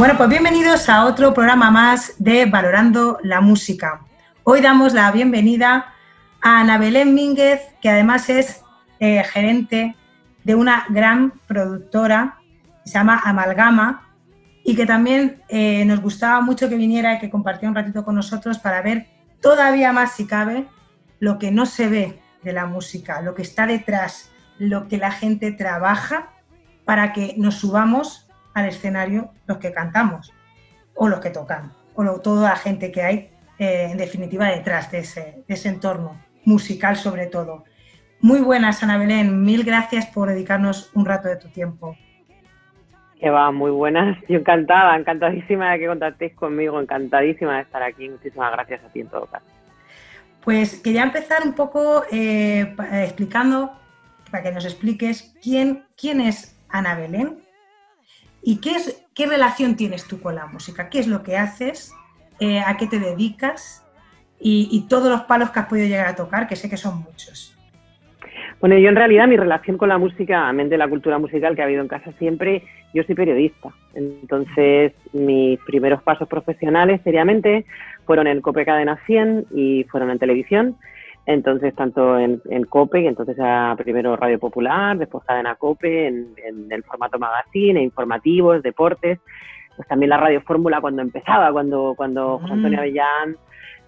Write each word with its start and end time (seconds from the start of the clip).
Bueno, 0.00 0.16
pues 0.16 0.30
bienvenidos 0.30 0.88
a 0.88 1.04
otro 1.04 1.34
programa 1.34 1.70
más 1.70 2.14
de 2.16 2.46
Valorando 2.46 3.18
la 3.22 3.42
Música. 3.42 4.00
Hoy 4.44 4.62
damos 4.62 4.94
la 4.94 5.10
bienvenida 5.12 5.92
a 6.40 6.60
Ana 6.60 6.78
Belén 6.78 7.14
Mínguez, 7.14 7.60
que 7.82 7.90
además 7.90 8.30
es 8.30 8.62
eh, 8.98 9.22
gerente 9.24 9.94
de 10.42 10.54
una 10.54 10.86
gran 10.88 11.32
productora, 11.46 12.38
se 12.86 12.94
llama 12.94 13.20
Amalgama, 13.22 14.08
y 14.64 14.74
que 14.74 14.86
también 14.86 15.42
eh, 15.50 15.84
nos 15.84 16.00
gustaba 16.00 16.40
mucho 16.40 16.70
que 16.70 16.76
viniera 16.76 17.16
y 17.16 17.18
que 17.18 17.28
compartiera 17.28 17.68
un 17.68 17.76
ratito 17.76 18.02
con 18.02 18.14
nosotros 18.14 18.58
para 18.58 18.80
ver 18.80 19.06
todavía 19.42 19.92
más, 19.92 20.12
si 20.12 20.26
cabe, 20.26 20.66
lo 21.18 21.38
que 21.38 21.50
no 21.50 21.66
se 21.66 21.88
ve 21.90 22.18
de 22.42 22.54
la 22.54 22.64
música, 22.64 23.20
lo 23.20 23.34
que 23.34 23.42
está 23.42 23.66
detrás, 23.66 24.30
lo 24.56 24.88
que 24.88 24.96
la 24.96 25.10
gente 25.10 25.52
trabaja 25.52 26.30
para 26.86 27.12
que 27.12 27.34
nos 27.36 27.56
subamos 27.56 28.29
al 28.54 28.66
escenario 28.66 29.30
los 29.46 29.58
que 29.58 29.72
cantamos 29.72 30.32
o 30.94 31.08
los 31.08 31.20
que 31.20 31.30
tocan, 31.30 31.72
o 31.94 32.20
toda 32.20 32.50
la 32.50 32.56
gente 32.56 32.92
que 32.92 33.02
hay, 33.02 33.30
eh, 33.58 33.88
en 33.90 33.96
definitiva, 33.96 34.46
detrás 34.46 34.90
de 34.90 34.98
ese, 34.98 35.68
entorno 35.68 36.20
musical 36.44 36.96
sobre 36.96 37.26
todo. 37.26 37.64
Muy 38.20 38.40
buenas, 38.40 38.82
Ana 38.82 38.98
Belén. 38.98 39.42
Mil 39.42 39.64
gracias 39.64 40.06
por 40.06 40.28
dedicarnos 40.28 40.90
un 40.94 41.06
rato 41.06 41.28
de 41.28 41.36
tu 41.36 41.48
tiempo. 41.48 41.96
Que 43.18 43.30
va, 43.30 43.50
muy 43.50 43.70
buenas. 43.70 44.18
Yo 44.28 44.38
encantada, 44.38 44.96
encantadísima 44.96 45.72
de 45.72 45.78
que 45.78 45.86
contactéis 45.86 46.34
conmigo, 46.34 46.80
encantadísima 46.80 47.56
de 47.56 47.62
estar 47.62 47.82
aquí. 47.82 48.08
Muchísimas 48.08 48.52
gracias 48.52 48.82
a 48.84 48.88
ti 48.88 49.00
en 49.00 49.08
todo 49.08 49.26
caso. 49.26 49.46
Pues 50.42 50.80
quería 50.80 51.02
empezar 51.02 51.42
un 51.44 51.54
poco 51.54 52.04
eh, 52.10 52.74
explicando, 52.92 53.72
para 54.30 54.42
que 54.42 54.52
nos 54.52 54.64
expliques 54.64 55.34
quién, 55.42 55.84
quién 55.96 56.20
es 56.20 56.58
Ana 56.68 56.94
Belén 56.94 57.38
¿Y 58.42 58.60
qué, 58.60 58.70
es, 58.70 59.06
qué 59.14 59.26
relación 59.26 59.76
tienes 59.76 60.06
tú 60.06 60.20
con 60.20 60.34
la 60.34 60.46
música? 60.46 60.88
¿Qué 60.88 60.98
es 60.98 61.06
lo 61.06 61.22
que 61.22 61.36
haces? 61.36 61.94
Eh, 62.40 62.60
¿A 62.60 62.76
qué 62.76 62.86
te 62.86 62.98
dedicas? 62.98 63.86
Y, 64.42 64.86
todos 64.88 65.10
los 65.10 65.22
palos 65.24 65.50
que 65.50 65.58
has 65.60 65.66
podido 65.66 65.86
llegar 65.86 66.06
a 66.06 66.16
tocar, 66.16 66.48
que 66.48 66.56
sé 66.56 66.70
que 66.70 66.78
son 66.78 67.02
muchos. 67.02 67.54
Bueno, 68.58 68.78
yo 68.78 68.88
en 68.88 68.96
realidad 68.96 69.28
mi 69.28 69.36
relación 69.36 69.76
con 69.76 69.90
la 69.90 69.98
música, 69.98 70.48
amén 70.48 70.70
de 70.70 70.78
la 70.78 70.88
cultura 70.88 71.18
musical 71.18 71.54
que 71.54 71.60
ha 71.60 71.66
habido 71.66 71.82
en 71.82 71.88
casa 71.88 72.12
siempre, 72.18 72.64
yo 72.94 73.02
soy 73.02 73.14
periodista. 73.14 73.68
Entonces, 73.92 74.92
mis 75.12 75.58
primeros 75.60 76.02
pasos 76.02 76.26
profesionales, 76.26 77.02
seriamente, 77.04 77.66
fueron 78.06 78.26
en 78.26 78.40
Cope 78.40 78.64
Cadena 78.64 78.98
100 79.04 79.48
y 79.54 79.84
fueron 79.84 80.10
en 80.10 80.18
televisión. 80.18 80.76
Entonces, 81.26 81.74
tanto 81.74 82.18
en, 82.18 82.40
COPE, 82.68 83.06
entonces 83.06 83.38
era 83.38 83.74
primero 83.76 84.16
Radio 84.16 84.38
Popular, 84.38 84.98
después 84.98 85.24
Cadena 85.24 85.54
COPE, 85.54 86.08
en, 86.08 86.34
el 86.70 86.82
formato 86.82 87.18
magazine, 87.18 87.82
informativos, 87.82 88.62
deportes, 88.62 89.20
pues 89.76 89.86
también 89.86 90.10
la 90.10 90.16
Radio 90.16 90.40
Fórmula 90.40 90.80
cuando 90.80 91.02
empezaba, 91.02 91.52
cuando, 91.52 91.94
cuando 91.96 92.38
José 92.38 92.52
Antonio 92.52 92.78
mm. 92.78 92.80
Avellán, 92.80 93.36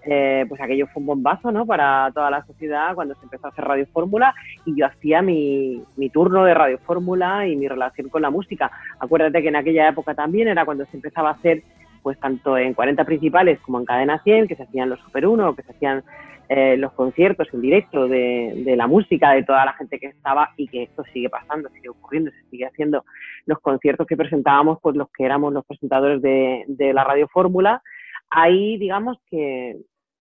eh, 0.04 0.44
pues 0.48 0.60
aquello 0.60 0.86
fue 0.88 1.00
un 1.00 1.06
bombazo, 1.06 1.52
¿no? 1.52 1.64
Para 1.64 2.10
toda 2.12 2.30
la 2.30 2.44
sociedad 2.44 2.94
cuando 2.94 3.14
se 3.14 3.24
empezó 3.24 3.46
a 3.46 3.50
hacer 3.50 3.64
Radio 3.64 3.86
Fórmula 3.92 4.34
y 4.64 4.76
yo 4.76 4.86
hacía 4.86 5.22
mi, 5.22 5.82
mi 5.96 6.10
turno 6.10 6.44
de 6.44 6.54
Radio 6.54 6.78
Fórmula 6.78 7.46
y 7.46 7.56
mi 7.56 7.68
relación 7.68 8.08
con 8.08 8.22
la 8.22 8.30
música. 8.30 8.70
Acuérdate 8.98 9.42
que 9.42 9.48
en 9.48 9.56
aquella 9.56 9.88
época 9.88 10.14
también 10.14 10.48
era 10.48 10.64
cuando 10.64 10.86
se 10.86 10.96
empezaba 10.96 11.30
a 11.30 11.34
hacer 11.34 11.62
pues 12.02 12.18
tanto 12.18 12.58
en 12.58 12.74
40 12.74 13.04
principales 13.04 13.60
como 13.60 13.78
en 13.78 13.84
Cadena 13.84 14.22
100, 14.22 14.48
que 14.48 14.56
se 14.56 14.64
hacían 14.64 14.90
los 14.90 15.00
Super 15.00 15.26
1, 15.26 15.54
que 15.54 15.62
se 15.62 15.72
hacían 15.72 16.04
eh, 16.48 16.76
los 16.76 16.92
conciertos 16.92 17.48
en 17.54 17.62
directo 17.62 18.08
de, 18.08 18.74
la 18.76 18.86
música 18.86 19.30
de 19.30 19.44
toda 19.44 19.64
la 19.64 19.72
gente 19.72 19.98
que 19.98 20.08
estaba 20.08 20.50
y 20.56 20.68
que 20.68 20.82
esto 20.82 21.02
sigue 21.12 21.30
pasando, 21.30 21.70
sigue 21.70 21.88
ocurriendo, 21.88 22.30
se 22.30 22.50
sigue 22.50 22.66
haciendo 22.66 23.04
los 23.46 23.58
conciertos 23.60 24.06
que 24.06 24.16
presentábamos, 24.16 24.78
pues 24.82 24.96
los 24.96 25.10
que 25.12 25.24
éramos 25.24 25.52
los 25.52 25.64
presentadores 25.64 26.20
de, 26.20 26.92
la 26.92 27.04
Radio 27.04 27.28
Fórmula. 27.28 27.82
Ahí, 28.28 28.76
digamos 28.76 29.18
que 29.30 29.76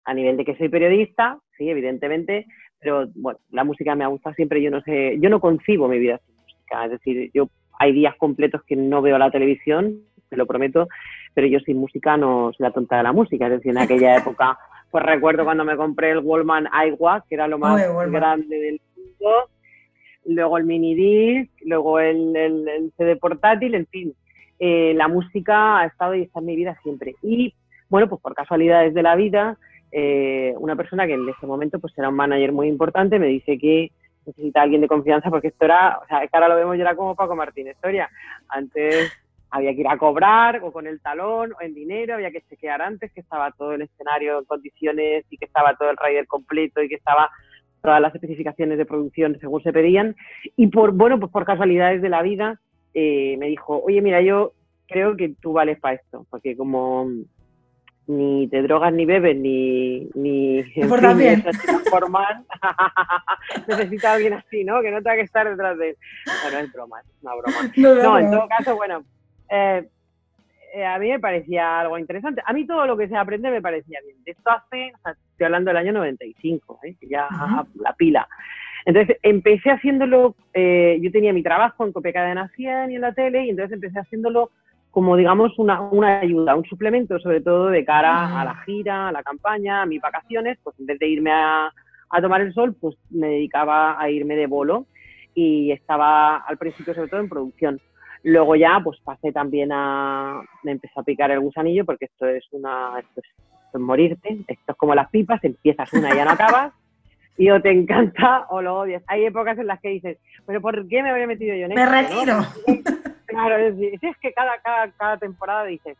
a 0.05 0.13
nivel 0.13 0.37
de 0.37 0.45
que 0.45 0.55
soy 0.55 0.69
periodista, 0.69 1.37
sí, 1.57 1.69
evidentemente, 1.69 2.45
pero 2.79 3.07
bueno, 3.15 3.39
la 3.49 3.63
música 3.63 3.95
me 3.95 4.03
ha 4.03 4.07
gustado 4.07 4.33
siempre, 4.35 4.61
yo 4.61 4.71
no 4.71 4.81
sé, 4.83 5.17
yo 5.19 5.29
no 5.29 5.41
concibo 5.41 5.87
mi 5.87 5.99
vida 5.99 6.19
sin 6.25 6.35
música, 6.37 6.85
es 6.85 6.91
decir, 6.91 7.29
yo 7.33 7.49
hay 7.77 7.91
días 7.91 8.15
completos 8.15 8.61
que 8.65 8.75
no 8.75 9.01
veo 9.01 9.17
la 9.17 9.31
televisión, 9.31 9.97
te 10.31 10.37
lo 10.37 10.47
prometo, 10.47 10.87
pero 11.35 11.45
yo 11.45 11.59
sin 11.59 11.77
música 11.77 12.17
no 12.17 12.51
soy 12.53 12.63
la 12.63 12.71
tonta 12.71 12.97
de 12.97 13.03
la 13.03 13.11
música, 13.11 13.45
es 13.45 13.51
decir, 13.51 13.71
en 13.71 13.77
aquella 13.77 14.15
época 14.17 14.57
pues 14.91 15.05
recuerdo 15.05 15.45
cuando 15.45 15.63
me 15.63 15.77
compré 15.77 16.11
el 16.11 16.19
Wallman 16.19 16.67
iWatch, 16.89 17.23
que 17.29 17.35
era 17.35 17.47
lo 17.47 17.57
más 17.57 17.81
grande 18.11 18.57
del 18.57 18.81
mundo, 18.95 19.49
luego 20.25 20.57
el 20.57 20.65
mini 20.65 20.93
disc, 20.95 21.51
luego 21.63 21.99
el, 21.99 22.91
CD 22.97 23.15
portátil, 23.15 23.73
en 23.73 23.87
fin. 23.87 24.13
Eh, 24.59 24.93
la 24.95 25.07
música 25.07 25.79
ha 25.79 25.85
estado 25.85 26.13
y 26.13 26.23
está 26.23 26.39
en 26.39 26.45
mi 26.45 26.55
vida 26.57 26.77
siempre. 26.83 27.15
Y 27.23 27.53
bueno, 27.89 28.09
pues 28.09 28.21
por 28.21 28.35
casualidades 28.35 28.93
de 28.93 29.01
la 29.01 29.15
vida, 29.15 29.57
eh, 29.93 30.53
una 30.57 30.75
persona 30.75 31.07
que 31.07 31.13
en 31.13 31.27
ese 31.27 31.47
momento 31.47 31.79
pues 31.79 31.97
era 31.97 32.09
un 32.09 32.15
manager 32.15 32.51
muy 32.51 32.67
importante 32.67 33.19
me 33.19 33.27
dice 33.27 33.57
que 33.57 33.91
necesita 34.25 34.61
alguien 34.61 34.79
de 34.79 34.87
confianza 34.87 35.29
porque 35.29 35.49
esto 35.49 35.65
era, 35.65 35.99
o 36.01 36.07
sea, 36.07 36.21
que 36.21 36.29
ahora 36.31 36.47
lo 36.49 36.55
vemos 36.55 36.77
ya 36.77 36.83
era 36.83 36.95
como 36.95 37.15
Paco 37.15 37.35
Martínez 37.35 37.75
Historia. 37.75 38.09
Antes 38.49 39.11
había 39.51 39.73
que 39.73 39.81
ir 39.81 39.87
a 39.87 39.97
cobrar 39.97 40.61
o 40.63 40.71
con 40.71 40.87
el 40.87 41.01
talón 41.01 41.51
o 41.53 41.61
en 41.61 41.73
dinero, 41.73 42.15
había 42.15 42.31
que 42.31 42.41
chequear 42.41 42.81
antes 42.81 43.11
que 43.11 43.19
estaba 43.19 43.51
todo 43.51 43.73
el 43.73 43.81
escenario 43.81 44.39
en 44.39 44.45
condiciones 44.45 45.25
y 45.29 45.37
que 45.37 45.45
estaba 45.45 45.75
todo 45.75 45.89
el 45.89 45.97
rider 45.97 46.25
completo 46.25 46.81
y 46.81 46.87
que 46.87 46.95
estaba 46.95 47.29
todas 47.81 47.99
las 47.99 48.15
especificaciones 48.15 48.77
de 48.77 48.85
producción 48.85 49.37
según 49.39 49.61
se 49.61 49.73
pedían. 49.73 50.15
Y 50.55 50.67
por, 50.67 50.93
bueno, 50.93 51.19
pues 51.19 51.31
por 51.31 51.45
casualidades 51.45 52.01
de 52.01 52.09
la 52.09 52.21
vida, 52.21 52.61
eh, 52.93 53.35
me 53.39 53.47
dijo, 53.47 53.81
oye, 53.83 54.01
mira, 54.01 54.21
yo 54.21 54.53
creo 54.87 55.17
que 55.17 55.33
tú 55.41 55.51
vales 55.51 55.79
para 55.79 55.95
esto, 55.95 56.25
porque 56.29 56.55
como 56.55 57.09
ni 58.07 58.47
te 58.47 58.61
drogas 58.61 58.93
ni 58.93 59.05
bebes 59.05 59.37
ni 59.37 60.09
ni 60.15 60.63
bien. 60.63 61.43
formal 61.89 62.43
necesita 63.67 64.13
alguien 64.13 64.33
así 64.33 64.63
no 64.63 64.81
que 64.81 64.91
no 64.91 64.97
tenga 65.01 65.15
que 65.15 65.21
estar 65.21 65.47
detrás 65.47 65.77
de 65.77 65.89
él. 65.91 65.97
Bueno 66.43 66.59
es 66.59 66.73
broma 66.73 66.99
es 66.99 67.07
una 67.21 67.35
broma. 67.35 67.71
No 67.77 68.19
en 68.19 68.31
todo 68.31 68.47
caso 68.49 68.75
bueno 68.75 69.03
eh, 69.51 69.87
eh, 70.73 70.85
a 70.85 70.97
mí 70.97 71.09
me 71.09 71.19
parecía 71.19 71.81
algo 71.81 71.97
interesante. 71.97 72.41
A 72.45 72.53
mí 72.53 72.65
todo 72.65 72.85
lo 72.85 72.97
que 72.97 73.07
se 73.07 73.15
aprende 73.15 73.51
me 73.51 73.61
parecía 73.61 73.99
bien. 74.03 74.17
Esto 74.25 74.49
hace, 74.49 74.93
estoy 75.31 75.45
hablando 75.45 75.69
del 75.69 75.77
año 75.77 75.93
95, 75.93 76.79
¿eh? 76.83 76.95
ya 77.09 77.27
la 77.75 77.93
pila. 77.93 78.27
Entonces 78.85 79.17
empecé 79.21 79.69
haciéndolo, 79.69 80.35
yo 80.55 81.11
tenía 81.11 81.33
mi 81.33 81.43
trabajo 81.43 81.85
en 81.85 81.91
Copia 81.91 82.23
de 82.23 82.49
100 82.55 82.91
y 82.91 82.95
en 82.95 83.01
la 83.01 83.13
tele, 83.13 83.45
y 83.45 83.49
entonces 83.49 83.73
empecé 83.73 83.99
haciéndolo 83.99 84.49
como, 84.89 85.15
digamos, 85.15 85.57
una, 85.59 85.81
una 85.81 86.19
ayuda, 86.19 86.55
un 86.55 86.65
suplemento, 86.65 87.19
sobre 87.19 87.41
todo 87.41 87.67
de 87.67 87.85
cara 87.85 88.41
a 88.41 88.43
la 88.43 88.55
gira, 88.65 89.09
a 89.09 89.11
la 89.11 89.23
campaña, 89.23 89.81
a 89.81 89.85
mis 89.85 90.01
vacaciones, 90.01 90.57
pues 90.63 90.77
en 90.79 90.85
vez 90.85 90.99
de 90.99 91.07
irme 91.07 91.31
a, 91.31 91.71
a 92.09 92.21
tomar 92.21 92.41
el 92.41 92.53
sol, 92.53 92.75
pues 92.79 92.95
me 93.09 93.27
dedicaba 93.27 94.01
a 94.01 94.09
irme 94.09 94.35
de 94.35 94.47
bolo 94.47 94.85
y 95.33 95.71
estaba 95.71 96.37
al 96.37 96.57
principio 96.57 96.93
sobre 96.93 97.09
todo 97.09 97.21
en 97.21 97.29
producción. 97.29 97.81
Luego 98.23 98.55
ya, 98.55 98.79
pues 98.83 98.99
pasé 99.03 99.31
también 99.31 99.71
a, 99.71 100.41
me 100.63 100.71
empezó 100.73 100.99
a 100.99 101.03
picar 101.03 101.31
el 101.31 101.39
gusanillo 101.39 101.85
porque 101.85 102.05
esto 102.05 102.27
es 102.27 102.45
una, 102.51 102.99
esto 102.99 103.21
es, 103.21 103.79
morirte, 103.79 104.37
esto 104.47 104.71
es 104.71 104.77
como 104.77 104.93
las 104.93 105.09
pipas, 105.09 105.43
empiezas 105.43 105.91
una 105.93 106.13
y 106.13 106.17
ya 106.17 106.25
no 106.25 106.31
acabas, 106.31 106.73
y 107.37 107.49
o 107.49 107.61
te 107.61 107.71
encanta 107.71 108.45
o 108.49 108.61
lo 108.61 108.79
odias. 108.79 109.03
Hay 109.07 109.25
épocas 109.25 109.57
en 109.57 109.67
las 109.67 109.79
que 109.79 109.89
dices, 109.89 110.17
pero 110.45 110.61
¿por 110.61 110.87
qué 110.87 111.01
me 111.01 111.09
había 111.09 111.25
metido 111.25 111.55
yo 111.55 111.65
en 111.65 111.71
esto? 111.71 111.83
Me 111.83 112.01
retiro. 112.01 112.39
Claro, 113.25 113.55
es, 113.55 113.75
es 113.79 114.17
que 114.17 114.33
cada, 114.33 114.59
cada, 114.61 114.91
cada 114.91 115.17
temporada 115.17 115.63
dices, 115.63 115.97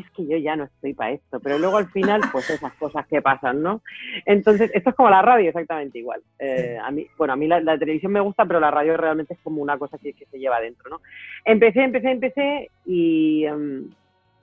es 0.00 0.10
que 0.10 0.26
yo 0.26 0.36
ya 0.36 0.56
no 0.56 0.64
estoy 0.64 0.94
para 0.94 1.12
esto, 1.12 1.40
pero 1.40 1.58
luego 1.58 1.76
al 1.76 1.88
final, 1.90 2.20
pues 2.32 2.50
esas 2.50 2.72
cosas 2.74 3.06
que 3.06 3.22
pasan, 3.22 3.62
¿no? 3.62 3.82
Entonces, 4.26 4.70
esto 4.74 4.90
es 4.90 4.96
como 4.96 5.10
la 5.10 5.22
radio, 5.22 5.48
exactamente 5.48 5.98
igual. 5.98 6.22
Eh, 6.38 6.78
a 6.82 6.90
mí, 6.90 7.06
bueno, 7.16 7.34
a 7.34 7.36
mí 7.36 7.46
la, 7.46 7.78
televisión 7.78 8.12
me 8.12 8.20
gusta, 8.20 8.44
pero 8.44 8.60
la 8.60 8.70
radio 8.70 8.96
realmente 8.96 9.34
es 9.34 9.40
como 9.42 9.62
una 9.62 9.78
cosa 9.78 9.98
que, 9.98 10.14
se 10.14 10.38
lleva 10.38 10.60
dentro, 10.60 10.90
¿no? 10.90 11.00
Empecé, 11.44 11.82
empecé, 11.84 12.10
empecé 12.10 12.70
y, 12.86 13.44
em, 13.44 13.90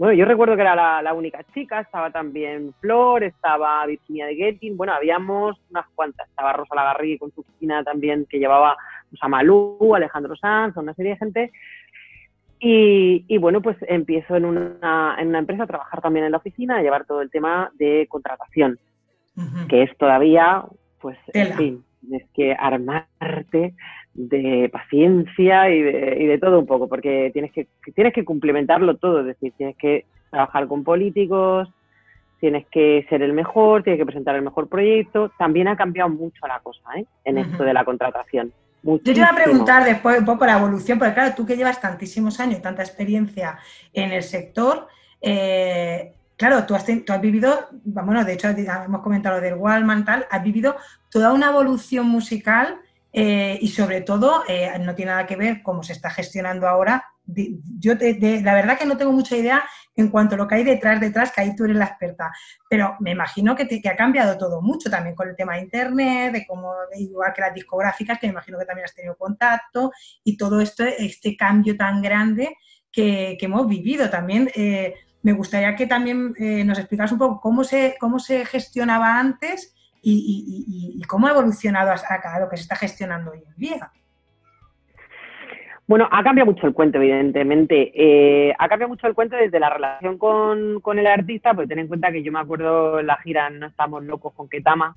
bueno, 0.01 0.13
yo 0.13 0.25
recuerdo 0.25 0.55
que 0.55 0.63
era 0.63 1.01
la, 1.01 1.13
única 1.13 1.43
chica, 1.53 1.81
estaba 1.81 2.09
también 2.09 2.73
Flor, 2.79 3.23
estaba 3.23 3.85
Virginia 3.85 4.25
de 4.25 4.35
Getting, 4.35 4.75
bueno, 4.75 4.93
habíamos 4.93 5.61
unas 5.69 5.85
cuantas, 5.93 6.27
estaba 6.27 6.53
Rosa 6.53 6.73
Lagarrigue 6.73 7.19
con 7.19 7.31
su 7.31 7.41
oficina 7.41 7.83
también 7.83 8.25
que 8.27 8.39
llevaba 8.39 8.75
pues, 9.11 9.21
a 9.21 9.27
Malú, 9.27 9.93
Alejandro 9.95 10.35
Sanz, 10.35 10.75
una 10.77 10.95
serie 10.95 11.11
de 11.11 11.17
gente, 11.17 11.51
y, 12.63 13.37
bueno, 13.39 13.61
pues 13.61 13.75
empiezo 13.87 14.35
en 14.35 14.45
una, 14.45 15.15
en 15.19 15.29
una, 15.29 15.39
empresa 15.39 15.63
a 15.63 15.67
trabajar 15.67 15.99
también 15.99 16.25
en 16.25 16.31
la 16.31 16.37
oficina, 16.37 16.77
a 16.77 16.81
llevar 16.83 17.05
todo 17.05 17.21
el 17.21 17.31
tema 17.31 17.71
de 17.73 18.05
contratación, 18.07 18.77
que 19.67 19.81
es 19.83 19.97
todavía, 19.97 20.63
pues, 20.99 21.17
en 21.33 21.53
fin, 21.57 21.83
es 22.11 22.23
que 22.35 22.53
armarte 22.53 23.73
de 24.13 24.69
paciencia 24.71 25.71
y 25.71 25.81
de, 25.81 26.17
y 26.19 26.25
de, 26.27 26.37
todo 26.37 26.59
un 26.59 26.67
poco, 26.67 26.87
porque 26.87 27.31
tienes 27.33 27.51
que, 27.51 27.67
tienes 27.95 28.13
que 28.13 28.25
complementarlo 28.25 28.97
todo, 28.97 29.21
es 29.21 29.25
decir, 29.25 29.53
tienes 29.57 29.75
que 29.77 30.05
trabajar 30.29 30.67
con 30.67 30.83
políticos, 30.83 31.67
tienes 32.39 32.65
que 32.67 33.05
ser 33.09 33.21
el 33.21 33.33
mejor, 33.33 33.83
tienes 33.83 33.99
que 33.99 34.05
presentar 34.05 34.35
el 34.35 34.41
mejor 34.41 34.67
proyecto. 34.67 35.31
También 35.37 35.67
ha 35.67 35.77
cambiado 35.77 36.09
mucho 36.09 36.45
la 36.47 36.59
cosa 36.59 36.81
¿eh? 36.97 37.05
en 37.23 37.37
esto 37.37 37.63
de 37.63 37.73
la 37.73 37.85
contratación. 37.85 38.51
Yo 38.83 38.99
te 38.99 39.11
iba 39.11 39.27
a 39.27 39.35
preguntar 39.35 39.85
después 39.85 40.19
un 40.19 40.25
poco 40.25 40.45
la 40.45 40.57
evolución, 40.57 40.97
porque 40.97 41.13
claro, 41.13 41.35
tú 41.35 41.45
que 41.45 41.55
llevas 41.55 41.79
tantísimos 41.79 42.39
años 42.39 42.61
tanta 42.61 42.81
experiencia 42.81 43.59
en 43.93 44.11
el 44.11 44.23
sector, 44.23 44.87
eh, 45.21 46.13
claro, 46.35 46.65
tú 46.65 46.73
has, 46.73 46.85
tú 46.85 47.13
has, 47.13 47.21
vivido, 47.21 47.67
bueno, 47.83 48.25
de 48.25 48.33
hecho 48.33 48.49
hemos 48.49 49.01
comentado 49.01 49.35
lo 49.35 49.41
del 49.41 49.53
Wallman, 49.53 50.03
tal, 50.03 50.25
has 50.31 50.43
vivido 50.43 50.75
toda 51.09 51.31
una 51.31 51.49
evolución 51.49 52.07
musical 52.07 52.79
eh, 53.13 53.59
y 53.61 53.67
sobre 53.67 54.01
todo 54.01 54.43
eh, 54.47 54.71
no 54.79 54.95
tiene 54.95 55.11
nada 55.11 55.27
que 55.27 55.35
ver 55.35 55.61
cómo 55.61 55.83
se 55.83 55.93
está 55.93 56.09
gestionando 56.09 56.67
ahora. 56.67 57.05
Yo 57.25 57.93
la 57.93 58.53
verdad 58.53 58.77
que 58.77 58.85
no 58.85 58.97
tengo 58.97 59.11
mucha 59.11 59.37
idea 59.37 59.63
en 59.95 60.09
cuanto 60.09 60.35
a 60.35 60.37
lo 60.37 60.47
que 60.47 60.55
hay 60.55 60.63
detrás, 60.63 60.99
detrás, 60.99 61.31
que 61.31 61.41
ahí 61.41 61.55
tú 61.55 61.65
eres 61.65 61.77
la 61.77 61.85
experta. 61.85 62.31
Pero 62.69 62.95
me 62.99 63.11
imagino 63.11 63.55
que, 63.55 63.67
que 63.67 63.89
ha 63.89 63.95
cambiado 63.95 64.37
todo 64.37 64.61
mucho 64.61 64.89
también 64.89 65.15
con 65.15 65.29
el 65.29 65.35
tema 65.35 65.55
de 65.55 65.61
Internet, 65.61 66.33
de 66.33 66.45
cómo, 66.45 66.73
igual 66.95 67.33
que 67.33 67.41
las 67.41 67.53
discográficas, 67.53 68.19
que 68.19 68.27
me 68.27 68.31
imagino 68.31 68.57
que 68.57 68.65
también 68.65 68.85
has 68.85 68.95
tenido 68.95 69.15
contacto, 69.15 69.91
y 70.23 70.37
todo 70.37 70.61
esto, 70.61 70.83
este 70.83 71.35
cambio 71.35 71.77
tan 71.77 72.01
grande 72.01 72.55
que, 72.91 73.37
hemos 73.39 73.67
vivido 73.67 74.09
también. 74.09 74.49
Eh, 74.55 74.95
me 75.23 75.33
gustaría 75.33 75.75
que 75.75 75.87
también 75.87 76.33
eh, 76.39 76.63
nos 76.63 76.79
explicas 76.79 77.11
un 77.11 77.19
poco 77.19 77.39
cómo 77.39 77.63
se, 77.63 77.95
cómo 77.99 78.19
se 78.19 78.45
gestionaba 78.45 79.19
antes 79.19 79.75
y, 80.01 81.01
cómo 81.07 81.27
ha 81.27 81.31
evolucionado 81.31 81.91
hasta 81.91 82.39
lo 82.39 82.49
que 82.49 82.57
se 82.57 82.63
está 82.63 82.75
gestionando 82.75 83.31
hoy 83.31 83.43
en 83.45 83.55
día. 83.55 83.91
Bueno, 85.91 86.07
ha 86.09 86.23
cambiado 86.23 86.49
mucho 86.49 86.65
el 86.65 86.73
cuento, 86.73 86.99
evidentemente. 86.99 87.91
Eh, 87.93 88.55
ha 88.57 88.69
cambiado 88.69 88.87
mucho 88.87 89.07
el 89.07 89.13
cuento 89.13 89.35
desde 89.35 89.59
la 89.59 89.69
relación 89.69 90.17
con, 90.17 90.97
el 90.97 91.05
artista, 91.05 91.53
porque 91.53 91.67
ten 91.67 91.79
en 91.79 91.89
cuenta 91.89 92.13
que 92.13 92.23
yo 92.23 92.31
me 92.31 92.39
acuerdo 92.39 93.01
en 93.01 93.07
la 93.07 93.17
gira 93.17 93.49
No 93.49 93.67
estamos 93.67 94.01
locos 94.05 94.33
con 94.33 94.47
Ketama, 94.47 94.95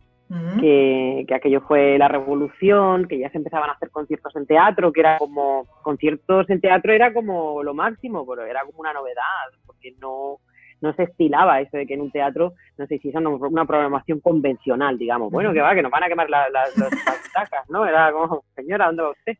que, 0.61 1.26
aquello 1.35 1.62
fue 1.62 1.99
la 1.99 2.06
revolución, 2.06 3.08
que 3.08 3.19
ya 3.19 3.29
se 3.31 3.38
empezaban 3.38 3.70
a 3.70 3.73
hacer 3.73 3.91
conciertos 3.91 4.37
en 4.37 4.46
teatro, 4.46 4.93
que 4.93 5.00
era 5.00 5.19
como, 5.19 5.67
conciertos 5.82 6.49
en 6.49 6.61
teatro 6.61 6.93
era 6.93 7.12
como 7.12 7.64
lo 7.64 7.75
máximo, 7.75 8.25
pero 8.25 8.44
era 8.44 8.61
como 8.61 8.79
una 8.79 8.93
novedad, 8.93 9.50
porque 9.67 9.97
no, 10.00 10.37
no 10.81 10.94
se 10.94 11.02
estilaba 11.02 11.61
eso 11.61 11.76
de 11.76 11.88
que 11.88 11.94
en 11.94 12.02
un 12.02 12.12
teatro 12.12 12.52
no 12.79 12.87
se 12.87 12.94
hiciera 12.94 13.19
una, 13.19 13.64
programación 13.64 14.20
convencional, 14.20 14.97
digamos. 14.97 15.32
Bueno, 15.32 15.52
que 15.52 15.61
va, 15.61 15.75
que 15.75 15.82
nos 15.82 15.90
van 15.90 16.05
a 16.05 16.08
quemar 16.08 16.31
las, 16.31 16.52
las, 16.52 16.76
las 17.35 17.69
¿no? 17.69 17.85
Era 17.85 18.12
como, 18.12 18.44
señora, 18.55 18.87
¿dónde 18.87 19.02
va 19.02 19.11
usted? 19.11 19.37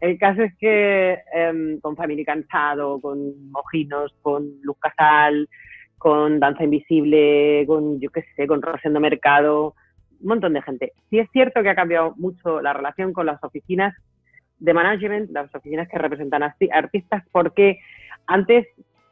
El 0.00 0.18
caso 0.18 0.42
es 0.42 0.54
que 0.58 1.18
em, 1.32 1.80
con 1.80 1.96
Family 1.96 2.24
Cansado, 2.24 3.00
con 3.00 3.50
Mojinos, 3.50 4.14
con 4.22 4.60
Luz 4.62 4.76
Casal, 4.78 5.48
con 5.98 6.40
Danza 6.40 6.64
Invisible, 6.64 7.64
con, 7.66 8.00
yo 8.00 8.10
qué 8.10 8.24
sé, 8.36 8.46
con 8.46 8.60
Rosendo 8.60 9.00
Mercado, 9.00 9.74
un 10.20 10.28
montón 10.28 10.52
de 10.52 10.62
gente. 10.62 10.92
Sí 11.10 11.18
es 11.18 11.30
cierto 11.32 11.62
que 11.62 11.70
ha 11.70 11.74
cambiado 11.74 12.14
mucho 12.16 12.60
la 12.60 12.72
relación 12.72 13.12
con 13.12 13.26
las 13.26 13.42
oficinas 13.42 13.94
de 14.58 14.74
management, 14.74 15.30
las 15.30 15.54
oficinas 15.54 15.88
que 15.88 15.98
representan 15.98 16.42
a 16.42 16.54
artistas, 16.72 17.24
porque 17.32 17.78
antes 18.26 18.66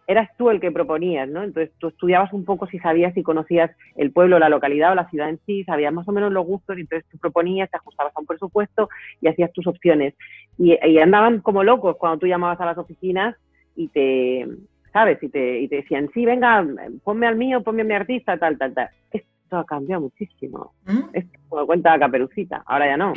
eras 0.06 0.28
tú 0.37 0.50
el 0.50 0.60
que 0.60 0.72
proponías, 0.72 1.28
¿no? 1.28 1.43
Entonces 1.43 1.72
tú 1.78 1.88
estudiabas 1.88 2.32
un 2.32 2.44
poco 2.44 2.66
si 2.66 2.78
sabías 2.78 3.16
y 3.16 3.22
conocías 3.22 3.70
el 3.96 4.12
pueblo, 4.12 4.38
la 4.38 4.49
localidad 4.49 4.93
o 4.93 4.94
la 4.94 5.08
ciudad 5.08 5.28
en 5.28 5.38
sí, 5.46 5.64
sabías 5.64 5.93
más 5.93 6.08
o 6.08 6.12
menos 6.12 6.32
los 6.32 6.46
gustos 6.46 6.76
y 6.76 6.82
entonces 6.82 7.08
tú 7.10 7.19
proponías, 7.19 7.70
te 7.70 7.76
ajustabas 7.76 8.12
a 8.16 8.20
un 8.20 8.26
presupuesto 8.26 8.88
y 9.20 9.28
hacías 9.28 9.52
tus 9.52 9.66
opciones. 9.66 10.14
Y, 10.58 10.76
andaban 10.99 11.40
como 11.40 11.64
locos 11.64 11.96
cuando 11.96 12.19
tú 12.19 12.26
llamabas 12.26 12.60
a 12.60 12.66
las 12.66 12.78
oficinas 12.78 13.37
y 13.76 13.88
te, 13.88 14.46
¿sabes? 14.93 15.22
Y 15.22 15.28
te, 15.28 15.60
y 15.60 15.69
te 15.69 15.76
decían, 15.76 16.10
sí, 16.12 16.25
venga, 16.25 16.64
ponme 17.04 17.26
al 17.26 17.37
mío, 17.37 17.62
ponme 17.62 17.82
a 17.82 17.84
mi 17.84 17.94
artista, 17.94 18.37
tal, 18.37 18.58
tal, 18.58 18.75
tal. 18.75 18.88
Esto 19.10 19.58
ha 19.58 19.64
cambiado 19.64 20.02
muchísimo. 20.02 20.72
¿Mm? 20.84 21.00
Esto 21.12 21.38
como 21.49 21.66
cuenta 21.66 21.99
Caperucita, 21.99 22.62
ahora 22.66 22.87
ya 22.87 22.96
no. 22.96 23.14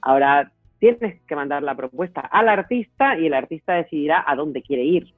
Ahora 0.00 0.50
tienes 0.78 1.20
que 1.22 1.36
mandar 1.36 1.62
la 1.62 1.74
propuesta 1.74 2.20
al 2.20 2.48
artista 2.48 3.18
y 3.18 3.26
el 3.26 3.34
artista 3.34 3.74
decidirá 3.74 4.24
a 4.26 4.36
dónde 4.36 4.62
quiere 4.62 4.84
ir. 4.84 5.14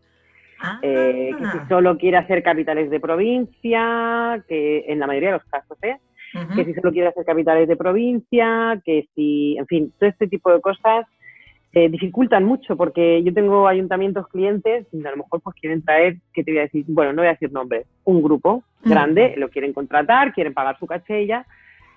Eh, 0.83 1.31
que 1.37 1.45
si 1.45 1.59
ah. 1.59 1.67
solo 1.69 1.99
quiere 1.99 2.17
hacer 2.17 2.43
capitales 2.43 2.91
de 2.91 3.01
provincia, 3.01 4.43
que 4.49 4.85
en 4.89 4.99
la 4.99 5.07
mayoría 5.07 5.31
de 5.31 5.39
los 5.39 5.45
casos, 5.45 5.79
¿eh? 5.83 5.97
que 6.55 6.65
si 6.65 6.75
solo 6.75 6.93
quiere 6.93 7.09
hacer 7.09 7.25
capitales 7.25 7.69
de 7.69 7.77
provincia, 7.77 8.81
que 8.85 9.09
si, 9.15 9.57
en 9.57 9.67
fin, 9.67 9.93
todo 9.99 10.09
este 10.09 10.27
tipo 10.27 10.53
de 10.53 10.61
cosas 10.61 11.07
eh, 11.73 11.89
dificultan 11.89 12.45
mucho 12.45 12.77
porque 12.77 13.23
yo 13.23 13.33
tengo 13.33 13.69
ayuntamientos 13.69 14.29
clientes 14.29 14.87
y 14.93 15.07
a 15.07 15.11
lo 15.11 15.19
mejor 15.19 15.41
pues 15.43 15.57
quieren 15.61 15.83
traer, 15.83 16.17
que 16.33 16.43
te 16.43 16.51
voy 16.51 16.61
a 16.61 16.63
decir, 16.63 16.85
bueno, 16.89 17.13
no 17.13 17.23
voy 17.23 17.29
a 17.29 17.33
decir 17.33 17.53
nombres, 17.53 17.87
un 18.05 18.23
grupo 18.23 18.65
grande, 18.83 19.35
lo 19.37 19.49
quieren 19.51 19.73
contratar, 19.73 20.33
quieren 20.33 20.55
pagar 20.55 20.79
su 20.79 20.87
cachella 20.87 21.47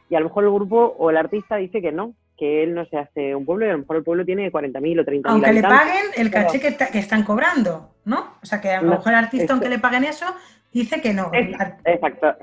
y 0.10 0.16
a 0.16 0.20
lo 0.20 0.26
mejor 0.26 0.44
el 0.44 0.52
grupo 0.52 0.96
o 0.98 1.10
el 1.10 1.18
artista 1.18 1.56
dice 1.56 1.82
que 1.82 1.92
no, 1.92 2.14
que 2.40 2.64
él 2.64 2.74
no 2.74 2.86
se 2.86 2.98
hace 2.98 3.36
un 3.36 3.46
pueblo 3.46 3.66
y 3.66 3.70
a 3.70 3.74
lo 3.74 3.80
mejor 3.80 3.98
el 3.98 4.04
pueblo 4.04 4.24
tiene 4.24 4.50
40.000 4.50 5.02
o 5.02 5.04
30.000 5.04 5.22
Aunque 5.26 5.54
le 5.54 5.62
paguen 5.62 6.06
el 6.16 6.32
caché 6.32 6.60
que, 6.62 6.98
están 6.98 7.24
cobrando, 7.24 7.92
¿no? 8.06 8.36
O 8.42 8.46
sea, 8.46 8.62
que 8.62 8.70
a 8.70 8.82
lo 8.82 8.92
mejor 8.92 9.12
el 9.12 9.20
artista, 9.20 9.54
aunque 9.54 9.68
le 9.68 9.78
paguen 9.78 10.06
eso, 10.06 10.26
dice 10.72 11.02
que 11.02 11.14
no. 11.14 11.32
exacto. 11.34 12.36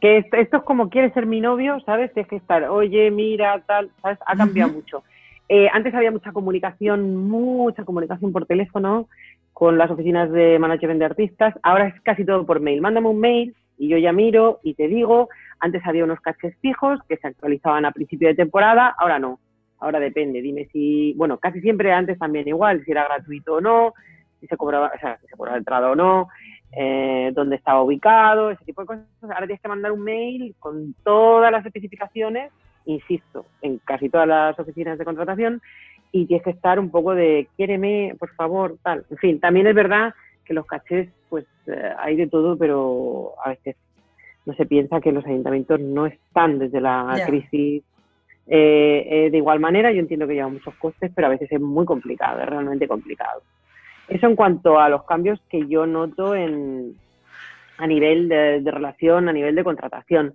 Que 0.00 0.18
esto, 0.18 0.56
es 0.58 0.62
como, 0.64 0.90
quiere 0.90 1.12
ser 1.12 1.26
mi 1.26 1.40
novio, 1.40 1.78
¿sabes? 1.86 2.12
Tienes 2.12 2.28
que 2.28 2.36
estar, 2.36 2.64
oye, 2.64 3.10
mira, 3.10 3.62
tal, 3.66 3.90
¿sabes? 4.02 4.18
Ha 4.26 4.36
cambiado 4.36 4.72
mucho. 4.72 5.04
Eh, 5.48 5.68
antes 5.72 5.94
había 5.94 6.10
mucha 6.10 6.32
comunicación, 6.32 7.16
mucha 7.28 7.84
comunicación 7.84 8.32
por 8.32 8.46
teléfono 8.46 9.08
con 9.52 9.78
las 9.78 9.90
oficinas 9.90 10.30
de 10.32 10.58
management 10.58 10.98
de 10.98 11.04
artistas. 11.04 11.54
Ahora 11.62 11.86
es 11.86 12.00
casi 12.02 12.24
todo 12.24 12.44
por 12.44 12.60
mail. 12.60 12.80
Mándame 12.80 13.08
un 13.08 13.20
mail 13.20 13.54
y 13.78 13.88
yo 13.88 13.98
ya 13.98 14.12
miro 14.12 14.58
y 14.62 14.74
te 14.74 14.88
digo. 14.88 15.28
Antes 15.60 15.82
había 15.86 16.04
unos 16.04 16.20
cachés 16.20 16.54
fijos 16.60 16.98
que 17.08 17.16
se 17.16 17.28
actualizaban 17.28 17.84
a 17.84 17.92
principio 17.92 18.28
de 18.28 18.34
temporada, 18.34 18.94
ahora 18.98 19.18
no. 19.18 19.38
Ahora 19.84 20.00
depende, 20.00 20.40
dime 20.40 20.66
si, 20.72 21.12
bueno, 21.12 21.36
casi 21.36 21.60
siempre 21.60 21.92
antes 21.92 22.18
también 22.18 22.48
igual, 22.48 22.82
si 22.84 22.90
era 22.90 23.04
gratuito 23.04 23.56
o 23.56 23.60
no, 23.60 23.92
si 24.40 24.46
se 24.46 24.56
cobraba, 24.56 24.90
o 24.96 24.98
sea, 24.98 25.18
si 25.18 25.26
se 25.26 25.36
cobraba 25.36 25.58
entrada 25.58 25.90
o 25.90 25.94
no, 25.94 26.28
eh, 26.72 27.32
dónde 27.34 27.56
estaba 27.56 27.82
ubicado, 27.82 28.50
ese 28.50 28.64
tipo 28.64 28.80
de 28.80 28.86
cosas. 28.86 29.04
Ahora 29.22 29.46
tienes 29.46 29.60
que 29.60 29.68
mandar 29.68 29.92
un 29.92 30.02
mail 30.02 30.54
con 30.58 30.94
todas 31.04 31.52
las 31.52 31.66
especificaciones, 31.66 32.50
insisto, 32.86 33.44
en 33.60 33.76
casi 33.84 34.08
todas 34.08 34.26
las 34.26 34.58
oficinas 34.58 34.98
de 34.98 35.04
contratación, 35.04 35.60
y 36.12 36.24
tienes 36.24 36.44
que 36.44 36.50
estar 36.52 36.80
un 36.80 36.90
poco 36.90 37.14
de, 37.14 37.46
quiéreme, 37.54 38.16
por 38.18 38.30
favor, 38.36 38.78
tal. 38.82 39.04
En 39.10 39.18
fin, 39.18 39.38
también 39.38 39.66
es 39.66 39.74
verdad 39.74 40.14
que 40.46 40.54
los 40.54 40.64
cachés, 40.64 41.10
pues 41.28 41.44
eh, 41.66 41.92
hay 41.98 42.16
de 42.16 42.26
todo, 42.26 42.56
pero 42.56 43.34
a 43.44 43.50
veces 43.50 43.76
no 44.46 44.54
se 44.54 44.64
piensa 44.64 45.02
que 45.02 45.12
los 45.12 45.26
ayuntamientos 45.26 45.78
no 45.78 46.06
están 46.06 46.58
desde 46.58 46.80
la 46.80 47.22
crisis 47.26 47.82
eh, 48.46 49.06
eh, 49.10 49.30
de 49.30 49.36
igual 49.38 49.60
manera, 49.60 49.90
yo 49.92 50.00
entiendo 50.00 50.26
que 50.26 50.34
lleva 50.34 50.48
muchos 50.48 50.74
costes, 50.74 51.10
pero 51.14 51.26
a 51.26 51.30
veces 51.30 51.50
es 51.50 51.60
muy 51.60 51.86
complicado, 51.86 52.40
es 52.40 52.46
realmente 52.46 52.86
complicado. 52.86 53.42
Eso 54.08 54.26
en 54.26 54.36
cuanto 54.36 54.78
a 54.78 54.88
los 54.88 55.04
cambios 55.04 55.40
que 55.48 55.66
yo 55.66 55.86
noto 55.86 56.34
en, 56.34 56.94
a 57.78 57.86
nivel 57.86 58.28
de, 58.28 58.62
relación, 58.70 59.28
a 59.28 59.32
nivel 59.32 59.54
de 59.54 59.64
contratación. 59.64 60.34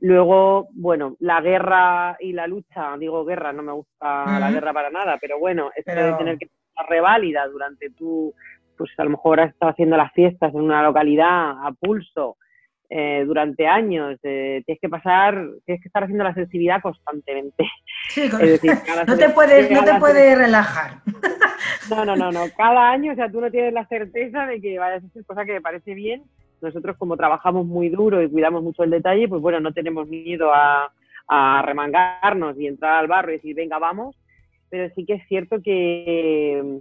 Luego, 0.00 0.68
bueno, 0.72 1.16
la 1.20 1.40
guerra 1.40 2.16
y 2.20 2.32
la 2.32 2.46
lucha, 2.46 2.96
digo 2.98 3.24
guerra, 3.24 3.52
no 3.52 3.62
me 3.62 3.72
gusta 3.72 4.38
la 4.38 4.50
guerra 4.50 4.72
para 4.72 4.90
nada, 4.90 5.18
pero 5.20 5.38
bueno, 5.38 5.70
esto 5.74 5.92
de 5.92 6.12
tener 6.14 6.38
que 6.38 6.46
estar 6.46 6.88
reválida 6.88 7.46
durante 7.48 7.90
tu, 7.90 8.32
pues 8.76 8.90
a 8.96 9.04
lo 9.04 9.10
mejor 9.10 9.40
has 9.40 9.50
estado 9.50 9.72
haciendo 9.72 9.96
las 9.96 10.12
fiestas 10.12 10.54
en 10.54 10.60
una 10.60 10.82
localidad 10.82 11.66
a 11.66 11.72
pulso, 11.72 12.36
eh, 12.90 13.24
durante 13.26 13.66
años. 13.66 14.18
Eh, 14.22 14.62
tienes 14.64 14.80
que 14.80 14.88
pasar, 14.88 15.34
tienes 15.64 15.82
que 15.82 15.88
estar 15.88 16.04
haciendo 16.04 16.24
la 16.24 16.34
sensibilidad 16.34 16.80
constantemente. 16.80 17.68
Sí, 18.08 18.28
no 19.06 19.16
te 19.16 19.28
puedes, 19.30 19.70
no 19.70 19.84
te 19.84 19.94
puedes 19.98 20.38
relajar. 20.38 21.00
No, 21.90 22.04
no, 22.04 22.16
no, 22.16 22.32
no. 22.32 22.44
Cada 22.56 22.90
año, 22.90 23.12
o 23.12 23.14
sea, 23.14 23.30
tú 23.30 23.40
no 23.40 23.50
tienes 23.50 23.72
la 23.72 23.86
certeza 23.86 24.46
de 24.46 24.60
que 24.60 24.78
vayas 24.78 25.04
a 25.04 25.06
hacer 25.06 25.24
cosa 25.24 25.44
que 25.44 25.52
me 25.52 25.60
parece 25.60 25.94
bien. 25.94 26.22
Nosotros 26.60 26.96
como 26.96 27.16
trabajamos 27.16 27.66
muy 27.66 27.88
duro 27.88 28.22
y 28.22 28.30
cuidamos 28.30 28.62
mucho 28.62 28.82
el 28.82 28.90
detalle, 28.90 29.28
pues 29.28 29.40
bueno, 29.40 29.60
no 29.60 29.72
tenemos 29.72 30.08
miedo 30.08 30.52
a, 30.52 30.90
a 31.28 31.62
remangarnos 31.62 32.58
y 32.58 32.66
entrar 32.66 32.98
al 32.98 33.06
barro 33.06 33.30
y 33.30 33.34
decir, 33.34 33.54
venga, 33.54 33.78
vamos. 33.78 34.16
Pero 34.70 34.92
sí 34.94 35.04
que 35.06 35.14
es 35.14 35.28
cierto 35.28 35.62
que 35.62 36.80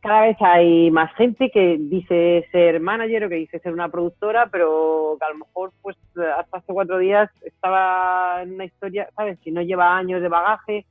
cada 0.00 0.22
vez 0.22 0.36
hay 0.40 0.90
más 0.90 1.14
gente 1.14 1.50
que 1.50 1.76
dice 1.78 2.46
ser 2.50 2.80
manager 2.80 3.24
o 3.24 3.28
que 3.28 3.36
dice 3.36 3.58
ser 3.60 3.72
una 3.72 3.88
productora, 3.88 4.48
pero 4.50 5.16
que 5.18 5.24
a 5.24 5.30
lo 5.30 5.38
mejor 5.38 5.72
pues 5.82 5.96
hasta 6.36 6.58
hace 6.58 6.72
cuatro 6.72 6.98
días 6.98 7.30
estaba 7.42 8.42
en 8.42 8.54
una 8.54 8.64
historia, 8.64 9.08
¿sabes? 9.16 9.38
Que 9.40 9.52
no 9.52 9.62
lleva 9.62 9.96
años 9.96 10.22
de 10.22 10.28
bagaje. 10.28 10.86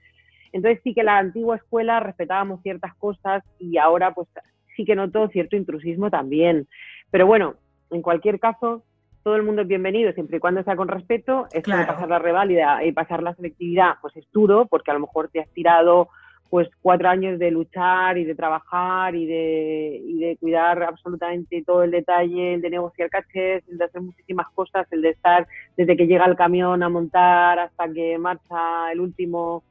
Entonces 0.51 0.81
sí 0.83 0.93
que 0.93 1.03
la 1.03 1.17
antigua 1.17 1.57
escuela 1.57 1.99
respetábamos 1.99 2.61
ciertas 2.61 2.95
cosas 2.95 3.43
y 3.59 3.77
ahora 3.77 4.13
pues 4.13 4.27
sí 4.75 4.85
que 4.85 4.95
noto 4.95 5.27
cierto 5.29 5.55
intrusismo 5.55 6.09
también. 6.09 6.67
Pero 7.11 7.27
bueno, 7.27 7.55
en 7.91 8.01
cualquier 8.01 8.39
caso, 8.39 8.83
todo 9.23 9.35
el 9.35 9.43
mundo 9.43 9.63
es 9.63 9.67
bienvenido 9.67 10.13
siempre 10.13 10.37
y 10.37 10.39
cuando 10.39 10.63
sea 10.63 10.75
con 10.75 10.87
respeto. 10.87 11.47
Esto 11.51 11.75
de 11.75 11.85
pasar 11.85 12.07
la 12.07 12.19
reválida 12.19 12.83
y 12.85 12.91
pasar 12.91 13.23
la 13.23 13.33
selectividad 13.33 13.95
pues 14.01 14.15
es 14.15 14.31
duro 14.31 14.67
porque 14.67 14.91
a 14.91 14.93
lo 14.93 15.01
mejor 15.01 15.29
te 15.29 15.41
has 15.41 15.49
tirado 15.49 16.09
pues 16.49 16.69
cuatro 16.81 17.09
años 17.09 17.39
de 17.39 17.51
luchar 17.51 18.17
y 18.17 18.25
de 18.25 18.35
trabajar 18.35 19.15
y 19.15 19.25
de, 19.25 20.01
y 20.05 20.19
de 20.19 20.37
cuidar 20.37 20.83
absolutamente 20.83 21.63
todo 21.65 21.83
el 21.83 21.91
detalle, 21.91 22.53
el 22.55 22.61
de 22.61 22.69
negociar 22.69 23.09
cachés, 23.09 23.63
el 23.67 23.77
de 23.77 23.85
hacer 23.85 24.01
muchísimas 24.01 24.47
cosas, 24.53 24.87
el 24.91 25.01
de 25.01 25.09
estar 25.09 25.47
desde 25.75 25.97
que 25.97 26.07
llega 26.07 26.25
el 26.25 26.35
camión 26.35 26.83
a 26.83 26.89
montar 26.89 27.59
hasta 27.59 27.91
que 27.91 28.17
marcha 28.17 28.91
el 28.91 29.01
último 29.01 29.63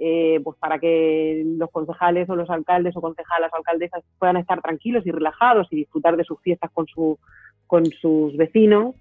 eh, 0.00 0.40
pues 0.44 0.56
para 0.58 0.78
que 0.78 1.42
los 1.44 1.70
concejales 1.72 2.30
o 2.30 2.36
los 2.36 2.48
alcaldes 2.50 2.96
o 2.96 3.00
concejalas 3.00 3.52
o 3.52 3.56
alcaldesas 3.56 4.04
puedan 4.20 4.36
estar 4.36 4.62
tranquilos 4.62 5.04
y 5.04 5.10
relajados 5.10 5.66
y 5.72 5.76
disfrutar 5.76 6.16
de 6.16 6.22
sus 6.22 6.40
fiestas 6.40 6.70
con, 6.72 6.86
su, 6.86 7.18
con 7.66 7.84
sus 7.86 8.36
vecinos. 8.36 8.94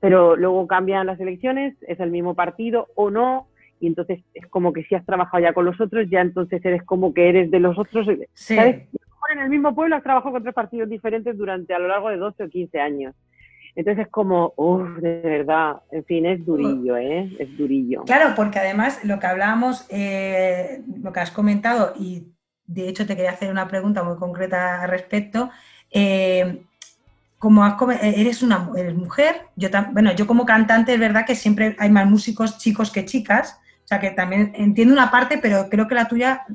Pero 0.00 0.34
luego 0.34 0.66
cambian 0.66 1.06
las 1.06 1.20
elecciones, 1.20 1.76
es 1.82 2.00
el 2.00 2.10
mismo 2.10 2.34
partido 2.34 2.88
o 2.96 3.10
no, 3.10 3.46
y 3.80 3.86
entonces 3.86 4.20
es 4.34 4.46
como 4.46 4.72
que 4.72 4.84
si 4.84 4.94
has 4.94 5.04
trabajado 5.04 5.42
ya 5.42 5.52
con 5.52 5.64
los 5.64 5.80
otros, 5.80 6.06
ya 6.08 6.20
entonces 6.20 6.64
eres 6.64 6.82
como 6.84 7.12
que 7.14 7.28
eres 7.28 7.50
de 7.50 7.60
los 7.60 7.78
otros. 7.78 8.06
¿sabes? 8.34 8.86
En 9.32 9.38
el 9.38 9.48
mismo 9.48 9.74
pueblo 9.74 9.96
has 9.96 10.02
trabajado 10.02 10.32
con 10.32 10.42
tres 10.42 10.54
partidos 10.54 10.88
diferentes 10.88 11.36
durante 11.38 11.72
a 11.72 11.78
lo 11.78 11.88
largo 11.88 12.10
de 12.10 12.16
12 12.16 12.44
o 12.44 12.48
15 12.48 12.80
años. 12.80 13.14
Entonces 13.76 14.06
es 14.06 14.10
como, 14.10 14.52
uff, 14.56 14.98
de 14.98 15.20
verdad, 15.20 15.76
en 15.92 16.04
fin, 16.04 16.26
es 16.26 16.44
durillo, 16.44 16.96
¿eh? 16.96 17.30
Es 17.38 17.56
durillo. 17.56 18.02
Claro, 18.04 18.34
porque 18.34 18.58
además 18.58 19.04
lo 19.04 19.18
que 19.20 19.26
hablábamos, 19.26 19.86
eh, 19.90 20.82
lo 21.02 21.12
que 21.12 21.20
has 21.20 21.30
comentado, 21.30 21.94
y 21.96 22.26
de 22.66 22.88
hecho 22.88 23.06
te 23.06 23.14
quería 23.14 23.30
hacer 23.30 23.50
una 23.50 23.68
pregunta 23.68 24.02
muy 24.02 24.16
concreta 24.16 24.82
al 24.82 24.90
respecto, 24.90 25.50
eh, 25.92 26.62
como 27.38 27.64
has 27.64 27.80
eh, 28.02 28.14
eres 28.16 28.42
una 28.42 28.70
eres 28.76 28.94
mujer, 28.94 29.34
yo 29.56 29.68
bueno, 29.92 30.12
yo 30.12 30.26
como 30.26 30.44
cantante 30.44 30.92
es 30.92 31.00
verdad 31.00 31.24
que 31.24 31.34
siempre 31.34 31.74
hay 31.78 31.90
más 31.90 32.06
músicos 32.06 32.58
chicos 32.58 32.90
que 32.90 33.06
chicas, 33.06 33.58
sea 33.90 34.00
que 34.00 34.10
también 34.12 34.52
entiendo 34.54 34.94
una 34.94 35.10
parte, 35.10 35.38
pero 35.38 35.68
creo 35.68 35.86
que 35.88 35.94
la 35.94 36.08
tuya, 36.08 36.46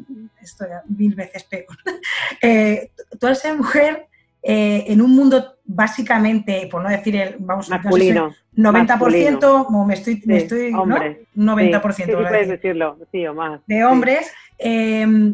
esto 0.41 0.65
ya 0.67 0.81
mil 0.87 1.15
veces 1.15 1.43
peor. 1.43 1.77
tú 3.19 3.27
al 3.27 3.35
ser 3.35 3.57
mujer, 3.57 4.07
eh, 4.47 4.93
en 4.93 5.01
un 5.01 5.09
mundo 5.15 5.55
básicamente, 5.65 6.69
por 6.71 6.83
no 6.83 6.89
decir 6.89 7.15
el, 7.15 7.37
vamos, 7.39 7.67
masculino, 7.67 8.31
no 8.53 8.71
90%, 8.71 9.65
como 9.65 9.87
me 9.87 9.95
estoy, 9.95 10.21
me 10.23 10.37
estoy 10.37 10.71
¿no? 10.71 10.85
90%. 10.85 11.93
Sí, 11.93 12.03
puedes 12.11 12.47
decirlo, 12.47 12.95
sí, 13.11 13.25
o 13.25 13.33
más. 13.33 13.59
De 13.65 13.83
hombres. 13.83 14.31
Em, 14.59 15.33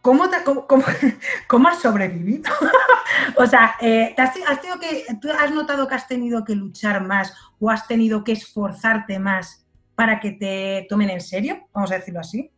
¿cómo, 0.00 0.30
cómo, 1.48 1.68
has 1.68 1.80
sobrevivido? 1.80 2.52
o 3.36 3.46
sea, 3.46 3.74
eh, 3.80 4.14
has, 4.16 4.32
tenido 4.60 4.78
que, 4.78 5.04
¿tú 5.20 5.28
has 5.36 5.50
notado 5.50 5.88
que 5.88 5.94
has 5.96 6.06
tenido 6.06 6.44
que 6.44 6.54
luchar 6.54 7.04
más 7.04 7.34
o 7.58 7.68
has 7.68 7.88
tenido 7.88 8.22
que 8.22 8.30
esforzarte 8.30 9.18
más 9.18 9.63
para 9.94 10.20
que 10.20 10.32
te 10.32 10.86
tomen 10.88 11.10
en 11.10 11.20
serio? 11.20 11.68
Vamos 11.72 11.92
a 11.92 11.96
decirlo 11.96 12.20
así. 12.20 12.50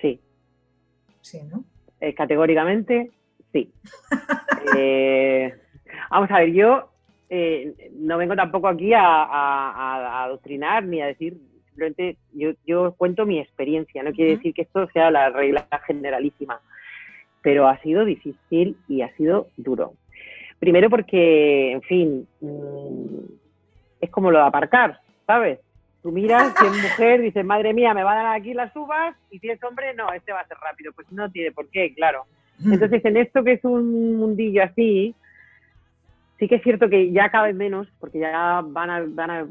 Sí. 0.00 0.20
Sí, 1.20 1.42
¿no? 1.42 1.64
Eh, 2.00 2.14
categóricamente 2.14 3.10
Sí. 3.52 3.72
Eh, 4.76 5.54
vamos 6.10 6.30
a 6.30 6.40
ver, 6.40 6.52
yo 6.52 6.90
eh, 7.30 7.90
no 7.94 8.18
vengo 8.18 8.36
tampoco 8.36 8.68
aquí 8.68 8.92
a, 8.92 10.24
adoctrinar 10.24 10.84
ni 10.84 11.00
a 11.00 11.06
decir, 11.06 11.38
simplemente 11.68 12.18
yo, 12.34 12.50
yo 12.66 12.92
cuento 12.98 13.24
mi 13.24 13.38
experiencia, 13.38 14.02
no 14.02 14.12
quiere 14.12 14.36
decir 14.36 14.52
que 14.52 14.62
esto 14.62 14.86
sea 14.92 15.10
la 15.10 15.30
regla 15.30 15.66
generalísima, 15.86 16.60
pero 17.40 17.66
ha 17.66 17.80
sido 17.80 18.04
difícil 18.04 18.76
y 18.88 19.00
ha 19.00 19.14
sido 19.16 19.48
duro. 19.56 19.94
Primero 20.58 20.90
porque, 20.90 21.72
en 21.72 21.82
fin, 21.82 22.28
mm, 22.40 23.24
es 24.02 24.10
como 24.10 24.30
lo 24.30 24.38
de 24.38 24.44
aparcar, 24.44 25.00
¿sabes? 25.26 25.60
Tú 26.02 26.12
miras, 26.12 26.54
si 26.58 26.66
es 26.66 26.82
mujer, 26.82 27.20
dices, 27.20 27.44
madre 27.44 27.74
mía, 27.74 27.92
me 27.92 28.04
van 28.04 28.18
a 28.18 28.22
dar 28.22 28.36
aquí 28.36 28.54
las 28.54 28.74
uvas, 28.76 29.16
y 29.30 29.38
si 29.40 29.50
es 29.50 29.62
hombre, 29.64 29.94
no, 29.94 30.12
este 30.12 30.32
va 30.32 30.40
a 30.40 30.46
ser 30.46 30.56
rápido. 30.58 30.92
Pues 30.92 31.10
no 31.10 31.30
tiene 31.30 31.50
por 31.50 31.68
qué, 31.70 31.92
claro. 31.94 32.24
Mm. 32.58 32.74
Entonces, 32.74 33.04
en 33.04 33.16
esto 33.16 33.42
que 33.42 33.52
es 33.54 33.64
un 33.64 34.16
mundillo 34.16 34.62
así, 34.62 35.14
sí 36.38 36.48
que 36.48 36.56
es 36.56 36.62
cierto 36.62 36.88
que 36.88 37.10
ya 37.10 37.30
cada 37.30 37.46
vez 37.46 37.56
menos, 37.56 37.88
porque 37.98 38.20
ya 38.20 38.62
van 38.64 38.90
a, 38.90 39.04
van 39.06 39.30
a, 39.30 39.46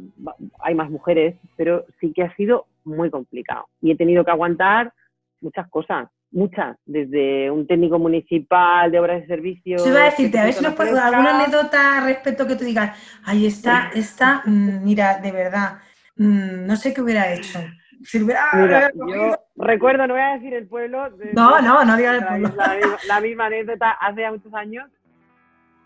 hay 0.59 0.75
más 0.75 0.89
mujeres, 0.89 1.35
pero 1.57 1.85
sí 1.99 2.13
que 2.13 2.23
ha 2.23 2.35
sido 2.35 2.65
muy 2.85 3.09
complicado. 3.09 3.67
Y 3.81 3.91
he 3.91 3.97
tenido 3.97 4.23
que 4.23 4.31
aguantar 4.31 4.93
muchas 5.41 5.69
cosas, 5.69 6.07
muchas, 6.31 6.77
desde 6.85 7.51
un 7.51 7.67
técnico 7.67 7.99
municipal 7.99 8.89
de 8.91 8.99
obras 8.99 9.21
de 9.21 9.27
servicio. 9.27 9.79
Sí, 9.79 9.89
iba 9.89 10.01
a 10.01 10.05
decirte, 10.05 10.39
a 10.39 10.45
ver 10.45 10.53
si 10.53 10.63
nos 10.63 10.73
puedo 10.73 10.97
alguna 10.99 11.41
anécdota 11.41 12.03
respecto 12.05 12.47
que 12.47 12.55
tú 12.55 12.63
digas, 12.63 12.97
ahí 13.25 13.45
está, 13.45 13.91
está, 13.93 14.43
mm, 14.45 14.83
mira, 14.83 15.19
de 15.19 15.31
verdad, 15.31 15.79
mm, 16.17 16.65
no 16.65 16.75
sé 16.75 16.93
qué 16.93 17.01
hubiera 17.01 17.33
hecho. 17.33 17.59
Mira, 18.13 18.91
yo 18.93 19.35
recuerdo, 19.55 20.07
no 20.07 20.13
voy 20.13 20.23
a 20.23 20.33
decir 20.33 20.53
el 20.53 20.67
pueblo. 20.67 21.09
no, 21.33 21.61
no, 21.61 21.83
no 21.83 21.97
diga 21.97 22.15
el 22.15 22.25
pueblo. 22.25 22.51
La, 23.07 23.19
misma 23.21 23.47
anécdota, 23.47 23.91
hace 23.91 24.21
ya 24.21 24.31
muchos 24.31 24.53
años, 24.53 24.89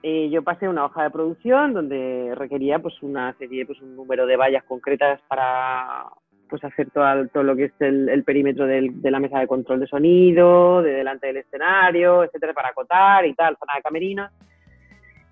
eh, 0.03 0.29
yo 0.29 0.43
pasé 0.43 0.67
una 0.67 0.85
hoja 0.85 1.03
de 1.03 1.09
producción 1.11 1.73
donde 1.73 2.33
requería 2.35 2.79
pues 2.79 2.95
una 3.01 3.33
serie, 3.37 3.65
pues 3.65 3.81
un 3.81 3.95
número 3.95 4.25
de 4.25 4.35
vallas 4.35 4.63
concretas 4.65 5.21
para 5.27 6.07
pues 6.49 6.63
hacer 6.65 6.89
todo, 6.91 7.27
todo 7.29 7.43
lo 7.43 7.55
que 7.55 7.65
es 7.65 7.73
el, 7.79 8.23
perímetro 8.25 8.67
de 8.67 9.11
la 9.11 9.19
mesa 9.19 9.39
de 9.39 9.47
control 9.47 9.79
de 9.79 9.87
sonido, 9.87 10.81
de 10.81 10.91
delante 10.91 11.27
del 11.27 11.37
escenario, 11.37 12.25
etcétera, 12.25 12.53
para 12.53 12.69
acotar 12.69 13.25
y 13.25 13.33
tal, 13.33 13.55
zona 13.57 13.75
de 13.75 13.81
camerinos. 13.81 14.31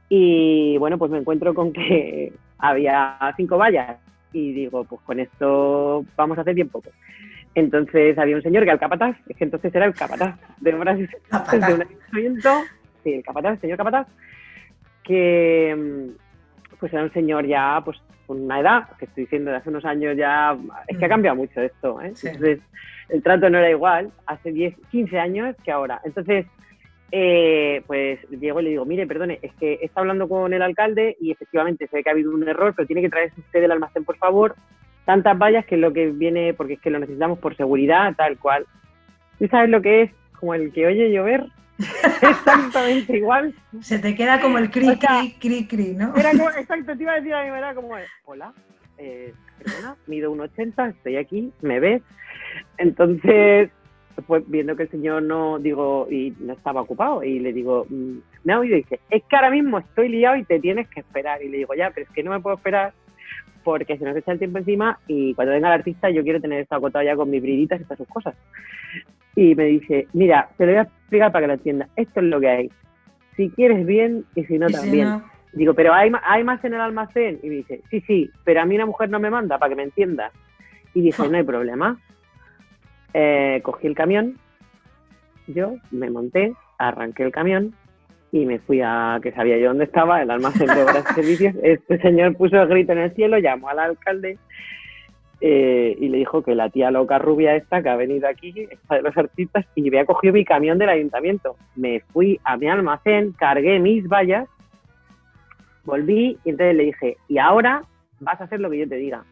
Y 0.07 0.77
bueno, 0.77 0.97
pues 0.97 1.11
me 1.11 1.17
encuentro 1.17 1.53
con 1.53 1.73
que 1.73 2.31
había 2.57 3.17
cinco 3.35 3.57
vallas 3.57 3.97
y 4.33 4.53
digo, 4.53 4.83
pues 4.83 5.01
con 5.01 5.19
esto 5.19 6.05
vamos 6.15 6.37
a 6.37 6.41
hacer 6.41 6.55
bien 6.55 6.69
poco. 6.69 6.89
Entonces 7.55 8.17
había 8.17 8.35
un 8.35 8.43
señor 8.43 8.63
que 8.63 8.69
era 8.69 8.73
el 8.73 8.79
capataz, 8.79 9.17
es 9.27 9.35
que 9.35 9.43
entonces 9.43 9.73
era 9.73 9.85
el 9.85 9.93
capataz 9.93 10.39
de 10.59 10.73
obras 10.73 10.99
de 10.99 11.73
un 11.73 11.81
ayuntamiento, 11.81 12.49
sí, 13.03 13.13
el 13.13 13.23
capataz, 13.23 13.53
el 13.53 13.61
señor 13.61 13.77
capataz, 13.77 14.07
que 15.03 15.75
mm, 15.75 16.77
pues 16.79 16.93
era 16.93 17.03
un 17.03 17.13
señor 17.13 17.45
ya 17.47 17.81
pues 17.83 17.97
con 18.27 18.41
una 18.41 18.59
edad, 18.59 18.89
que 18.99 19.05
estoy 19.05 19.23
diciendo 19.23 19.49
de 19.49 19.57
hace 19.57 19.69
unos 19.69 19.85
años 19.85 20.15
ya, 20.15 20.55
es 20.87 20.97
que 20.97 21.05
ha 21.05 21.07
mm. 21.07 21.11
cambiado 21.11 21.35
mucho 21.37 21.61
esto, 21.61 21.99
¿eh? 22.01 22.13
entonces 22.23 22.59
el 23.09 23.23
trato 23.23 23.49
no 23.49 23.57
era 23.57 23.69
igual 23.69 24.11
hace 24.27 24.51
10, 24.51 24.75
15 24.91 25.19
años 25.19 25.55
que 25.63 25.71
ahora. 25.71 25.99
Entonces, 26.03 26.45
eh, 27.11 27.81
pues 27.87 28.19
llego 28.29 28.59
y 28.59 28.63
le 28.63 28.69
digo, 28.71 28.85
mire, 28.85 29.07
perdone, 29.07 29.39
es 29.41 29.53
que 29.55 29.79
está 29.81 30.01
hablando 30.01 30.29
con 30.29 30.53
el 30.53 30.61
alcalde 30.61 31.17
y 31.19 31.31
efectivamente 31.31 31.87
se 31.87 31.97
ve 31.97 32.03
que 32.03 32.09
ha 32.09 32.13
habido 32.13 32.31
un 32.31 32.47
error, 32.47 32.73
pero 32.75 32.85
tiene 32.85 33.01
que 33.01 33.09
traerse 33.09 33.39
usted 33.39 33.61
del 33.61 33.71
almacén, 33.71 34.03
por 34.03 34.17
favor, 34.17 34.55
tantas 35.05 35.37
vallas 35.37 35.65
que 35.65 35.75
es 35.75 35.81
lo 35.81 35.91
que 35.91 36.11
viene, 36.11 36.53
porque 36.53 36.73
es 36.73 36.81
que 36.81 36.91
lo 36.91 36.99
necesitamos 36.99 37.39
por 37.39 37.55
seguridad, 37.55 38.13
tal 38.15 38.37
cual. 38.37 38.65
¿Tú 39.39 39.47
sabes 39.47 39.69
lo 39.69 39.81
que 39.81 40.03
es? 40.03 40.11
Como 40.39 40.53
el 40.53 40.71
que 40.71 40.85
oye 40.85 41.11
llover. 41.11 41.45
Exactamente 42.21 43.17
igual. 43.17 43.55
Se 43.81 43.97
te 43.99 44.13
queda 44.13 44.39
como 44.39 44.57
el 44.57 44.69
cri, 44.69 44.97
cri, 44.97 45.35
cri, 45.39 45.67
cri, 45.67 45.95
¿no? 45.95 46.13
Era 46.15 46.31
como, 46.31 46.49
exacto, 46.57 46.95
te 46.95 47.03
iba 47.03 47.13
a 47.13 47.15
decir 47.15 47.33
a 47.33 47.43
mí, 47.43 47.57
era 47.57 47.73
como, 47.73 47.95
hola, 48.25 48.53
eh, 48.97 49.33
perdona, 49.57 49.95
mido 50.07 50.31
1,80, 50.31 50.91
estoy 50.91 51.15
aquí, 51.15 51.51
¿me 51.61 51.79
ves? 51.79 52.03
Entonces, 52.77 53.71
pues 54.21 54.43
viendo 54.47 54.75
que 54.75 54.83
el 54.83 54.89
señor 54.89 55.23
no, 55.23 55.59
digo, 55.59 56.07
y 56.09 56.33
no 56.39 56.53
estaba 56.53 56.81
ocupado, 56.81 57.23
y 57.23 57.39
le 57.39 57.53
digo, 57.53 57.85
mm, 57.89 58.17
me 58.43 58.53
ha 58.53 58.59
oído 58.59 58.75
y 58.75 58.81
dice, 58.81 58.99
es 59.09 59.23
que 59.23 59.35
ahora 59.35 59.51
mismo 59.51 59.79
estoy 59.79 60.09
liado 60.09 60.37
y 60.37 60.43
te 60.43 60.59
tienes 60.59 60.87
que 60.89 61.01
esperar. 61.01 61.41
Y 61.43 61.49
le 61.49 61.57
digo, 61.57 61.73
ya, 61.75 61.91
pero 61.91 62.05
es 62.05 62.11
que 62.13 62.23
no 62.23 62.31
me 62.31 62.39
puedo 62.39 62.55
esperar 62.55 62.93
porque 63.63 63.97
se 63.97 64.05
nos 64.05 64.15
echa 64.15 64.31
el 64.31 64.39
tiempo 64.39 64.57
encima 64.57 64.99
y 65.07 65.33
cuando 65.33 65.53
venga 65.53 65.67
el 65.67 65.79
artista 65.79 66.09
yo 66.09 66.23
quiero 66.23 66.39
tener 66.39 66.61
esto 66.61 66.75
acotado 66.75 67.03
ya 67.03 67.15
con 67.15 67.29
mis 67.29 67.41
briditas 67.41 67.79
y 67.79 67.83
todas 67.83 67.97
sus 67.97 68.07
cosas. 68.07 68.35
Y 69.35 69.55
me 69.55 69.65
dice, 69.65 70.07
mira, 70.13 70.49
te 70.57 70.65
lo 70.65 70.71
voy 70.71 70.79
a 70.79 70.83
explicar 70.83 71.31
para 71.31 71.43
que 71.43 71.47
lo 71.47 71.53
entiendas. 71.53 71.89
Esto 71.95 72.19
es 72.19 72.25
lo 72.25 72.39
que 72.39 72.49
hay. 72.49 72.71
Si 73.35 73.49
quieres 73.51 73.85
bien 73.85 74.25
y 74.35 74.43
si 74.45 74.57
no 74.57 74.67
también. 74.67 75.21
Digo, 75.53 75.73
pero 75.73 75.93
hay, 75.93 76.11
hay 76.23 76.43
más 76.43 76.63
en 76.65 76.73
el 76.73 76.81
almacén. 76.81 77.39
Y 77.41 77.47
me 77.49 77.55
dice, 77.55 77.81
sí, 77.89 78.01
sí, 78.01 78.29
pero 78.43 78.61
a 78.61 78.65
mí 78.65 78.75
una 78.75 78.85
mujer 78.85 79.09
no 79.09 79.19
me 79.19 79.29
manda 79.29 79.57
para 79.57 79.69
que 79.69 79.75
me 79.75 79.83
entienda. 79.83 80.31
Y 80.93 81.01
dije, 81.01 81.29
no 81.29 81.37
hay 81.37 81.43
problema. 81.43 81.97
Eh, 83.13 83.61
cogí 83.63 83.87
el 83.87 83.95
camión, 83.95 84.37
yo 85.47 85.75
me 85.91 86.09
monté, 86.09 86.53
arranqué 86.77 87.23
el 87.23 87.31
camión 87.31 87.73
y 88.31 88.45
me 88.45 88.59
fui 88.59 88.81
a, 88.81 89.19
que 89.21 89.31
sabía 89.31 89.57
yo 89.57 89.69
dónde 89.69 89.85
estaba, 89.85 90.21
el 90.21 90.29
almacén 90.29 90.67
de 90.67 90.83
obras 90.83 91.05
y 91.11 91.13
servicios. 91.15 91.55
Este 91.63 91.99
señor 91.99 92.35
puso 92.35 92.61
el 92.61 92.67
grito 92.67 92.91
en 92.91 92.99
el 92.99 93.15
cielo, 93.15 93.39
llamó 93.39 93.69
al 93.69 93.79
alcalde 93.79 94.37
eh, 95.41 95.97
y 95.99 96.09
le 96.09 96.17
dijo 96.19 96.43
que 96.43 96.53
la 96.53 96.69
tía 96.69 96.91
loca 96.91 97.17
rubia 97.17 97.55
esta 97.55 97.81
que 97.81 97.89
ha 97.89 97.95
venido 97.95 98.27
aquí, 98.27 98.67
esta 98.69 98.95
de 98.95 99.01
los 99.01 99.17
artistas, 99.17 99.65
y 99.73 99.87
había 99.87 100.05
cogido 100.05 100.33
mi 100.33 100.45
camión 100.45 100.77
del 100.77 100.89
ayuntamiento. 100.89 101.55
Me 101.75 102.01
fui 102.13 102.39
a 102.43 102.57
mi 102.57 102.67
almacén, 102.67 103.31
cargué 103.33 103.79
mis 103.79 104.07
vallas, 104.07 104.47
volví 105.85 106.37
y 106.43 106.49
entonces 106.49 106.75
le 106.75 106.83
dije, 106.83 107.17
y 107.27 107.39
ahora 107.39 107.83
vas 108.19 108.39
a 108.39 108.43
hacer 108.43 108.59
lo 108.59 108.69
que 108.69 108.79
yo 108.79 108.87
te 108.87 108.95
diga. 108.95 109.23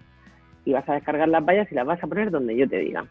Y 0.65 0.73
vas 0.73 0.89
a 0.89 0.95
descargar 0.95 1.29
las 1.29 1.45
vallas 1.45 1.71
y 1.71 1.75
las 1.75 1.85
vas 1.85 2.03
a 2.03 2.07
poner 2.07 2.31
donde 2.31 2.55
yo 2.55 2.67
te 2.67 2.79
diga 2.79 3.05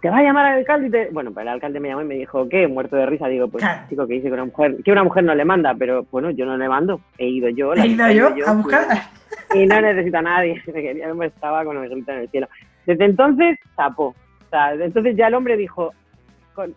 te 0.00 0.08
va 0.08 0.18
a 0.18 0.22
llamar 0.22 0.46
al 0.46 0.58
alcalde 0.58 0.88
y 0.88 0.90
te... 0.90 1.08
Bueno, 1.10 1.32
pues 1.32 1.42
el 1.42 1.48
alcalde 1.48 1.78
me 1.78 1.88
llamó 1.88 2.02
y 2.02 2.06
me 2.06 2.14
dijo, 2.14 2.48
¿qué? 2.48 2.66
Muerto 2.66 2.96
de 2.96 3.06
risa. 3.06 3.28
Digo, 3.28 3.48
pues 3.48 3.64
chico, 3.88 4.06
que 4.06 4.14
dice 4.14 4.28
que 4.28 4.34
una 4.34 4.46
mujer, 4.46 4.76
que 4.82 4.92
una 4.92 5.04
mujer 5.04 5.24
no 5.24 5.34
le 5.34 5.44
manda, 5.44 5.74
pero 5.74 6.06
bueno, 6.10 6.30
yo 6.30 6.46
no 6.46 6.56
le 6.56 6.68
mando. 6.68 7.00
He 7.18 7.28
ido 7.28 7.48
yo. 7.50 7.74
He 7.74 7.86
ido 7.86 8.10
yo, 8.10 8.28
a 8.46 8.54
buscarla. 8.54 9.10
Y 9.54 9.66
no 9.66 9.80
necesita 9.80 10.20
a 10.20 10.22
nadie. 10.22 10.62
Me 11.14 11.26
estaba 11.26 11.64
con 11.64 11.76
el 11.76 11.88
grito 11.88 12.12
en 12.12 12.18
el 12.18 12.30
cielo. 12.30 12.48
Desde 12.86 13.04
entonces, 13.04 13.58
tapó. 13.76 14.06
O 14.06 14.48
sea, 14.50 14.72
desde 14.72 14.86
entonces 14.86 15.16
ya 15.16 15.28
el 15.28 15.34
hombre 15.34 15.56
dijo, 15.56 15.92
con, 16.54 16.74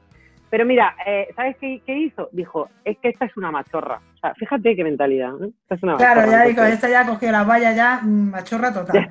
Pero 0.50 0.65
mira, 0.65 0.96
eh, 1.06 1.30
¿sabes 1.36 1.56
qué, 1.60 1.82
hizo? 1.88 2.30
Dijo, 2.32 2.70
es 2.84 2.98
que 2.98 3.10
esta 3.10 3.25
es 3.25 3.38
una 3.38 3.51
machorra. 3.51 4.01
O 4.15 4.20
sea, 4.20 4.34
fíjate 4.36 4.75
qué 4.75 4.84
mentalidad. 4.84 5.34
¿eh? 5.44 5.51
claro, 5.98 6.30
ya 6.30 6.44
dijo, 6.44 6.63
esta 6.63 6.89
ya 6.89 7.01
ha 7.01 7.06
cogido 7.08 7.32
la 7.32 7.44
valla 7.44 7.74
ya, 7.74 8.00
mm, 8.01 8.32
machorra 8.32 8.74
total. 8.74 9.10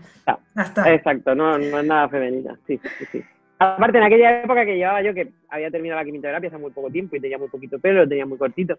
Exacto, 0.86 1.34
no, 1.34 1.58
no 1.58 1.78
es 1.78 1.84
nada 1.84 2.08
femenina. 2.08 2.56
Sí, 2.66 2.78
sí, 2.98 3.04
sí. 3.10 3.24
Aparte, 3.62 3.98
en 3.98 4.04
aquella 4.04 4.42
época 4.42 4.64
que 4.64 4.76
llevaba 4.76 5.02
yo, 5.02 5.14
que 5.14 5.28
había 5.48 5.70
terminado 5.70 6.00
la 6.00 6.04
quimioterapia 6.04 6.48
hace 6.48 6.58
muy 6.58 6.70
poco 6.70 6.90
tiempo 6.90 7.16
y 7.16 7.20
tenía 7.20 7.38
muy 7.38 7.48
poquito 7.48 7.78
pelo, 7.78 8.00
lo 8.00 8.08
tenía 8.08 8.26
muy 8.26 8.38
cortito, 8.38 8.78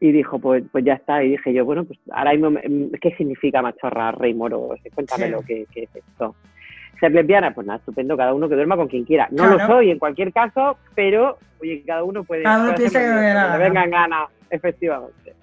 y 0.00 0.12
dijo, 0.12 0.38
pues, 0.38 0.64
pues 0.70 0.84
ya 0.84 0.94
está. 0.94 1.22
Y 1.22 1.30
dije 1.30 1.52
yo, 1.52 1.64
bueno, 1.64 1.84
pues 1.84 1.98
ahora 2.12 2.32
mismo, 2.32 2.50
mm, 2.50 2.92
¿qué 3.00 3.14
significa 3.16 3.62
machorra, 3.62 4.12
rey 4.12 4.34
moro? 4.34 4.70
Cuéntame 4.94 5.28
lo 5.28 5.42
que, 5.42 5.66
es 5.74 5.88
esto. 5.94 6.34
Ser 7.00 7.12
lesbiana, 7.12 7.54
pues 7.54 7.66
nada, 7.66 7.78
estupendo, 7.78 8.16
cada 8.16 8.34
uno 8.34 8.48
que 8.48 8.54
duerma 8.54 8.76
con 8.76 8.88
quien 8.88 9.04
quiera. 9.04 9.28
No 9.30 9.46
lo 9.46 9.58
soy 9.66 9.90
en 9.90 9.98
cualquier 9.98 10.32
caso, 10.32 10.78
pero, 10.94 11.38
oye, 11.60 11.82
cada 11.86 12.02
uno 12.04 12.24
puede... 12.24 12.42
Cada 12.42 12.64
uno 12.64 12.74
piensa 12.74 13.00
que 13.00 13.06
venga 13.06 13.56
vengan 13.56 13.90
ganas, 13.90 14.28
efectivamente. 14.50 15.34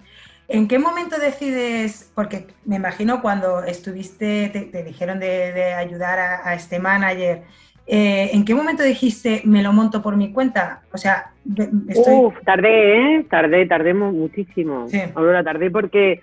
¿En 0.48 0.68
qué 0.68 0.78
momento 0.78 1.18
decides, 1.18 2.12
porque 2.14 2.46
me 2.64 2.76
imagino 2.76 3.20
cuando 3.20 3.64
estuviste, 3.64 4.48
te, 4.70 4.84
dijeron 4.84 5.18
de, 5.18 5.74
ayudar 5.74 6.18
a, 6.44 6.54
este 6.54 6.78
manager, 6.78 7.42
eh, 7.86 8.30
¿en 8.32 8.44
qué 8.44 8.54
momento 8.54 8.82
dijiste 8.82 9.42
me 9.44 9.62
lo 9.62 9.72
monto 9.72 10.02
por 10.02 10.16
mi 10.16 10.32
cuenta? 10.32 10.82
O 10.92 10.98
sea, 10.98 11.30
estoy... 11.88 12.14
Uf, 12.14 12.34
tardé, 12.44 13.18
¿eh? 13.18 13.26
Tardé, 13.30 13.66
tardé 13.66 13.94
muchísimo. 13.94 14.88
Sí. 14.88 15.00
Ahora 15.14 15.44
tardé 15.44 15.70
porque, 15.70 16.20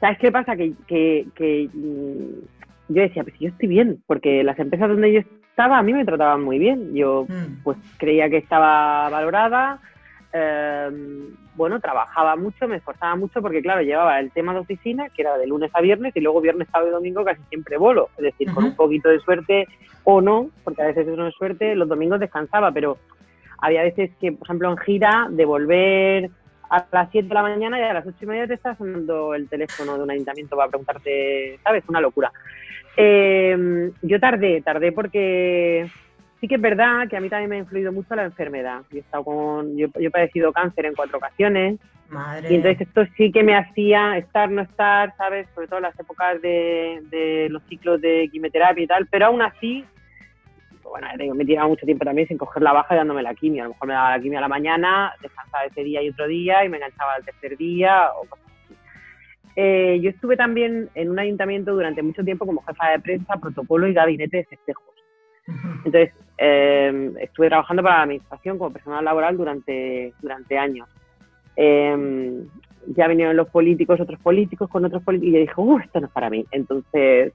¿sabes 0.00 0.18
qué 0.18 0.32
pasa? 0.32 0.56
Que, 0.56 0.72
que, 0.86 1.26
que 1.34 1.68
mm, 1.72 2.94
yo 2.94 3.02
decía, 3.02 3.22
pues 3.22 3.38
yo 3.38 3.48
estoy 3.48 3.68
bien, 3.68 4.02
porque 4.06 4.42
las 4.42 4.58
empresas 4.58 4.88
donde 4.88 5.12
yo 5.12 5.20
estaba 5.20 5.78
a 5.78 5.82
mí 5.82 5.92
me 5.92 6.04
trataban 6.04 6.42
muy 6.42 6.58
bien. 6.58 6.94
Yo 6.94 7.26
mm. 7.28 7.62
pues 7.62 7.78
creía 7.98 8.28
que 8.28 8.38
estaba 8.38 9.08
valorada, 9.08 9.80
Em, 10.36 11.34
bueno, 11.54 11.80
trabajaba 11.80 12.36
mucho, 12.36 12.68
me 12.68 12.76
esforzaba 12.76 13.16
mucho 13.16 13.40
porque, 13.40 13.62
claro, 13.62 13.80
llevaba 13.82 14.20
el 14.20 14.30
tema 14.30 14.52
de 14.52 14.60
oficina, 14.60 15.08
que 15.08 15.22
era 15.22 15.38
de 15.38 15.46
lunes 15.46 15.70
a 15.74 15.80
viernes, 15.80 16.14
y 16.14 16.20
luego 16.20 16.40
viernes, 16.40 16.68
sábado 16.70 16.90
y 16.90 16.94
domingo 16.94 17.24
casi 17.24 17.40
siempre 17.48 17.78
bolo. 17.78 18.10
Es 18.18 18.24
decir, 18.24 18.52
con 18.52 18.64
un 18.64 18.76
poquito 18.76 19.08
de 19.08 19.20
suerte 19.20 19.66
o 20.04 20.20
no, 20.20 20.50
porque 20.64 20.82
a 20.82 20.86
veces 20.86 21.06
no 21.06 21.26
es 21.26 21.34
suerte, 21.34 21.74
los 21.74 21.88
domingos 21.88 22.20
descansaba, 22.20 22.70
pero 22.72 22.98
había 23.58 23.82
veces 23.82 24.10
que, 24.20 24.32
por 24.32 24.46
ejemplo, 24.46 24.70
en 24.70 24.76
gira, 24.78 25.28
de 25.30 25.44
volver 25.44 26.30
a 26.68 26.84
las 26.92 27.10
7 27.10 27.28
de 27.28 27.34
la 27.34 27.42
mañana 27.42 27.78
y 27.78 27.82
a 27.82 27.94
las 27.94 28.06
8 28.06 28.16
y 28.20 28.26
media 28.26 28.46
te 28.46 28.54
estás 28.54 28.76
sonando 28.76 29.34
el 29.34 29.48
teléfono 29.48 29.96
de 29.96 30.02
un 30.02 30.10
ayuntamiento 30.10 30.56
para 30.56 30.68
preguntarte, 30.68 31.58
¿sabes? 31.62 31.84
Una 31.88 32.00
locura. 32.00 32.32
Em, 32.96 33.92
yo 34.02 34.20
tardé, 34.20 34.60
tardé 34.62 34.92
porque 34.92 35.88
sí 36.40 36.48
que 36.48 36.56
es 36.56 36.60
verdad 36.60 37.08
que 37.08 37.16
a 37.16 37.20
mí 37.20 37.28
también 37.28 37.50
me 37.50 37.56
ha 37.56 37.60
influido 37.60 37.92
mucho 37.92 38.14
la 38.14 38.24
enfermedad. 38.24 38.82
Yo 38.90 38.98
he, 38.98 39.00
estado 39.00 39.24
con, 39.24 39.76
yo, 39.76 39.88
he 39.94 40.10
padecido 40.10 40.52
cáncer 40.52 40.86
en 40.86 40.94
cuatro 40.94 41.18
ocasiones. 41.18 41.78
Madre. 42.08 42.52
Y 42.52 42.56
entonces 42.56 42.86
esto 42.86 43.04
sí 43.16 43.32
que 43.32 43.42
me 43.42 43.56
hacía 43.56 44.16
estar, 44.16 44.50
no 44.50 44.62
estar, 44.62 45.14
¿sabes? 45.16 45.48
Sobre 45.54 45.66
todo 45.66 45.78
en 45.78 45.84
las 45.84 45.98
épocas 45.98 46.40
de, 46.40 47.02
de 47.10 47.48
los 47.50 47.62
ciclos 47.64 48.00
de 48.00 48.28
quimioterapia 48.30 48.84
y 48.84 48.86
tal. 48.86 49.06
Pero 49.10 49.26
aún 49.26 49.42
así, 49.42 49.84
bueno, 50.84 51.34
me 51.34 51.44
tiraba 51.44 51.68
mucho 51.68 51.84
tiempo 51.84 52.04
también 52.04 52.28
sin 52.28 52.38
coger 52.38 52.62
la 52.62 52.72
baja 52.72 52.94
y 52.94 52.98
dándome 52.98 53.22
la 53.22 53.34
quimio. 53.34 53.62
A 53.62 53.66
lo 53.66 53.72
mejor 53.72 53.88
me 53.88 53.94
daba 53.94 54.16
la 54.16 54.22
quimio 54.22 54.38
a 54.38 54.42
la 54.42 54.48
mañana, 54.48 55.14
descansaba 55.20 55.64
ese 55.64 55.82
día 55.82 56.02
y 56.02 56.10
otro 56.10 56.26
día 56.26 56.64
y 56.64 56.68
me 56.68 56.76
enganchaba 56.76 57.14
al 57.14 57.24
tercer 57.24 57.56
día 57.56 58.10
o 58.16 58.26
cosas 58.26 58.46
así. 58.64 58.76
Eh, 59.56 59.98
yo 60.02 60.10
estuve 60.10 60.36
también 60.36 60.88
en 60.94 61.10
un 61.10 61.18
ayuntamiento 61.18 61.72
durante 61.72 62.02
mucho 62.02 62.22
tiempo 62.22 62.46
como 62.46 62.62
jefa 62.62 62.90
de 62.90 63.00
prensa, 63.00 63.36
protocolo 63.36 63.88
y 63.88 63.94
gabinete 63.94 64.38
de 64.38 64.44
festejos. 64.44 64.95
Entonces, 65.84 66.12
eh, 66.38 67.12
estuve 67.20 67.48
trabajando 67.48 67.82
para 67.82 67.96
la 67.96 68.02
administración 68.02 68.58
como 68.58 68.72
personal 68.72 69.04
laboral 69.04 69.36
durante, 69.36 70.12
durante 70.20 70.58
años. 70.58 70.88
Eh, 71.56 72.44
ya 72.88 73.08
vinieron 73.08 73.36
los 73.36 73.48
políticos, 73.48 74.00
otros 74.00 74.20
políticos 74.20 74.68
con 74.68 74.84
otros 74.84 75.02
políticos, 75.02 75.30
y 75.30 75.32
yo 75.34 75.40
dije, 75.40 75.54
uh, 75.56 75.78
esto 75.78 76.00
no 76.00 76.06
es 76.06 76.12
para 76.12 76.30
mí. 76.30 76.44
Entonces, 76.50 77.32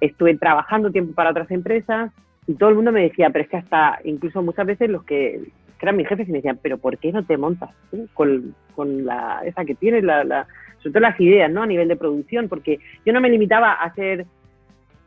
estuve 0.00 0.36
trabajando 0.36 0.90
tiempo 0.90 1.14
para 1.14 1.30
otras 1.30 1.50
empresas 1.50 2.12
y 2.46 2.54
todo 2.54 2.68
el 2.68 2.74
mundo 2.74 2.92
me 2.92 3.02
decía, 3.02 3.30
pero 3.30 3.44
es 3.44 3.50
que 3.50 3.56
hasta, 3.56 3.98
incluso 4.04 4.42
muchas 4.42 4.66
veces 4.66 4.90
los 4.90 5.04
que, 5.04 5.40
eran 5.80 5.96
mis 5.96 6.08
jefes 6.08 6.26
y 6.26 6.32
me 6.32 6.38
decían, 6.38 6.58
pero 6.62 6.78
¿por 6.78 6.96
qué 6.96 7.12
no 7.12 7.24
te 7.24 7.36
montas 7.36 7.68
con, 8.14 8.54
con 8.74 9.04
la, 9.04 9.42
esa 9.44 9.66
que 9.66 9.74
tienes, 9.74 10.02
la, 10.02 10.24
la, 10.24 10.46
sobre 10.78 10.92
todo 10.92 11.00
las 11.00 11.20
ideas, 11.20 11.50
¿no? 11.50 11.62
A 11.62 11.66
nivel 11.66 11.88
de 11.88 11.96
producción, 11.96 12.48
porque 12.48 12.78
yo 13.04 13.12
no 13.12 13.20
me 13.20 13.28
limitaba 13.28 13.72
a 13.72 13.84
hacer 13.84 14.24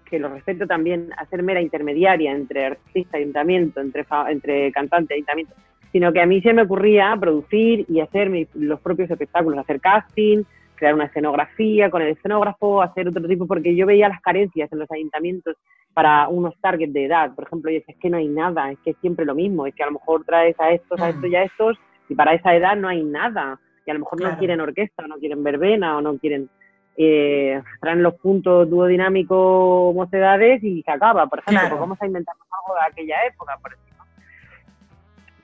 que 0.09 0.19
lo 0.19 0.29
respeto 0.29 0.65
también 0.65 1.09
a 1.17 1.25
ser 1.25 1.43
mera 1.43 1.61
intermediaria 1.61 2.31
entre 2.31 2.65
artista 2.65 3.17
y 3.17 3.21
ayuntamiento, 3.21 3.79
entre, 3.81 4.05
entre 4.29 4.71
cantante 4.71 5.13
y 5.13 5.17
ayuntamiento, 5.17 5.53
sino 5.91 6.11
que 6.13 6.21
a 6.21 6.25
mí 6.25 6.41
se 6.41 6.53
me 6.53 6.63
ocurría 6.63 7.15
producir 7.19 7.85
y 7.89 7.99
hacer 7.99 8.47
los 8.53 8.79
propios 8.81 9.09
espectáculos, 9.09 9.59
hacer 9.59 9.79
casting, 9.79 10.43
crear 10.75 10.93
una 10.93 11.05
escenografía 11.05 11.89
con 11.89 12.01
el 12.01 12.09
escenógrafo, 12.09 12.81
hacer 12.81 13.07
otro 13.07 13.27
tipo, 13.27 13.47
porque 13.47 13.75
yo 13.75 13.85
veía 13.85 14.07
las 14.07 14.21
carencias 14.21 14.71
en 14.71 14.79
los 14.79 14.91
ayuntamientos 14.91 15.57
para 15.93 16.27
unos 16.29 16.55
targets 16.61 16.93
de 16.93 17.05
edad. 17.05 17.33
Por 17.35 17.45
ejemplo, 17.45 17.71
decía, 17.71 17.93
es 17.93 17.99
que 17.99 18.09
no 18.09 18.17
hay 18.17 18.27
nada, 18.27 18.71
es 18.71 18.79
que 18.79 18.91
es 18.91 18.97
siempre 19.01 19.25
lo 19.25 19.35
mismo, 19.35 19.65
es 19.65 19.75
que 19.75 19.83
a 19.83 19.87
lo 19.87 19.93
mejor 19.93 20.23
traes 20.23 20.55
a 20.59 20.71
estos, 20.71 21.01
a 21.01 21.09
estos 21.09 21.29
y 21.29 21.35
a 21.35 21.43
estos, 21.43 21.77
y 22.07 22.15
para 22.15 22.33
esa 22.33 22.55
edad 22.55 22.77
no 22.77 22.87
hay 22.87 23.03
nada. 23.03 23.59
Y 23.85 23.89
a 23.89 23.93
lo 23.93 24.01
mejor 24.01 24.21
no 24.21 24.37
quieren 24.37 24.61
orquesta, 24.61 25.07
no 25.07 25.15
quieren 25.15 25.43
verbena, 25.43 25.97
o 25.97 26.01
no 26.01 26.17
quieren 26.17 26.49
eh, 26.99 27.61
traen 27.79 28.01
los 28.01 28.15
puntos 28.15 28.67
duodinámicos 28.67 29.93
mocedades 29.93 30.63
y 30.63 30.81
se 30.81 30.91
acaba, 30.91 31.27
por 31.27 31.39
ejemplo, 31.39 31.69
pues 31.69 31.79
vamos 31.79 32.01
a 32.01 32.07
inventarnos 32.07 32.47
algo 32.51 32.73
de 32.73 32.91
aquella 32.91 33.15
época, 33.27 33.53
por 33.61 33.73
ejemplo. 33.73 34.05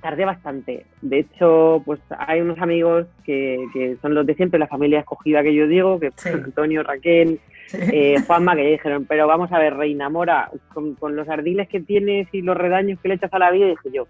Tardé 0.02 0.26
bastante. 0.26 0.86
De 1.02 1.20
hecho, 1.20 1.84
pues 1.86 2.00
hay 2.18 2.42
unos 2.42 2.60
amigos 2.60 3.06
que, 3.24 3.64
que, 3.72 3.98
son 4.02 4.16
los 4.16 4.26
de 4.26 4.34
siempre, 4.34 4.60
la 4.60 4.68
familia 4.68 5.00
escogida 5.00 5.44
que 5.44 5.54
yo 5.54 5.68
digo, 5.68 6.00
que 6.00 6.12
son 6.16 6.34
Antonio, 6.46 6.82
Raquel, 6.82 7.40
eh, 7.72 8.16
Juanma, 8.28 8.56
que 8.56 8.72
dijeron, 8.72 9.06
pero 9.06 9.28
vamos 9.28 9.52
a 9.52 9.60
ver, 9.60 9.76
Reina 9.76 10.10
Mora, 10.10 10.50
con, 10.74 11.16
los 11.16 11.30
ardiles 11.30 11.70
que 11.70 11.82
tienes 11.82 12.28
y 12.34 12.42
los 12.42 12.58
redaños 12.58 13.00
que 13.00 13.10
le 13.10 13.14
echas 13.14 13.34
a 13.34 13.40
la 13.40 13.52
vida, 13.52 13.68
dije 13.68 13.92
yo, 13.94 14.08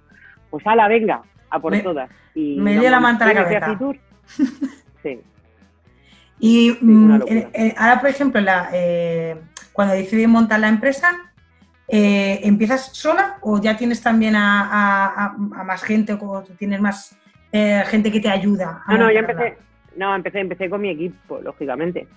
pues 0.49 0.65
ala, 0.65 0.87
venga, 0.87 1.23
a 1.49 1.59
por 1.59 1.77
todas. 1.81 2.09
Y 2.33 2.57
me 2.57 2.79
dio 2.79 2.89
la 2.89 3.01
manta 3.01 3.25
a 3.25 3.33
la 3.33 3.43
cabeza. 3.43 3.79
Sí, 5.03 5.19
y 6.39 6.69
eh, 6.71 7.49
eh, 7.53 7.75
ahora, 7.77 8.01
por 8.01 8.09
ejemplo, 8.09 8.41
la, 8.41 8.69
eh, 8.73 9.37
cuando 9.71 9.93
decides 9.93 10.27
montar 10.27 10.59
la 10.59 10.67
empresa, 10.67 11.11
¿empiezas 11.87 12.89
sola 12.93 13.37
o 13.41 13.61
ya 13.61 13.77
tienes 13.77 14.01
también 14.01 14.35
a, 14.35 15.35
más 15.37 15.83
gente 15.83 16.17
o 16.19 16.43
tienes 16.57 16.81
más 16.81 17.15
gente 17.51 18.11
que 18.11 18.19
te 18.19 18.29
ayuda? 18.29 18.83
No, 18.87 18.97
no, 18.97 19.11
ya 19.11 19.19
empecé, 19.19 19.57
no, 19.95 20.15
empecé, 20.15 20.39
empecé 20.39 20.69
con 20.69 20.81
mi 20.81 20.89
equipo, 20.89 21.39
lógicamente, 21.41 22.07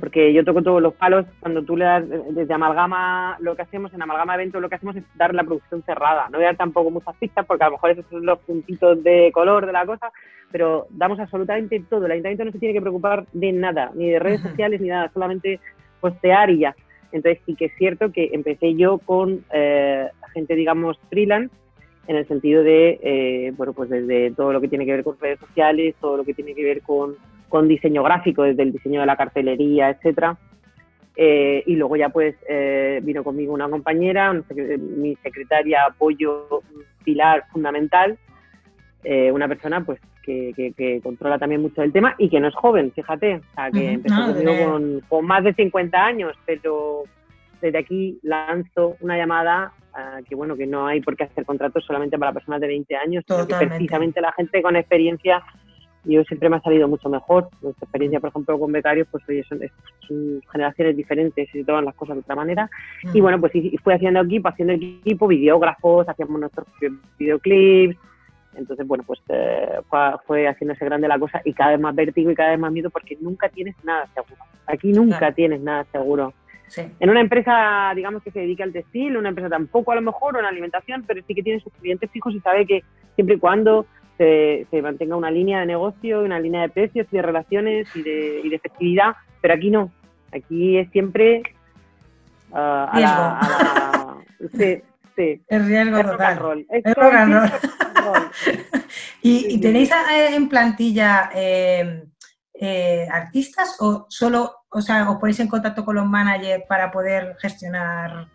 porque 0.00 0.32
yo 0.32 0.44
toco 0.44 0.62
todos 0.62 0.82
los 0.82 0.94
palos. 0.94 1.26
Cuando 1.40 1.62
tú 1.62 1.76
le 1.76 1.84
das 1.84 2.04
desde 2.30 2.54
Amalgama, 2.54 3.36
lo 3.40 3.56
que 3.56 3.62
hacemos 3.62 3.92
en 3.92 4.02
Amalgama 4.02 4.34
Evento, 4.34 4.60
lo 4.60 4.68
que 4.68 4.76
hacemos 4.76 4.96
es 4.96 5.04
dar 5.16 5.34
la 5.34 5.44
producción 5.44 5.82
cerrada. 5.82 6.28
No 6.30 6.38
voy 6.38 6.44
a 6.44 6.48
dar 6.48 6.56
tampoco 6.56 6.90
muchas 6.90 7.16
pistas, 7.16 7.44
porque 7.46 7.64
a 7.64 7.68
lo 7.68 7.72
mejor 7.72 7.90
esos 7.90 8.06
son 8.10 8.24
los 8.24 8.38
puntitos 8.40 9.02
de 9.02 9.30
color 9.32 9.66
de 9.66 9.72
la 9.72 9.86
cosa, 9.86 10.12
pero 10.52 10.86
damos 10.90 11.18
absolutamente 11.18 11.82
todo. 11.88 12.06
El 12.06 12.12
ayuntamiento 12.12 12.44
no 12.44 12.52
se 12.52 12.58
tiene 12.58 12.74
que 12.74 12.80
preocupar 12.80 13.26
de 13.32 13.52
nada, 13.52 13.90
ni 13.94 14.10
de 14.10 14.18
redes 14.18 14.40
sociales, 14.40 14.80
ni 14.80 14.88
nada, 14.88 15.10
solamente 15.12 15.60
postear 16.00 16.50
y 16.50 16.60
ya. 16.60 16.76
Entonces 17.12 17.40
sí 17.46 17.54
que 17.54 17.66
es 17.66 17.72
cierto 17.76 18.10
que 18.12 18.30
empecé 18.32 18.74
yo 18.74 18.98
con 18.98 19.44
eh, 19.52 20.08
gente, 20.32 20.54
digamos, 20.54 20.98
freelance, 21.10 21.54
en 22.06 22.16
el 22.16 22.26
sentido 22.28 22.62
de, 22.62 22.98
eh, 23.02 23.52
bueno, 23.56 23.72
pues 23.72 23.90
desde 23.90 24.30
todo 24.32 24.52
lo 24.52 24.60
que 24.60 24.68
tiene 24.68 24.84
que 24.84 24.92
ver 24.92 25.04
con 25.04 25.18
redes 25.18 25.38
sociales, 25.40 25.94
todo 26.00 26.16
lo 26.16 26.24
que 26.24 26.34
tiene 26.34 26.54
que 26.54 26.64
ver 26.64 26.82
con, 26.82 27.16
con 27.48 27.68
diseño 27.68 28.02
gráfico, 28.02 28.42
desde 28.42 28.62
el 28.62 28.72
diseño 28.72 29.00
de 29.00 29.06
la 29.06 29.16
cartelería, 29.16 29.90
etcétera. 29.90 30.36
Eh, 31.16 31.62
y 31.66 31.76
luego 31.76 31.96
ya 31.96 32.08
pues 32.08 32.34
eh, 32.48 33.00
vino 33.02 33.22
conmigo 33.22 33.54
una 33.54 33.68
compañera, 33.68 34.32
mi 34.32 35.14
secretaria, 35.16 35.84
apoyo, 35.88 36.62
pilar 37.04 37.44
fundamental, 37.52 38.18
una 39.32 39.46
persona 39.48 39.84
pues 39.84 40.00
que, 40.22 40.72
que, 40.76 41.00
controla 41.02 41.38
también 41.38 41.60
mucho 41.60 41.82
el 41.82 41.92
tema 41.92 42.14
y 42.18 42.30
que 42.30 42.40
no 42.40 42.48
es 42.48 42.54
joven, 42.54 42.90
fíjate, 42.92 43.36
o 43.36 43.54
sea, 43.54 43.70
que 43.70 43.92
empezó 43.92 44.26
conmigo 44.26 44.52
con, 44.64 45.00
con, 45.08 45.26
más 45.26 45.44
de 45.44 45.52
50 45.52 46.04
años, 46.04 46.34
pero 46.46 47.04
desde 47.64 47.78
aquí 47.78 48.18
lanzo 48.22 48.96
una 49.00 49.16
llamada 49.16 49.72
que 50.28 50.34
bueno, 50.34 50.56
que 50.56 50.66
no 50.66 50.86
hay 50.86 51.00
por 51.00 51.16
qué 51.16 51.24
hacer 51.24 51.46
contratos 51.46 51.84
solamente 51.84 52.18
para 52.18 52.32
personas 52.32 52.60
de 52.60 52.66
20 52.66 52.96
años, 52.96 53.24
sino 53.26 53.46
que 53.46 53.54
precisamente 53.54 54.20
la 54.20 54.32
gente 54.32 54.60
con 54.60 54.74
experiencia, 54.74 55.42
yo 56.04 56.24
siempre 56.24 56.50
me 56.50 56.56
ha 56.56 56.60
salido 56.60 56.88
mucho 56.88 57.08
mejor. 57.08 57.48
Nuestra 57.62 57.84
experiencia, 57.84 58.18
por 58.20 58.30
ejemplo, 58.30 58.58
con 58.58 58.72
becarios, 58.72 59.06
pues 59.10 59.22
oye, 59.28 59.44
son, 59.48 59.60
generaciones 60.50 60.96
diferentes 60.96 61.48
y 61.54 61.58
se 61.58 61.64
toman 61.64 61.84
las 61.84 61.94
cosas 61.94 62.16
de 62.16 62.20
otra 62.20 62.34
manera. 62.34 62.68
Y 63.14 63.20
bueno, 63.20 63.40
pues 63.40 63.54
y, 63.54 63.76
fui 63.78 63.94
haciendo 63.94 64.20
equipo, 64.20 64.48
haciendo 64.48 64.74
equipo, 64.74 65.28
videógrafos, 65.28 66.08
hacíamos 66.08 66.40
nuestros 66.40 66.66
videoclips. 67.16 67.96
Entonces, 68.56 68.86
bueno, 68.86 69.04
pues 69.06 69.20
eh, 69.28 69.78
fue, 70.26 70.48
haciéndose 70.48 70.84
grande 70.84 71.08
la 71.08 71.18
cosa 71.18 71.40
y 71.44 71.52
cada 71.52 71.70
vez 71.70 71.80
más 71.80 71.94
vértigo 71.94 72.30
y 72.30 72.34
cada 72.34 72.50
vez 72.50 72.58
más 72.58 72.72
miedo 72.72 72.90
porque 72.90 73.16
nunca 73.20 73.48
tienes 73.48 73.76
nada 73.84 74.06
seguro. 74.12 74.42
Aquí 74.66 74.92
nunca 74.92 75.32
tienes 75.32 75.60
nada 75.60 75.84
seguro. 75.92 76.34
En 76.76 77.10
una 77.10 77.20
empresa, 77.20 77.92
digamos, 77.94 78.22
que 78.22 78.30
se 78.30 78.40
dedica 78.40 78.64
al 78.64 78.72
textil, 78.72 79.16
una 79.16 79.28
empresa 79.28 79.48
tampoco 79.48 79.92
a 79.92 79.94
lo 79.94 80.02
mejor, 80.02 80.36
o 80.36 80.40
en 80.40 80.46
alimentación, 80.46 81.04
pero 81.06 81.22
sí 81.26 81.34
que 81.34 81.42
tiene 81.42 81.60
sus 81.60 81.72
clientes 81.74 82.10
fijos 82.10 82.34
y 82.34 82.40
sabe 82.40 82.66
que 82.66 82.82
siempre 83.14 83.36
y 83.36 83.38
cuando 83.38 83.86
se, 84.18 84.66
mantenga 84.82 85.16
una 85.16 85.30
línea 85.30 85.60
de 85.60 85.66
negocio, 85.66 86.22
una 86.22 86.38
línea 86.38 86.62
de 86.62 86.68
precios 86.68 87.06
y 87.10 87.16
de 87.16 87.22
relaciones 87.22 87.88
y 87.94 88.02
de, 88.02 88.40
y 88.44 88.48
de 88.48 88.56
efectividad, 88.56 89.14
pero 89.40 89.54
aquí 89.54 89.70
no. 89.70 89.92
Aquí 90.32 90.78
es 90.78 90.90
siempre 90.90 91.42
uh, 92.50 92.56
a, 92.56 93.00
la, 93.00 94.16
sí, 94.58 94.82
sí. 95.16 95.42
El 95.48 95.66
riesgo 95.66 96.02
total. 96.02 96.66
¿Y, 99.22 99.60
tenéis 99.60 99.90
en 100.32 100.48
plantilla 100.48 101.30
eh, 101.34 102.04
eh, 102.54 103.06
artistas 103.10 103.76
o 103.80 104.06
solo, 104.08 104.63
o 104.74 104.80
sea, 104.80 105.10
os 105.10 105.18
ponéis 105.18 105.40
en 105.40 105.48
contacto 105.48 105.84
con 105.84 105.96
los 105.96 106.06
managers 106.06 106.64
para 106.68 106.90
poder 106.90 107.36
gestionar 107.40 108.26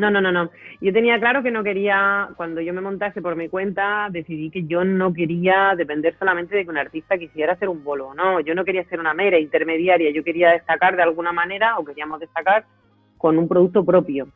no, 0.00 0.10
no, 0.10 0.22
no, 0.22 0.32
no. 0.32 0.50
Yo 0.80 0.94
tenía 0.94 1.18
claro 1.18 1.42
que 1.42 1.50
no 1.50 1.62
quería, 1.62 2.30
cuando 2.36 2.62
yo 2.62 2.72
me 2.72 2.80
montase 2.80 3.20
por 3.20 3.36
mi 3.36 3.50
cuenta, 3.50 4.08
decidí 4.10 4.48
que 4.50 4.64
yo 4.64 4.82
no 4.82 5.12
quería 5.12 5.74
depender 5.76 6.16
solamente 6.18 6.56
de 6.56 6.64
que 6.64 6.70
un 6.70 6.78
artista 6.78 7.18
quisiera 7.18 7.52
hacer 7.52 7.68
un 7.68 7.84
bolo. 7.84 8.14
No, 8.14 8.40
yo 8.40 8.54
no 8.54 8.64
quería 8.64 8.82
ser 8.84 8.98
una 8.98 9.12
mera 9.12 9.38
intermediaria, 9.38 10.10
yo 10.10 10.24
quería 10.24 10.52
destacar 10.52 10.96
de 10.96 11.02
alguna 11.02 11.32
manera, 11.32 11.78
o 11.78 11.84
queríamos 11.84 12.18
destacar, 12.18 12.64
con 13.18 13.36
un 13.36 13.46
producto 13.46 13.84
propio. 13.84 14.28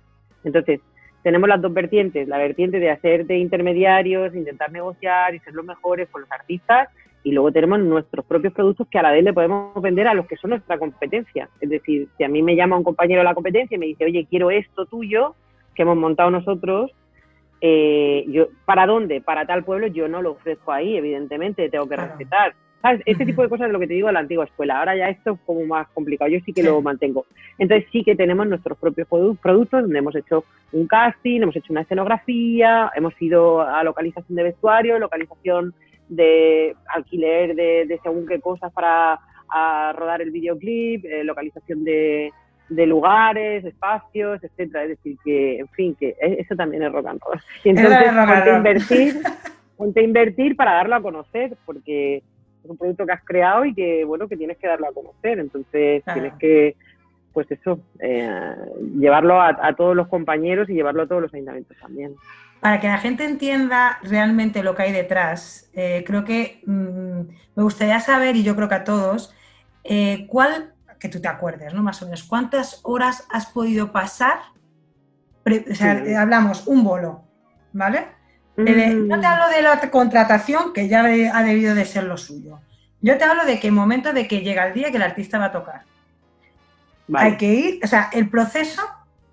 Entonces, 0.44 0.80
tenemos 1.22 1.48
las 1.48 1.62
dos 1.62 1.72
vertientes, 1.72 2.28
la 2.28 2.36
vertiente 2.36 2.78
de 2.78 2.90
hacer 2.90 3.24
de 3.24 3.38
intermediarios, 3.38 4.34
intentar 4.34 4.70
negociar 4.70 5.34
y 5.34 5.38
ser 5.38 5.54
los 5.54 5.64
mejores 5.64 6.10
con 6.10 6.20
los 6.20 6.30
artistas, 6.30 6.90
y 7.24 7.32
luego 7.32 7.50
tenemos 7.50 7.80
nuestros 7.80 8.24
propios 8.26 8.52
productos 8.52 8.86
que 8.88 8.98
a 8.98 9.02
la 9.02 9.10
vez 9.10 9.24
le 9.24 9.32
podemos 9.32 9.80
vender 9.82 10.06
a 10.06 10.14
los 10.14 10.26
que 10.26 10.36
son 10.36 10.50
nuestra 10.50 10.78
competencia. 10.78 11.48
Es 11.58 11.70
decir, 11.70 12.06
si 12.16 12.22
a 12.22 12.28
mí 12.28 12.42
me 12.42 12.54
llama 12.54 12.76
un 12.76 12.84
compañero 12.84 13.20
de 13.20 13.24
la 13.24 13.34
competencia 13.34 13.74
y 13.74 13.78
me 13.78 13.86
dice, 13.86 14.04
oye, 14.04 14.26
quiero 14.28 14.50
esto 14.50 14.84
tuyo, 14.84 15.34
que 15.74 15.82
hemos 15.82 15.96
montado 15.96 16.30
nosotros, 16.30 16.92
eh, 17.62 18.26
yo, 18.28 18.48
¿para 18.66 18.86
dónde? 18.86 19.22
Para 19.22 19.46
tal 19.46 19.64
pueblo 19.64 19.86
yo 19.86 20.06
no 20.06 20.20
lo 20.20 20.32
ofrezco 20.32 20.70
ahí, 20.70 20.98
evidentemente, 20.98 21.70
tengo 21.70 21.88
que 21.88 21.96
respetar. 21.96 22.54
¿Sabes? 22.82 23.00
Este 23.06 23.24
tipo 23.24 23.40
de 23.40 23.48
cosas 23.48 23.68
es 23.68 23.72
lo 23.72 23.80
que 23.80 23.86
te 23.86 23.94
digo 23.94 24.08
de 24.08 24.12
la 24.12 24.20
antigua 24.20 24.44
escuela. 24.44 24.78
Ahora 24.78 24.94
ya 24.94 25.08
esto 25.08 25.30
es 25.32 25.40
como 25.46 25.64
más 25.64 25.88
complicado. 25.94 26.30
Yo 26.30 26.40
sí 26.44 26.52
que 26.52 26.62
lo 26.62 26.82
mantengo. 26.82 27.24
Entonces 27.56 27.88
sí 27.90 28.04
que 28.04 28.14
tenemos 28.14 28.46
nuestros 28.46 28.76
propios 28.76 29.08
productos 29.08 29.80
donde 29.80 29.98
hemos 29.98 30.14
hecho 30.14 30.44
un 30.72 30.86
casting, 30.86 31.40
hemos 31.40 31.56
hecho 31.56 31.72
una 31.72 31.80
escenografía, 31.80 32.90
hemos 32.94 33.14
ido 33.22 33.62
a 33.62 33.82
localización 33.82 34.36
de 34.36 34.42
vestuario, 34.42 34.98
localización 34.98 35.72
de 36.08 36.74
alquiler 36.88 37.54
de, 37.54 38.00
según 38.02 38.26
qué 38.26 38.40
cosas 38.40 38.72
para 38.72 39.18
rodar 39.92 40.22
el 40.22 40.30
videoclip, 40.30 41.04
eh, 41.04 41.22
localización 41.24 41.84
de, 41.84 42.32
de 42.68 42.86
lugares, 42.86 43.64
espacios, 43.64 44.42
etcétera. 44.42 44.84
Es 44.84 44.90
decir, 44.90 45.16
que, 45.24 45.58
en 45.58 45.68
fin, 45.68 45.94
que 45.94 46.16
e, 46.20 46.40
eso 46.40 46.54
también 46.56 46.82
es 46.82 46.92
rock 46.92 47.06
and 47.06 47.20
roll. 47.20 47.40
Y 47.64 47.70
entonces, 47.70 48.12
ponte 48.12 48.50
a 48.50 48.56
invertir, 48.56 49.14
ponte 49.76 50.00
a 50.00 50.02
invertir 50.02 50.56
para 50.56 50.74
darlo 50.74 50.96
a 50.96 51.02
conocer, 51.02 51.56
porque 51.64 52.16
es 52.16 52.70
un 52.70 52.76
producto 52.76 53.06
que 53.06 53.12
has 53.12 53.24
creado 53.24 53.64
y 53.64 53.74
que, 53.74 54.04
bueno, 54.04 54.28
que 54.28 54.36
tienes 54.36 54.58
que 54.58 54.66
darlo 54.66 54.88
a 54.88 54.92
conocer. 54.92 55.38
Entonces, 55.38 56.02
tienes 56.12 56.34
que, 56.34 56.76
pues 57.32 57.50
eso, 57.50 57.80
eh, 58.00 58.56
llevarlo 58.98 59.40
a, 59.40 59.74
todos 59.76 59.94
los 59.94 60.08
compañeros 60.08 60.68
y 60.70 60.74
llevarlo 60.74 61.02
a 61.02 61.06
todos 61.06 61.22
los 61.22 61.34
ayuntamientos 61.34 61.76
también. 61.78 62.14
Para 62.64 62.80
que 62.80 62.88
la 62.88 62.96
gente 62.96 63.26
entienda 63.26 63.98
realmente 64.02 64.62
lo 64.62 64.74
que 64.74 64.84
hay 64.84 64.92
detrás, 64.92 65.68
eh, 65.74 66.02
creo 66.06 66.24
que 66.24 66.62
mm, 66.64 67.20
me 67.56 67.62
gustaría 67.62 68.00
saber, 68.00 68.36
y 68.36 68.42
yo 68.42 68.56
creo 68.56 68.70
que 68.70 68.74
a 68.76 68.84
todos, 68.84 69.34
eh, 69.84 70.26
¿cuál 70.30 70.72
que 70.98 71.10
tú 71.10 71.20
te 71.20 71.28
acuerdes, 71.28 71.74
¿no? 71.74 71.82
Más 71.82 72.00
o 72.00 72.06
menos, 72.06 72.22
¿cuántas 72.22 72.80
horas 72.82 73.26
has 73.30 73.44
podido 73.44 73.92
pasar? 73.92 74.38
o 75.44 75.74
sea, 75.74 76.02
hablamos 76.18 76.66
un 76.66 76.84
bolo, 76.84 77.26
¿vale? 77.74 78.06
Mm. 78.56 79.08
no 79.08 79.20
te 79.20 79.26
hablo 79.26 79.50
de 79.54 79.60
la 79.60 79.78
contratación, 79.90 80.72
que 80.72 80.88
ya 80.88 81.00
ha 81.00 81.42
debido 81.42 81.74
de 81.74 81.84
ser 81.84 82.04
lo 82.04 82.16
suyo. 82.16 82.60
Yo 83.02 83.18
te 83.18 83.24
hablo 83.24 83.44
de 83.44 83.60
que 83.60 83.66
el 83.66 83.74
momento 83.74 84.14
de 84.14 84.26
que 84.26 84.40
llega 84.40 84.66
el 84.66 84.72
día 84.72 84.90
que 84.90 84.96
el 84.96 85.02
artista 85.02 85.38
va 85.38 85.46
a 85.46 85.52
tocar. 85.52 85.82
Hay 87.12 87.36
que 87.36 87.52
ir, 87.52 87.80
o 87.84 87.86
sea, 87.86 88.08
el 88.10 88.30
proceso 88.30 88.80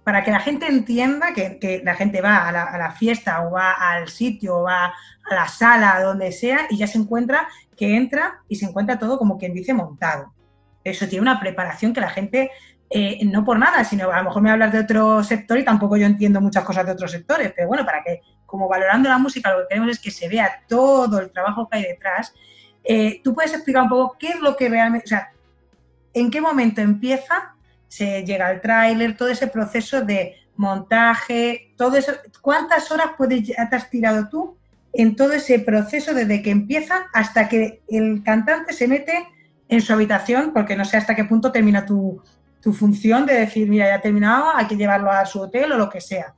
para 0.04 0.24
que 0.24 0.32
la 0.32 0.40
gente 0.40 0.68
entienda 0.68 1.34
que, 1.34 1.82
la 1.84 1.96
gente 1.96 2.22
va 2.22 2.48
a 2.48 2.52
la, 2.52 2.92
fiesta 2.92 3.44
o 3.44 3.52
va 3.52 3.72
al 3.74 4.10
sitio 4.10 4.58
o 4.58 4.64
va 4.64 4.86
a 4.86 5.36
la 5.36 5.48
sala, 5.48 6.02
donde 6.02 6.32
sea, 6.32 6.68
y 6.70 6.78
ya 6.78 6.88
se 6.88 6.98
encuentra 6.98 7.48
que 7.78 7.96
entra 7.96 8.42
y 8.48 8.56
se 8.56 8.66
encuentra 8.66 8.98
todo 8.98 9.18
como 9.18 9.38
quien 9.38 9.54
dice 9.54 9.74
montado 9.74 10.34
eso 10.84 11.08
tiene 11.08 11.22
una 11.22 11.40
preparación 11.40 11.94
que 11.94 12.02
la 12.02 12.10
gente, 12.10 12.52
eh, 12.90 13.24
no 13.26 13.44
por 13.44 13.58
nada, 13.58 13.84
sino 13.84 14.12
a 14.12 14.18
lo 14.18 14.24
mejor 14.26 14.42
me 14.42 14.52
hablas 14.52 14.72
de 14.72 14.80
otro 14.80 15.24
sector 15.24 15.58
y 15.58 15.66
tampoco 15.66 15.98
yo 15.98 16.06
entiendo 16.06 16.42
muchas 16.42 16.64
cosas 16.64 16.86
de 16.86 16.92
otros 16.94 17.12
sectores, 17.12 17.54
pero 17.56 17.68
bueno, 17.68 17.86
para 17.86 18.04
que, 18.04 18.22
como 18.46 18.68
valorando 18.68 19.10
la 19.10 19.18
música, 19.18 19.52
lo 19.52 19.62
que 19.62 19.68
queremos 19.70 19.92
es 19.92 20.00
que 20.00 20.12
se 20.12 20.28
vea 20.28 20.64
todo 20.68 21.20
el 21.20 21.32
trabajo 21.32 21.68
que 21.70 21.78
hay 21.78 21.84
detrás. 21.84 22.34
Eh, 22.84 23.22
¿Tú 23.24 23.34
puedes 23.34 23.54
explicar 23.54 23.84
un 23.84 23.90
poco 23.90 24.18
qué 24.20 24.30
es 24.30 24.40
lo 24.40 24.56
que 24.56 24.70
realmente, 24.70 25.06
o 25.06 25.10
sea, 25.10 25.32
en 26.14 26.32
qué 26.32 26.42
momento 26.42 26.82
empieza, 26.82 27.56
se 27.92 28.24
llega 28.24 28.48
al 28.48 28.62
tráiler, 28.62 29.18
todo 29.18 29.28
ese 29.28 29.48
proceso 29.48 30.00
de 30.00 30.38
montaje, 30.56 31.74
todo 31.76 31.98
eso, 31.98 32.14
¿cuántas 32.40 32.90
horas 32.90 33.08
puedes, 33.18 33.44
te 33.44 33.56
has 33.58 33.90
tirado 33.90 34.30
tú 34.30 34.56
en 34.94 35.18
todo 35.18 35.34
ese 35.34 35.60
proceso 35.60 36.14
desde 36.14 36.42
que 36.42 36.52
empieza 36.52 37.08
hasta 37.14 37.50
que 37.50 37.82
el 37.90 38.24
cantante 38.24 38.72
se 38.72 38.88
mete 38.88 39.28
en 39.68 39.82
su 39.82 39.92
habitación, 39.92 40.54
porque 40.54 40.78
no 40.78 40.86
sé 40.86 40.96
hasta 40.96 41.16
qué 41.16 41.26
punto 41.26 41.52
termina 41.52 41.86
tu, 41.86 42.22
función 42.62 43.26
de 43.26 43.34
decir, 43.34 43.68
mira, 43.68 43.88
ya 43.88 43.96
ha 43.96 44.02
terminado, 44.02 44.56
hay 44.56 44.68
que 44.68 44.78
llevarlo 44.78 45.12
a 45.12 45.26
su 45.26 45.42
hotel 45.42 45.74
o 45.74 45.78
lo 45.78 45.90
que 45.90 46.00
sea. 46.00 46.34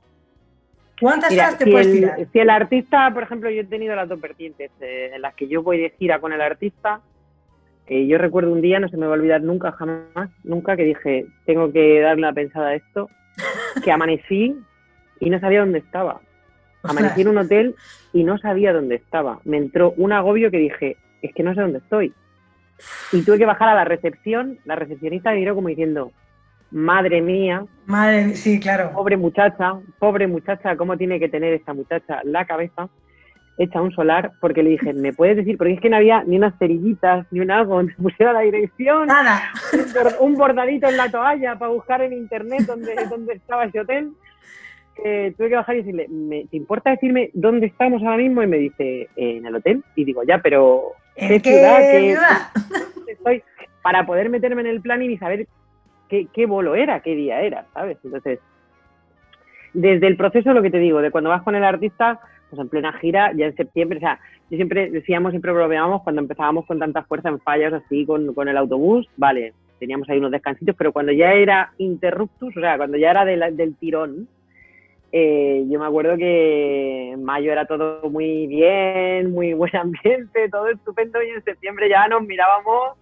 ¿Cuántas 1.00 1.32
horas 1.32 1.56
te 1.56 1.70
puedes 1.70 1.92
tirar? 1.92 2.18
Si 2.32 2.38
el 2.40 2.50
artista, 2.50 3.12
por 3.14 3.22
ejemplo, 3.22 3.48
yo 3.48 3.60
he 3.60 3.64
tenido 3.64 3.94
las 3.94 4.08
dos 4.08 4.20
vertientes 4.20 4.72
eh, 4.80 5.12
en 5.14 5.22
las 5.22 5.34
que 5.34 5.46
yo 5.46 5.62
voy 5.62 5.78
de 5.78 5.90
gira 5.90 6.20
con 6.20 6.32
el 6.32 6.40
artista. 6.40 7.00
Eh, 7.86 8.06
yo 8.06 8.16
recuerdo 8.18 8.52
un 8.52 8.62
día, 8.62 8.80
no 8.80 8.88
se 8.88 8.96
me 8.96 9.06
va 9.06 9.12
a 9.12 9.18
olvidar 9.18 9.42
nunca, 9.42 9.72
jamás, 9.72 10.30
nunca, 10.42 10.76
que 10.76 10.84
dije, 10.84 11.26
tengo 11.44 11.70
que 11.70 12.00
darle 12.00 12.22
una 12.22 12.32
pensada 12.32 12.68
a 12.68 12.74
esto, 12.74 13.10
que 13.84 13.92
amanecí 13.92 14.56
y 15.20 15.30
no 15.30 15.38
sabía 15.38 15.60
dónde 15.60 15.78
estaba. 15.80 16.20
Amanecí 16.82 17.22
en 17.22 17.28
un 17.28 17.38
hotel 17.38 17.74
y 18.12 18.24
no 18.24 18.38
sabía 18.38 18.72
dónde 18.72 18.96
estaba. 18.96 19.40
Me 19.44 19.56
entró 19.56 19.92
un 19.96 20.12
agobio 20.12 20.50
que 20.50 20.58
dije, 20.58 20.96
es 21.22 21.34
que 21.34 21.42
no 21.42 21.54
sé 21.54 21.60
dónde 21.60 21.78
estoy. 21.78 22.12
Y 23.12 23.22
tuve 23.22 23.38
que 23.38 23.46
bajar 23.46 23.68
a 23.68 23.74
la 23.74 23.84
recepción, 23.84 24.58
la 24.64 24.76
recepcionista 24.76 25.30
me 25.30 25.36
miró 25.36 25.54
como 25.54 25.68
diciendo, 25.68 26.12
madre 26.70 27.22
mía. 27.22 27.64
Madre, 27.86 28.34
sí, 28.34 28.60
claro. 28.60 28.92
Pobre 28.92 29.16
muchacha, 29.16 29.74
pobre 29.98 30.26
muchacha, 30.26 30.76
¿cómo 30.76 30.96
tiene 30.96 31.18
que 31.18 31.28
tener 31.28 31.54
esta 31.54 31.72
muchacha 31.72 32.20
la 32.24 32.44
cabeza 32.46 32.88
hecha 33.58 33.80
un 33.80 33.92
solar? 33.92 34.32
Porque 34.40 34.62
le 34.62 34.70
dije, 34.70 34.92
¿me 34.92 35.12
puedes 35.12 35.36
decir? 35.36 35.56
Porque 35.56 35.74
es 35.74 35.80
que 35.80 35.90
no 35.90 35.96
había 35.96 36.22
ni 36.24 36.36
unas 36.36 36.56
cerillitas, 36.58 37.26
ni 37.30 37.40
un 37.40 37.50
algo 37.50 37.74
donde 37.76 37.94
pusiera 37.94 38.32
la 38.32 38.40
dirección. 38.40 39.06
Nada. 39.06 39.52
Un, 40.20 40.34
bordadito 40.34 40.88
en 40.88 40.96
la 40.96 41.10
toalla 41.10 41.58
para 41.58 41.70
buscar 41.70 42.02
en 42.02 42.12
internet 42.12 42.62
dónde, 42.66 42.94
dónde 43.08 43.34
estaba 43.34 43.64
ese 43.64 43.80
hotel. 43.80 44.12
Eh, 45.04 45.34
tuve 45.36 45.48
que 45.48 45.56
bajar 45.56 45.74
y 45.74 45.78
decirle, 45.78 46.08
¿te 46.50 46.56
importa 46.56 46.90
decirme 46.90 47.30
dónde 47.34 47.66
estamos 47.66 48.02
ahora 48.02 48.18
mismo? 48.18 48.42
Y 48.42 48.46
me 48.46 48.58
dice, 48.58 49.08
en 49.16 49.44
el 49.44 49.56
hotel. 49.56 49.82
Y 49.96 50.04
digo, 50.04 50.22
ya, 50.22 50.38
pero 50.38 50.92
¿qué, 51.16 51.40
ciudad? 51.40 51.78
¿Qué 53.06 53.12
estoy? 53.12 53.42
Para 53.82 54.06
poder 54.06 54.30
meterme 54.30 54.62
en 54.62 54.68
el 54.68 54.80
planning 54.80 55.10
y 55.10 55.18
saber 55.18 55.46
qué, 56.08 56.28
qué 56.32 56.46
bolo 56.46 56.74
era, 56.74 57.00
qué 57.00 57.14
día 57.14 57.40
era, 57.40 57.66
¿sabes? 57.74 57.98
Entonces, 58.04 58.38
desde 59.74 60.06
el 60.06 60.16
proceso, 60.16 60.52
lo 60.52 60.62
que 60.62 60.70
te 60.70 60.78
digo, 60.78 61.02
de 61.02 61.10
cuando 61.10 61.30
vas 61.30 61.42
con 61.42 61.56
el 61.56 61.64
artista, 61.64 62.20
pues 62.50 62.60
en 62.60 62.68
plena 62.68 62.92
gira, 62.94 63.32
ya 63.34 63.46
en 63.46 63.56
septiembre, 63.56 63.98
o 63.98 64.00
sea, 64.00 64.18
yo 64.50 64.56
siempre 64.56 64.90
decíamos, 64.90 65.30
siempre 65.30 65.52
bromeábamos 65.52 66.02
cuando 66.02 66.22
empezábamos 66.22 66.66
con 66.66 66.78
tanta 66.78 67.02
fuerza 67.02 67.28
en 67.28 67.40
fallas 67.40 67.72
así 67.72 68.04
con, 68.06 68.34
con 68.34 68.48
el 68.48 68.56
autobús, 68.56 69.08
vale, 69.16 69.52
teníamos 69.78 70.08
ahí 70.08 70.18
unos 70.18 70.30
descansitos, 70.30 70.74
pero 70.76 70.92
cuando 70.92 71.12
ya 71.12 71.32
era 71.32 71.72
interruptus, 71.78 72.56
o 72.56 72.60
sea, 72.60 72.76
cuando 72.76 72.96
ya 72.96 73.10
era 73.10 73.24
del 73.24 73.74
tirón, 73.76 74.28
eh, 75.16 75.64
yo 75.68 75.78
me 75.78 75.86
acuerdo 75.86 76.16
que 76.16 77.12
en 77.12 77.22
mayo 77.22 77.52
era 77.52 77.66
todo 77.66 78.00
muy 78.10 78.48
bien, 78.48 79.30
muy 79.30 79.54
buen 79.54 79.76
ambiente, 79.76 80.48
todo 80.48 80.68
estupendo 80.68 81.22
y 81.22 81.28
en 81.28 81.44
septiembre 81.44 81.88
ya 81.88 82.08
nos 82.08 82.22
mirábamos 82.22 82.98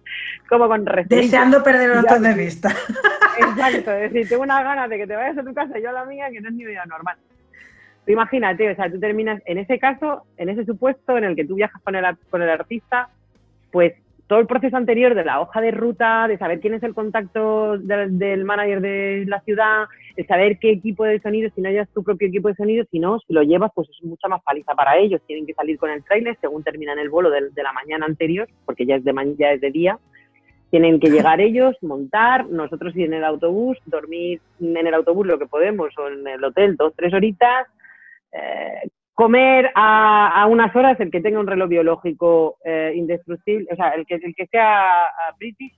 como 0.47 0.67
con 0.67 0.85
respeto. 0.85 1.21
Deseando 1.21 1.63
perder 1.63 1.97
otros 1.97 2.21
de 2.21 2.33
vista. 2.35 2.69
Exacto, 3.39 3.91
es 3.93 4.13
decir, 4.13 4.29
tengo 4.29 4.43
unas 4.43 4.63
ganas 4.63 4.89
de 4.91 4.97
que 4.99 5.07
te 5.07 5.15
vayas 5.15 5.39
a 5.39 5.43
tu 5.43 5.55
casa 5.55 5.79
y 5.79 5.81
yo 5.81 5.89
a 5.89 5.93
la 5.93 6.05
mía, 6.05 6.29
que 6.31 6.39
no 6.39 6.49
es 6.49 6.53
ni 6.53 6.65
vida 6.65 6.85
normal. 6.85 7.17
Imagínate, 8.11 8.71
o 8.71 8.75
sea, 8.75 8.91
tú 8.91 8.99
terminas, 8.99 9.41
en 9.45 9.57
ese 9.57 9.79
caso, 9.79 10.23
en 10.37 10.49
ese 10.49 10.65
supuesto 10.65 11.17
en 11.17 11.23
el 11.23 11.35
que 11.35 11.45
tú 11.45 11.55
viajas 11.55 11.81
con 11.83 11.95
el, 11.95 12.05
con 12.29 12.41
el 12.41 12.49
artista, 12.49 13.09
pues 13.71 13.93
todo 14.27 14.39
el 14.39 14.47
proceso 14.47 14.77
anterior 14.77 15.15
de 15.15 15.25
la 15.25 15.41
hoja 15.41 15.61
de 15.61 15.71
ruta, 15.71 16.27
de 16.27 16.37
saber 16.37 16.59
quién 16.59 16.73
es 16.73 16.83
el 16.83 16.93
contacto 16.93 17.77
del, 17.77 18.45
manager 18.45 18.81
de 18.81 19.25
la 19.27 19.41
ciudad, 19.41 19.85
de 20.15 20.25
saber 20.25 20.57
qué 20.59 20.71
equipo 20.71 21.03
de 21.03 21.19
sonido, 21.19 21.49
si 21.53 21.61
no 21.61 21.69
hayas 21.69 21.89
tu 21.89 22.03
propio 22.03 22.29
equipo 22.29 22.47
de 22.47 22.55
sonido, 22.55 22.85
si 22.89 22.99
no, 22.99 23.19
si 23.19 23.33
lo 23.33 23.43
llevas, 23.43 23.71
pues 23.75 23.89
es 23.89 24.03
mucha 24.03 24.27
más 24.27 24.41
paliza 24.41 24.73
para 24.75 24.97
ellos. 24.97 25.21
Tienen 25.27 25.45
que 25.45 25.53
salir 25.53 25.77
con 25.77 25.89
el 25.89 26.03
trailer 26.03 26.37
según 26.39 26.63
terminan 26.63 26.99
el 26.99 27.09
vuelo 27.09 27.29
de, 27.29 27.51
la 27.55 27.73
mañana 27.73 28.05
anterior, 28.05 28.47
porque 28.65 28.85
ya 28.85 28.95
es, 28.95 29.03
de, 29.03 29.13
ya 29.37 29.51
es 29.51 29.61
de 29.61 29.71
día. 29.71 29.99
Tienen 30.69 30.99
que 30.99 31.09
llegar 31.09 31.41
ellos, 31.41 31.75
montar, 31.81 32.47
nosotros 32.47 32.95
ir 32.95 33.05
en 33.05 33.13
el 33.13 33.25
autobús, 33.25 33.77
dormir 33.85 34.41
en 34.61 34.87
el 34.87 34.93
autobús 34.93 35.27
lo 35.27 35.37
que 35.37 35.47
podemos 35.47 35.89
o 35.97 36.07
en 36.07 36.27
el 36.27 36.43
hotel 36.43 36.75
dos, 36.77 36.93
tres 36.95 37.13
horitas, 37.13 37.67
eh, 38.33 38.89
comer 39.13 39.71
a, 39.75 40.45
unas 40.49 40.75
horas, 40.75 40.99
el 40.99 41.11
que 41.11 41.21
tenga 41.21 41.39
un 41.39 41.47
reloj 41.47 41.69
biológico 41.69 42.57
eh, 42.65 42.93
indestructible, 42.95 43.67
o 43.71 43.75
sea, 43.75 43.89
el 43.89 44.05
que, 44.05 44.15
el 44.15 44.35
que 44.35 44.47
sea 44.47 45.07
british 45.37 45.73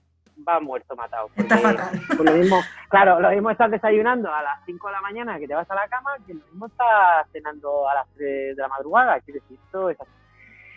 va 0.48 0.60
muerto, 0.60 0.96
matado. 0.96 1.30
Está 1.36 1.58
fatal. 1.58 2.02
lo 2.24 2.32
mismo, 2.34 2.62
claro, 2.90 3.20
lo 3.20 3.30
mismo 3.32 3.50
estás 3.50 3.72
desayunando 3.72 4.34
a 4.34 4.42
las 4.42 4.66
5 4.66 4.88
de 4.88 4.94
la 4.94 5.02
mañana 5.02 5.40
que 5.40 5.48
te 5.48 5.54
vas 5.54 5.70
a 5.70 5.76
la 5.76 5.88
cama, 5.88 6.12
que 6.26 6.34
lo 6.34 6.46
mismo 6.46 6.68
estás 6.68 7.30
cenando 7.32 7.88
a 7.90 7.96
las 7.96 8.08
3 8.16 8.56
de 8.56 8.62
la 8.62 8.68
madrugada, 8.68 9.20
quiero 9.22 9.42
decir, 9.42 9.60
esto 9.66 9.90
es 9.90 10.00
así. 10.00 10.12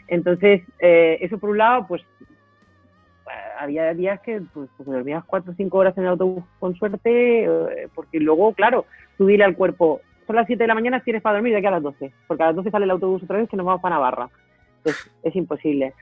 Entonces, 0.08 0.62
eh, 0.78 1.18
eso 1.20 1.38
por 1.38 1.50
un 1.50 1.58
lado, 1.58 1.86
pues 1.86 2.02
eh, 2.02 3.30
había 3.58 3.92
días 3.94 4.20
que 4.20 4.40
pues, 4.52 4.68
pues 4.76 4.88
dormías 4.88 5.24
4 5.26 5.52
o 5.52 5.54
5 5.54 5.78
horas 5.78 5.96
en 5.96 6.04
el 6.04 6.10
autobús 6.10 6.44
con 6.58 6.74
suerte, 6.74 7.48
porque 7.94 8.18
luego, 8.18 8.52
claro, 8.54 8.86
subirle 9.16 9.44
al 9.44 9.56
cuerpo, 9.56 10.00
son 10.28 10.36
las 10.36 10.46
7 10.46 10.62
de 10.62 10.68
la 10.68 10.74
mañana, 10.74 11.00
tienes 11.00 11.22
para 11.22 11.36
dormir 11.36 11.52
de 11.54 11.58
aquí 11.58 11.66
a 11.66 11.70
las 11.70 11.82
12, 11.82 12.12
porque 12.26 12.42
a 12.42 12.46
las 12.48 12.56
12 12.56 12.70
sale 12.70 12.84
el 12.84 12.90
autobús 12.90 13.22
otra 13.22 13.38
vez 13.38 13.48
que 13.48 13.56
nos 13.56 13.64
vamos 13.64 13.80
para 13.80 13.94
Navarra. 13.94 14.28
Entonces, 14.76 15.10
es 15.22 15.34
imposible. 15.34 15.94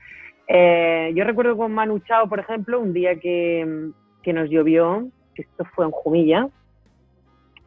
Eh, 0.49 1.13
yo 1.15 1.23
recuerdo 1.23 1.55
con 1.55 1.73
Manu 1.73 1.99
Chao, 1.99 2.27
por 2.27 2.41
ejemplo, 2.41 2.77
un 2.81 2.91
día 2.91 3.17
que, 3.17 3.89
que, 4.21 4.33
nos 4.33 4.49
llovió, 4.49 5.07
que 5.33 5.43
esto 5.43 5.63
fue 5.73 5.85
en 5.85 5.91
Jumilla, 5.91 6.49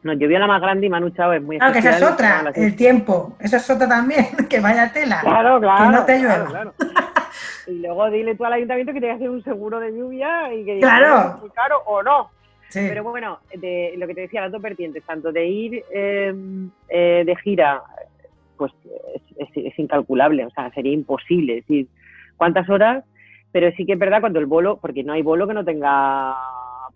nos 0.03 0.17
llovió 0.19 0.37
la 0.37 0.45
más 0.45 0.61
grande 0.61 0.85
y 0.85 0.89
Manu 0.91 1.09
Chao 1.09 1.33
es 1.33 1.41
muy 1.41 1.57
Claro, 1.57 1.73
que 1.73 1.79
esa 1.79 1.97
es 1.97 2.03
otra, 2.03 2.51
el 2.53 2.75
tiempo, 2.75 3.35
esa 3.39 3.57
es 3.57 3.67
otra 3.67 3.89
también, 3.89 4.27
que 4.49 4.59
vaya 4.59 4.93
tela. 4.93 5.21
Claro, 5.21 5.59
claro. 5.59 5.83
Que 5.83 5.97
no 5.97 6.05
te 6.05 6.19
llueva. 6.19 6.45
Claro, 6.45 6.73
Y 7.65 7.79
luego 7.79 8.07
dile 8.11 8.35
tú 8.35 8.45
al 8.45 8.53
ayuntamiento 8.53 8.93
que 8.93 9.01
te 9.01 9.07
que 9.07 9.13
hacer 9.13 9.31
un 9.31 9.43
seguro 9.43 9.79
de 9.79 9.97
lluvia 9.97 10.53
y 10.53 10.63
que 10.63 10.79
claro. 10.79 11.39
muy 11.41 11.49
caro 11.49 11.81
o 11.87 12.03
no. 12.03 12.29
Pero 12.73 13.03
bueno, 13.03 13.39
de, 13.55 13.93
lo 13.97 14.07
que 14.07 14.15
te 14.15 14.21
decía, 14.21 14.41
las 14.41 14.51
dos 14.51 14.61
vertientes, 14.61 15.03
tanto 15.03 15.31
de 15.31 15.45
ir 15.45 15.83
eh, 15.93 16.33
eh, 16.89 17.23
de 17.25 17.35
gira, 17.37 17.81
pues 18.57 18.71
es, 19.37 19.49
es, 19.55 19.79
incalculable, 19.79 20.45
o 20.45 20.49
sea, 20.51 20.71
sería 20.71 20.93
imposible. 20.93 21.57
Es 21.57 21.67
decir, 21.67 21.87
cuántas 22.37 22.69
horas, 22.69 23.03
pero 23.51 23.71
sí 23.75 23.85
que 23.85 23.93
es 23.93 23.99
verdad 23.99 24.21
cuando 24.21 24.39
el 24.39 24.45
bolo, 24.45 24.77
porque 24.77 25.03
no 25.03 25.13
hay 25.13 25.21
bolo 25.21 25.47
que 25.47 25.53
no 25.53 25.65
tenga 25.65 26.35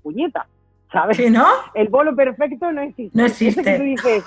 puñeta. 0.02 0.48
¿Sabes? 0.92 1.18
¿Sí, 1.18 1.30
no? 1.30 1.46
El 1.74 1.90
bolo 1.90 2.16
perfecto 2.16 2.72
no 2.72 2.82
existe. 2.82 3.18
No 3.18 3.26
existe. 3.26 3.64
que 3.64 3.78
tú 3.78 3.84
dices, 3.84 4.24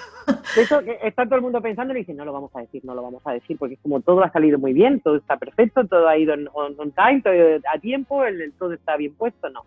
eso 0.56 0.82
que 0.84 0.98
está 1.02 1.24
todo 1.24 1.37
el 1.37 1.42
mundo 1.42 1.62
pensando 1.62 1.94
y 1.94 1.98
dice, 1.98 2.12
no 2.12 2.24
lo 2.24 2.32
vamos 2.32 2.50
a 2.54 2.61
decir, 2.61 2.84
no 2.84 2.94
lo 2.94 3.02
vamos 3.02 3.22
a 3.24 3.32
decir, 3.32 3.56
porque 3.56 3.74
es 3.74 3.80
como 3.80 4.00
todo 4.00 4.22
ha 4.22 4.30
salido 4.30 4.58
muy 4.58 4.72
bien, 4.72 5.00
todo 5.00 5.16
está 5.16 5.37
perfecto, 5.37 5.87
todo 5.87 6.08
ha 6.08 6.18
ido 6.18 6.34
on, 6.52 6.92
time, 6.92 7.22
todo 7.22 7.32
a 7.72 7.78
tiempo, 7.78 8.24
el, 8.24 8.52
todo 8.58 8.74
está 8.74 8.96
bien 8.96 9.14
puesto, 9.14 9.48
no. 9.48 9.64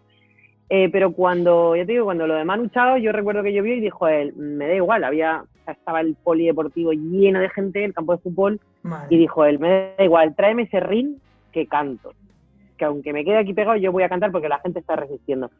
Eh, 0.74 0.88
pero 0.90 1.12
cuando, 1.12 1.76
ya 1.76 1.86
te 1.86 1.92
digo, 1.92 2.06
cuando 2.06 2.26
lo 2.26 2.36
de 2.36 2.46
Manu 2.46 2.70
Chao, 2.70 2.96
yo 2.96 3.12
recuerdo 3.12 3.44
que 3.44 3.52
llovió 3.52 3.76
y 3.76 3.82
dijo 3.82 4.08
él, 4.08 4.34
me 4.38 4.70
da 4.70 4.76
igual, 4.76 5.04
había, 5.04 5.44
estaba 5.68 6.00
el 6.00 6.16
polideportivo 6.16 6.94
lleno 6.94 7.42
de 7.42 7.50
gente, 7.50 7.84
el 7.84 7.94
campo 7.94 8.14
de 8.14 8.20
fútbol, 8.20 8.62
y 9.10 9.18
dijo 9.18 9.44
él, 9.44 9.60
me 9.60 9.92
da 9.98 10.04
igual, 10.06 10.34
tráeme 10.34 10.62
ese 10.62 10.80
ring 10.80 11.18
que 11.52 11.68
canto. 11.68 12.14
Que 12.78 12.86
aunque 12.86 13.12
me 13.12 13.26
quede 13.26 13.40
aquí 13.40 13.54
pegado, 13.54 13.76
yo 13.76 13.92
voy 13.92 14.04
a 14.04 14.08
cantar 14.08 14.32
porque 14.32 14.48
la 14.48 14.60
gente 14.60 14.80
está 14.80 14.96
resistiendo. 14.96 15.52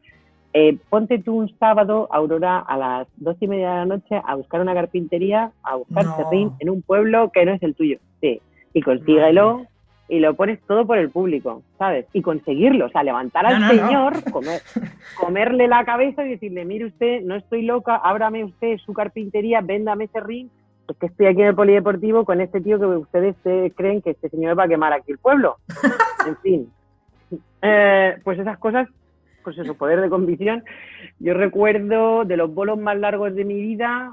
Eh, 0.54 0.78
ponte 0.88 1.18
tú 1.18 1.36
un 1.36 1.58
sábado, 1.58 2.08
Aurora, 2.10 2.60
a 2.60 2.78
las 2.78 3.08
dos 3.16 3.36
y 3.40 3.48
media 3.48 3.68
de 3.68 3.76
la 3.76 3.84
noche 3.84 4.18
a 4.24 4.34
buscar 4.34 4.62
una 4.62 4.72
carpintería, 4.72 5.52
a 5.62 5.76
buscar 5.76 6.06
serrín 6.16 6.52
en 6.58 6.70
un 6.70 6.80
pueblo 6.80 7.30
que 7.34 7.44
no 7.44 7.52
es 7.52 7.62
el 7.62 7.74
tuyo. 7.74 7.98
Sí, 8.22 8.40
y 8.72 8.80
consíguelo 8.80 9.66
y 10.08 10.20
lo 10.20 10.34
pones 10.34 10.60
todo 10.66 10.86
por 10.86 10.98
el 10.98 11.10
público, 11.10 11.62
¿sabes? 11.78 12.06
Y 12.12 12.22
conseguirlo, 12.22 12.86
o 12.86 12.88
sea, 12.90 13.02
levantar 13.02 13.46
al 13.46 13.68
señor, 13.68 14.24
Comer, 14.32 14.60
comerle 15.18 15.68
la 15.68 15.84
cabeza 15.84 16.24
y 16.24 16.30
decirle, 16.30 16.64
mire 16.64 16.86
usted, 16.86 17.22
no 17.22 17.36
estoy 17.36 17.62
loca, 17.62 17.96
ábrame 17.96 18.44
usted 18.44 18.78
su 18.78 18.92
carpintería, 18.92 19.60
véndame 19.60 20.08
serrín 20.08 20.50
es 20.88 20.96
que 20.98 21.06
estoy 21.06 21.26
aquí 21.26 21.40
en 21.40 21.48
el 21.48 21.54
polideportivo 21.54 22.24
con 22.24 22.40
este 22.40 22.60
tío 22.60 22.78
que 22.78 22.86
ustedes 22.86 23.36
eh, 23.44 23.72
creen 23.76 24.02
que 24.02 24.10
este 24.10 24.28
señor 24.28 24.58
va 24.58 24.64
a 24.64 24.68
quemar 24.68 24.92
aquí 24.92 25.12
el 25.12 25.18
pueblo. 25.18 25.56
en 26.26 26.36
fin. 26.38 26.72
Eh, 27.62 28.16
pues 28.24 28.38
esas 28.38 28.58
cosas, 28.58 28.88
pues 29.44 29.56
eso, 29.58 29.74
poder 29.74 30.00
de 30.00 30.10
convicción. 30.10 30.64
Yo 31.18 31.34
recuerdo 31.34 32.24
de 32.24 32.36
los 32.36 32.52
bolos 32.52 32.78
más 32.78 32.98
largos 32.98 33.34
de 33.34 33.44
mi 33.44 33.60
vida, 33.60 34.12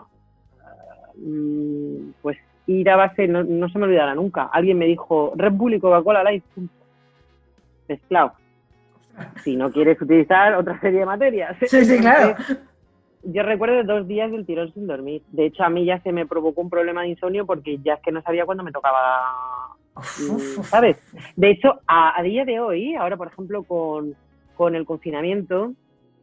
mm, 1.18 2.12
pues 2.22 2.38
ir 2.72 2.90
a 2.90 2.96
base, 2.96 3.28
no, 3.28 3.70
se 3.70 3.80
me 3.80 3.86
olvidará 3.86 4.16
nunca. 4.16 4.50
Alguien 4.52 4.78
me 4.78 4.86
dijo, 4.86 5.34
Red 5.36 5.54
Bull 5.54 5.74
y 5.76 5.80
Coca-Cola 5.80 6.24
Light, 6.24 6.44
mezclado. 7.88 8.34
Si 9.44 9.56
no 9.56 9.72
quieres 9.72 10.02
utilizar 10.02 10.56
otra 10.56 10.80
serie 10.80 11.00
de 11.00 11.06
materias. 11.06 11.58
Sí, 11.68 11.84
sí, 11.86 11.98
claro 12.00 12.36
yo 13.24 13.44
recuerdo 13.44 13.84
dos 13.84 14.08
días 14.08 14.32
del 14.32 14.46
tirón 14.46 14.74
sin 14.74 14.88
dormir. 14.88 15.22
De 15.32 15.46
hecho, 15.46 15.64
a 15.64 15.70
mí 15.70 15.86
ya 15.86 16.00
se 16.02 16.12
me 16.12 16.26
provocó 16.26 16.62
un 16.62 16.70
problema 16.70 17.02
de 17.02 17.10
insomnio 17.10 17.46
porque 17.46 17.78
ya 17.80 17.96
es 17.96 18.02
que 18.02 18.12
no 18.12 18.22
sabía 18.22 18.46
cuándo 18.46 18.64
me 18.64 18.72
tocaba, 18.72 19.76
mm, 19.96 20.64
¿sabes? 20.64 20.98
De 21.36 21.52
hecho, 21.52 21.80
a, 21.88 22.22
día 22.24 22.46
de 22.46 22.60
hoy, 22.60 22.96
ahora 22.96 23.18
por 23.18 23.28
ejemplo 23.28 23.64
con, 23.64 24.16
con, 24.56 24.76
el 24.76 24.86
confinamiento, 24.86 25.74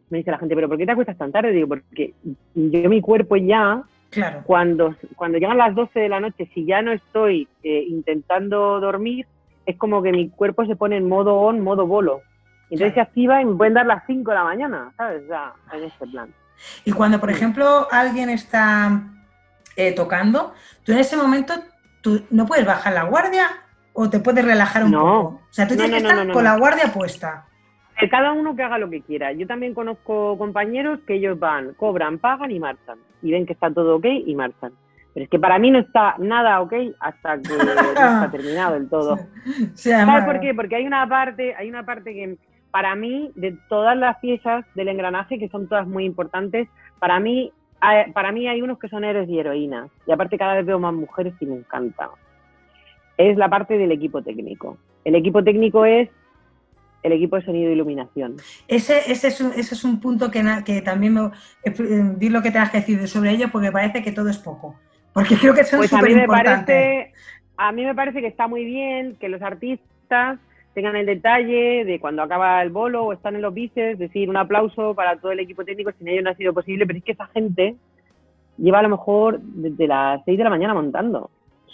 me 0.08 0.18
dice 0.18 0.30
la 0.30 0.38
gente, 0.38 0.54
¿pero 0.54 0.68
por 0.68 0.78
qué 0.78 0.86
te 0.86 0.92
acuestas 0.92 1.18
tan 1.18 1.32
tarde? 1.32 1.52
Digo, 1.52 1.68
porque 1.68 2.14
yo 2.54 2.88
mi 2.88 3.00
cuerpo 3.00 3.36
ya, 3.36 3.82
claro. 4.10 4.42
cuando, 4.44 4.94
cuando 5.14 5.38
llegan 5.38 5.58
las 5.58 5.74
12 5.74 5.98
de 5.98 6.08
la 6.08 6.20
noche, 6.20 6.50
si 6.54 6.64
ya 6.64 6.82
no 6.82 6.92
estoy 6.92 7.48
eh, 7.62 7.84
intentando 7.88 8.80
dormir, 8.80 9.26
es 9.66 9.76
como 9.76 10.02
que 10.02 10.12
mi 10.12 10.28
cuerpo 10.30 10.64
se 10.66 10.76
pone 10.76 10.96
en 10.96 11.08
modo 11.08 11.34
on, 11.36 11.60
modo 11.60 11.86
bolo. 11.86 12.22
Entonces 12.70 12.94
se 12.94 13.00
activa 13.00 13.40
y 13.40 13.44
me 13.44 13.54
pueden 13.54 13.74
dar 13.74 13.86
las 13.86 14.04
5 14.06 14.30
de 14.30 14.36
la 14.36 14.44
mañana, 14.44 14.92
¿sabes? 14.96 15.22
Ya, 15.28 15.52
en 15.72 15.84
este 15.84 16.06
plan. 16.06 16.32
Y 16.84 16.92
cuando, 16.92 17.20
por 17.20 17.30
ejemplo, 17.30 17.86
alguien 17.90 18.30
está 18.30 19.02
eh, 19.76 19.92
tocando, 19.92 20.54
tú 20.84 20.92
en 20.92 20.98
ese 20.98 21.16
momento 21.16 21.54
tú 22.00 22.24
no 22.30 22.46
puedes 22.46 22.64
bajar 22.64 22.92
la 22.92 23.04
guardia 23.04 23.48
o 23.92 24.08
te 24.08 24.20
puedes 24.20 24.44
relajar 24.44 24.84
un 24.84 24.92
poco. 24.92 25.18
O 25.18 25.40
sea, 25.50 25.66
tú 25.66 25.74
tienes 25.74 26.02
que 26.02 26.08
estar 26.08 26.32
con 26.32 26.44
la 26.44 26.56
guardia 26.56 26.92
puesta. 26.92 27.46
Cada 28.10 28.32
uno 28.32 28.54
que 28.54 28.62
haga 28.62 28.78
lo 28.78 28.90
que 28.90 29.00
quiera. 29.00 29.32
Yo 29.32 29.46
también 29.46 29.74
conozco 29.74 30.36
compañeros 30.36 31.00
que 31.06 31.14
ellos 31.14 31.38
van, 31.38 31.74
cobran, 31.74 32.18
pagan 32.18 32.50
y 32.50 32.60
marchan. 32.60 32.98
Y 33.22 33.30
ven 33.32 33.46
que 33.46 33.54
está 33.54 33.70
todo 33.70 33.96
ok 33.96 34.06
y 34.26 34.34
marchan. 34.34 34.72
Pero 35.14 35.24
es 35.24 35.30
que 35.30 35.38
para 35.38 35.58
mí 35.58 35.70
no 35.70 35.78
está 35.78 36.14
nada 36.18 36.60
ok 36.60 36.74
hasta 37.00 37.40
que 37.40 37.56
no 37.56 37.72
está 37.72 38.28
terminado 38.32 38.74
del 38.74 38.88
todo. 38.90 39.18
¿Sabes 39.74 40.24
por 40.24 40.40
qué? 40.40 40.52
Porque 40.54 40.76
hay 40.76 40.86
una 40.86 41.08
parte, 41.08 41.54
hay 41.54 41.70
una 41.70 41.86
parte 41.86 42.12
que 42.12 42.36
para 42.70 42.94
mí, 42.94 43.32
de 43.34 43.56
todas 43.70 43.96
las 43.96 44.18
piezas 44.18 44.66
del 44.74 44.88
engranaje, 44.88 45.38
que 45.38 45.48
son 45.48 45.66
todas 45.66 45.86
muy 45.86 46.04
importantes, 46.04 46.68
para 46.98 47.18
mí, 47.18 47.50
para 48.12 48.32
mí 48.32 48.46
hay 48.46 48.60
unos 48.60 48.78
que 48.78 48.90
son 48.90 49.02
héroes 49.02 49.30
y 49.30 49.38
heroínas. 49.38 49.90
Y 50.06 50.12
aparte 50.12 50.36
cada 50.36 50.56
vez 50.56 50.66
veo 50.66 50.78
más 50.78 50.92
mujeres 50.92 51.32
y 51.40 51.46
me 51.46 51.56
encanta. 51.56 52.10
Es 53.16 53.38
la 53.38 53.48
parte 53.48 53.78
del 53.78 53.92
equipo 53.92 54.20
técnico. 54.20 54.76
El 55.06 55.14
equipo 55.14 55.42
técnico 55.42 55.86
es 55.86 56.10
el 57.06 57.12
equipo 57.12 57.36
de 57.36 57.44
sonido 57.44 57.70
e 57.70 57.72
iluminación. 57.72 58.36
Ese, 58.68 59.10
ese, 59.10 59.28
es, 59.28 59.40
un, 59.40 59.52
ese 59.52 59.74
es 59.74 59.84
un 59.84 60.00
punto 60.00 60.30
que, 60.30 60.42
que 60.64 60.82
también 60.82 61.14
me... 61.14 61.30
Eh, 61.64 61.72
di 62.16 62.28
lo 62.28 62.42
que 62.42 62.50
tengas 62.50 62.70
que 62.70 62.78
decir 62.78 63.06
sobre 63.08 63.30
ello 63.30 63.48
porque 63.50 63.72
parece 63.72 64.02
que 64.02 64.12
todo 64.12 64.28
es 64.28 64.38
poco. 64.38 64.76
Porque 65.12 65.36
creo 65.36 65.54
que 65.54 65.64
son 65.64 65.78
pues 65.78 65.92
me 65.92 66.26
parece 66.26 67.12
A 67.56 67.72
mí 67.72 67.84
me 67.84 67.94
parece 67.94 68.20
que 68.20 68.26
está 68.26 68.48
muy 68.48 68.64
bien 68.64 69.16
que 69.18 69.28
los 69.28 69.40
artistas 69.40 70.38
tengan 70.74 70.94
el 70.96 71.06
detalle 71.06 71.86
de 71.86 71.98
cuando 71.98 72.22
acaba 72.22 72.60
el 72.60 72.68
bolo 72.68 73.04
o 73.04 73.12
están 73.14 73.34
en 73.34 73.40
los 73.40 73.54
bices, 73.54 73.94
es 73.94 73.98
decir, 73.98 74.28
un 74.28 74.36
aplauso 74.36 74.94
para 74.94 75.16
todo 75.16 75.32
el 75.32 75.40
equipo 75.40 75.64
técnico, 75.64 75.90
sin 75.92 76.06
ellos 76.06 76.22
no 76.22 76.30
ha 76.30 76.34
sido 76.34 76.52
posible, 76.52 76.86
pero 76.86 76.98
es 76.98 77.04
que 77.04 77.12
esa 77.12 77.26
gente 77.28 77.76
lleva 78.58 78.80
a 78.80 78.82
lo 78.82 78.90
mejor 78.90 79.40
desde 79.40 79.86
las 79.86 80.22
6 80.26 80.36
de 80.36 80.44
la 80.44 80.50
mañana 80.50 80.74
montando, 80.74 81.30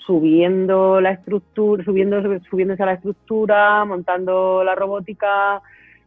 subiendo 0.07 1.01
la 1.01 1.13
estructura, 1.13 1.85
subiendo, 1.85 2.23
subiéndose 2.51 2.83
a 2.83 2.87
la 2.87 2.93
estructura, 2.95 3.85
montando 3.85 4.63
la 4.65 4.75
robótica, 4.75 5.63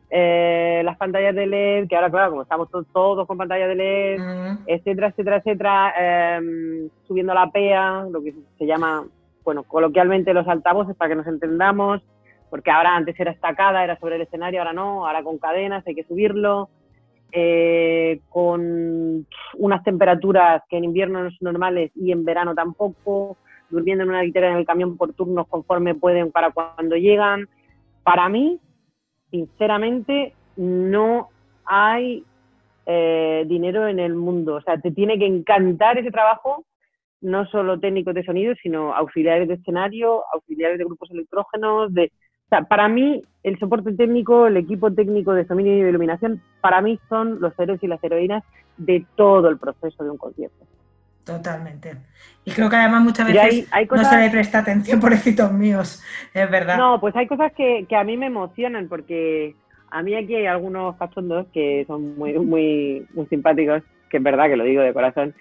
eh, 0.09 0.81
las 0.85 0.97
pantallas 0.97 1.35
de 1.35 1.47
LED, 1.47 1.87
que 1.87 1.95
ahora 1.95 2.09
claro, 2.09 2.31
como 2.31 2.43
estamos 2.43 2.69
todos, 2.93 3.27
con 3.27 3.37
pantallas 3.37 3.69
de 3.69 3.75
LED, 3.75 4.21
etcétera, 4.67 5.07
etcétera, 5.07 5.37
etcétera, 5.37 5.93
em, 6.37 6.89
subiendo 7.07 7.33
la 7.33 7.49
PEA, 7.49 8.05
lo 8.11 8.21
que 8.21 8.33
se 8.57 8.65
llama, 8.65 9.05
bueno, 9.43 9.63
coloquialmente 9.63 10.33
los 10.33 10.47
altavoces 10.47 10.95
para 10.95 11.09
que 11.09 11.15
nos 11.15 11.27
entendamos, 11.27 12.01
porque 12.49 12.71
ahora 12.71 12.95
antes 12.95 13.19
era 13.19 13.31
estacada, 13.31 13.83
era 13.83 13.97
sobre 13.99 14.15
el 14.15 14.21
escenario, 14.21 14.59
ahora 14.59 14.73
no, 14.73 15.07
ahora 15.07 15.23
con 15.23 15.37
cadenas 15.37 15.85
hay 15.87 15.95
que 15.95 16.03
subirlo, 16.03 16.69
eh, 17.31 18.21
con 18.29 19.27
unas 19.57 19.83
temperaturas 19.83 20.63
que 20.69 20.77
en 20.77 20.85
invierno 20.85 21.23
no 21.23 21.29
son 21.31 21.39
normales 21.41 21.91
y 21.95 22.11
en 22.11 22.23
verano 22.23 22.55
tampoco, 22.55 23.37
durmiendo 23.69 24.03
en 24.03 24.09
una 24.09 24.23
litera 24.23 24.51
en 24.51 24.57
el 24.57 24.65
camión 24.65 24.97
por 24.97 25.13
turnos 25.13 25.47
conforme 25.47 25.95
pueden 25.95 26.31
para 26.31 26.51
cuando 26.51 26.95
llegan. 26.95 27.47
Para 28.03 28.29
mí, 28.29 28.59
sinceramente, 29.31 30.33
no 30.55 31.29
hay 31.65 32.23
eh, 32.85 33.43
dinero 33.47 33.87
en 33.87 33.99
el 33.99 34.15
mundo. 34.15 34.55
O 34.55 34.61
sea, 34.61 34.79
te 34.79 34.91
tiene 34.91 35.17
que 35.17 35.25
encantar 35.25 35.97
ese 35.97 36.11
trabajo, 36.11 36.65
no 37.21 37.45
solo 37.47 37.79
técnicos 37.79 38.13
de 38.13 38.23
sonido, 38.23 38.53
sino 38.61 38.93
auxiliares 38.93 39.47
de 39.47 39.55
escenario, 39.55 40.23
auxiliares 40.33 40.77
de 40.77 40.85
grupos 40.85 41.09
electrógenos, 41.11 41.93
de 41.93 42.11
o 42.45 42.49
sea, 42.49 42.63
para 42.63 42.87
mí, 42.87 43.23
el 43.41 43.57
soporte 43.57 43.91
técnico, 43.93 44.45
el 44.45 44.57
equipo 44.57 44.93
técnico 44.93 45.33
de 45.33 45.47
sonido 45.47 45.71
y 45.71 45.81
de 45.81 45.89
iluminación, 45.89 46.41
para 46.61 46.79
mí 46.79 46.99
son 47.09 47.41
los 47.41 47.57
héroes 47.59 47.81
y 47.81 47.87
las 47.87 48.03
heroínas 48.03 48.43
de 48.77 49.03
todo 49.15 49.49
el 49.49 49.57
proceso 49.57 50.03
de 50.03 50.11
un 50.11 50.17
concierto. 50.17 50.65
Totalmente. 51.25 51.95
Y 52.43 52.51
creo 52.51 52.69
que 52.69 52.75
además 52.75 53.01
muchas 53.03 53.27
veces 53.27 53.67
no 53.89 54.03
se 54.03 54.17
le 54.17 54.29
presta 54.29 54.59
atención, 54.59 54.99
por 54.99 55.09
pobrecitos 55.11 55.51
míos, 55.51 56.03
es 56.33 56.49
verdad. 56.49 56.77
No, 56.77 56.99
pues 57.01 57.15
hay 57.15 57.25
cosas 57.25 57.51
que, 57.53 57.85
que 57.89 57.95
a 57.95 58.03
mí 58.03 58.15
me 58.15 58.27
emocionan 58.27 58.87
porque 58.87 59.55
a 59.89 60.03
mí 60.03 60.13
aquí 60.13 60.35
hay 60.35 60.45
algunos 60.45 60.95
cachondos 60.97 61.47
que 61.51 61.83
son 61.87 62.15
muy, 62.15 62.33
muy, 62.33 63.07
muy 63.13 63.25
simpáticos, 63.25 63.81
que 64.09 64.17
es 64.17 64.23
verdad 64.23 64.47
que 64.47 64.57
lo 64.57 64.63
digo 64.63 64.83
de 64.83 64.93
corazón, 64.93 65.33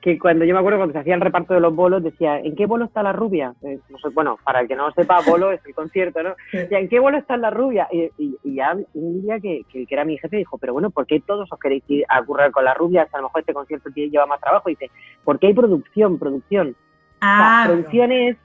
que 0.00 0.18
cuando 0.18 0.44
yo 0.44 0.54
me 0.54 0.60
acuerdo 0.60 0.78
cuando 0.78 0.92
se 0.92 1.00
hacía 1.00 1.14
el 1.14 1.20
reparto 1.20 1.54
de 1.54 1.60
los 1.60 1.74
bolos, 1.74 2.02
decía, 2.02 2.38
¿en 2.38 2.54
qué 2.54 2.66
bolo 2.66 2.84
está 2.84 3.02
la 3.02 3.12
rubia? 3.12 3.54
Eh, 3.62 3.80
no 3.88 3.98
sé, 3.98 4.08
bueno, 4.10 4.38
para 4.44 4.60
el 4.60 4.68
que 4.68 4.76
no 4.76 4.86
lo 4.86 4.92
sepa, 4.92 5.20
bolo 5.26 5.50
es 5.50 5.60
el 5.66 5.74
concierto, 5.74 6.22
¿no? 6.22 6.34
¿en 6.52 6.88
qué 6.88 7.00
bolo 7.00 7.18
está 7.18 7.36
la 7.36 7.50
rubia? 7.50 7.88
Y, 7.90 8.36
ya 8.44 8.76
un 8.94 9.22
día 9.22 9.40
que, 9.40 9.62
que, 9.70 9.86
era 9.90 10.04
mi 10.04 10.16
jefe 10.18 10.36
dijo, 10.36 10.56
pero 10.58 10.72
bueno, 10.72 10.90
¿por 10.90 11.06
qué 11.06 11.20
todos 11.20 11.50
os 11.50 11.58
queréis 11.58 11.82
ir 11.88 12.04
a 12.08 12.22
currar 12.22 12.52
con 12.52 12.64
la 12.64 12.74
rubia? 12.74 13.08
a 13.12 13.16
lo 13.16 13.24
mejor 13.24 13.40
este 13.40 13.54
concierto 13.54 13.90
lleva 13.90 14.26
más 14.26 14.40
trabajo. 14.40 14.68
Y 14.68 14.74
dice, 14.74 14.90
porque 15.24 15.48
hay 15.48 15.54
producción, 15.54 16.18
producción. 16.18 16.76
Ah, 17.20 17.64
la 17.66 17.72
producción 17.72 18.12
es 18.12 18.36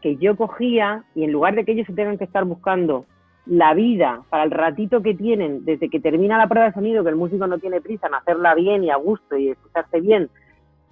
que 0.00 0.16
yo 0.16 0.36
cogía 0.36 1.04
y 1.14 1.24
en 1.24 1.32
lugar 1.32 1.54
de 1.54 1.64
que 1.64 1.72
ellos 1.72 1.86
se 1.86 1.94
tengan 1.94 2.18
que 2.18 2.24
estar 2.24 2.44
buscando 2.44 3.06
la 3.46 3.74
vida 3.74 4.22
para 4.30 4.44
el 4.44 4.50
ratito 4.50 5.02
que 5.02 5.14
tienen 5.14 5.64
desde 5.64 5.88
que 5.88 6.00
termina 6.00 6.38
la 6.38 6.48
prueba 6.48 6.68
de 6.68 6.74
sonido, 6.74 7.02
que 7.02 7.10
el 7.10 7.16
músico 7.16 7.46
no 7.46 7.58
tiene 7.58 7.80
prisa 7.80 8.06
en 8.06 8.14
hacerla 8.14 8.54
bien 8.54 8.84
y 8.84 8.90
a 8.90 8.96
gusto 8.96 9.36
y 9.36 9.50
escucharse 9.50 10.00
bien, 10.00 10.30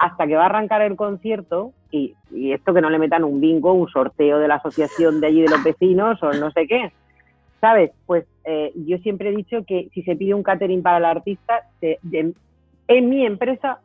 hasta 0.00 0.26
que 0.26 0.34
va 0.34 0.44
a 0.44 0.46
arrancar 0.46 0.80
el 0.80 0.96
concierto 0.96 1.72
y, 1.92 2.14
esto 2.32 2.72
que 2.72 2.80
no 2.80 2.88
le 2.88 2.98
metan 2.98 3.22
un 3.22 3.38
bingo, 3.38 3.74
un 3.74 3.88
sorteo 3.88 4.38
de 4.38 4.48
la 4.48 4.54
asociación 4.54 5.20
de 5.20 5.26
allí 5.26 5.42
de 5.42 5.50
los 5.50 5.62
vecinos 5.62 6.22
o 6.22 6.32
no 6.32 6.50
sé 6.52 6.66
qué. 6.66 6.90
¿Sabes? 7.60 7.90
Pues 8.06 8.24
eh, 8.44 8.72
yo 8.74 8.96
siempre 8.98 9.28
he 9.28 9.36
dicho 9.36 9.62
que 9.66 9.90
si 9.92 10.02
se 10.02 10.16
pide 10.16 10.32
un 10.32 10.42
catering 10.42 10.82
para 10.82 10.96
el 10.96 11.04
artista, 11.04 11.66
en 11.82 13.10
mi 13.10 13.26
empresa 13.26 13.80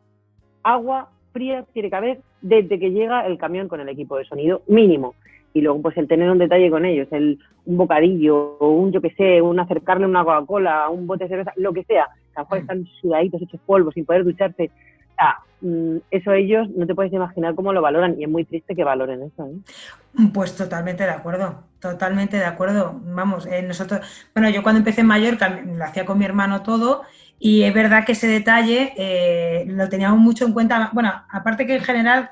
agua 0.63 1.09
fría 1.33 1.65
tiene 1.73 1.89
que 1.89 1.95
haber 1.97 2.19
desde 2.41 2.79
que 2.79 2.91
llega 2.91 3.27
el 3.27 3.37
camión 3.37 3.67
con 3.67 3.81
el 3.81 3.89
equipo 3.89 4.17
de 4.17 4.23
sonido 4.23 4.61
mínimo. 4.67 5.15
Y 5.53 5.59
luego 5.61 5.81
pues 5.81 5.97
el 5.97 6.07
tener 6.07 6.29
un 6.31 6.37
detalle 6.37 6.69
con 6.69 6.85
ellos, 6.85 7.09
el, 7.11 7.39
un 7.65 7.75
bocadillo, 7.75 8.55
o 8.59 8.69
un 8.69 8.93
yo 8.93 9.01
que 9.01 9.11
sé, 9.15 9.41
un 9.41 9.59
acercarle 9.59 10.05
una 10.05 10.23
Coca-Cola, 10.23 10.89
un 10.89 11.07
bote 11.07 11.25
de 11.25 11.29
cerveza, 11.29 11.51
lo 11.57 11.73
que 11.73 11.83
sea. 11.83 12.03
A 12.35 12.39
lo 12.39 12.43
mejor 12.45 12.57
están 12.59 12.85
sudaditos, 13.01 13.41
hechos 13.41 13.59
polvo, 13.65 13.91
sin 13.91 14.05
poder 14.05 14.23
ducharse 14.23 14.71
sea, 15.15 15.39
mm, 15.61 15.97
eso 16.11 16.31
ellos 16.33 16.67
no 16.75 16.85
te 16.85 16.95
puedes 16.95 17.13
imaginar 17.13 17.55
cómo 17.55 17.73
lo 17.73 17.81
valoran 17.81 18.19
y 18.19 18.23
es 18.23 18.29
muy 18.29 18.45
triste 18.45 18.75
que 18.75 18.83
valoren 18.83 19.23
eso. 19.23 19.47
¿eh? 19.47 20.29
Pues 20.33 20.55
totalmente 20.55 21.03
de 21.03 21.09
acuerdo, 21.09 21.63
totalmente 21.79 22.37
de 22.37 22.45
acuerdo. 22.45 22.99
Vamos, 23.03 23.45
eh, 23.45 23.61
nosotros, 23.61 24.01
bueno, 24.33 24.49
yo 24.49 24.63
cuando 24.63 24.79
empecé 24.79 25.01
en 25.01 25.07
Mallorca 25.07 25.49
lo 25.49 25.83
hacía 25.83 26.05
con 26.05 26.17
mi 26.17 26.25
hermano 26.25 26.61
todo 26.63 27.03
y 27.39 27.63
es 27.63 27.73
verdad 27.73 28.05
que 28.05 28.13
ese 28.13 28.27
detalle 28.27 28.93
eh, 28.97 29.65
lo 29.67 29.89
teníamos 29.89 30.19
mucho 30.19 30.45
en 30.45 30.53
cuenta. 30.53 30.89
Bueno, 30.93 31.11
aparte 31.29 31.65
que 31.65 31.75
en 31.75 31.83
general, 31.83 32.31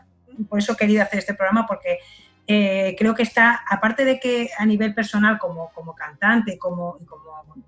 por 0.50 0.60
eso 0.60 0.74
he 0.74 0.78
querido 0.78 1.04
hacer 1.04 1.20
este 1.20 1.34
programa 1.34 1.66
porque 1.68 2.00
creo 2.46 3.16
que 3.16 3.24
está, 3.24 3.64
aparte 3.70 4.04
de 4.04 4.20
que 4.20 4.50
a 4.58 4.66
nivel 4.66 4.94
personal 4.94 5.38
como, 5.40 5.72
como 5.74 5.96
cantante, 5.96 6.58
como, 6.58 6.98
como 7.06 7.24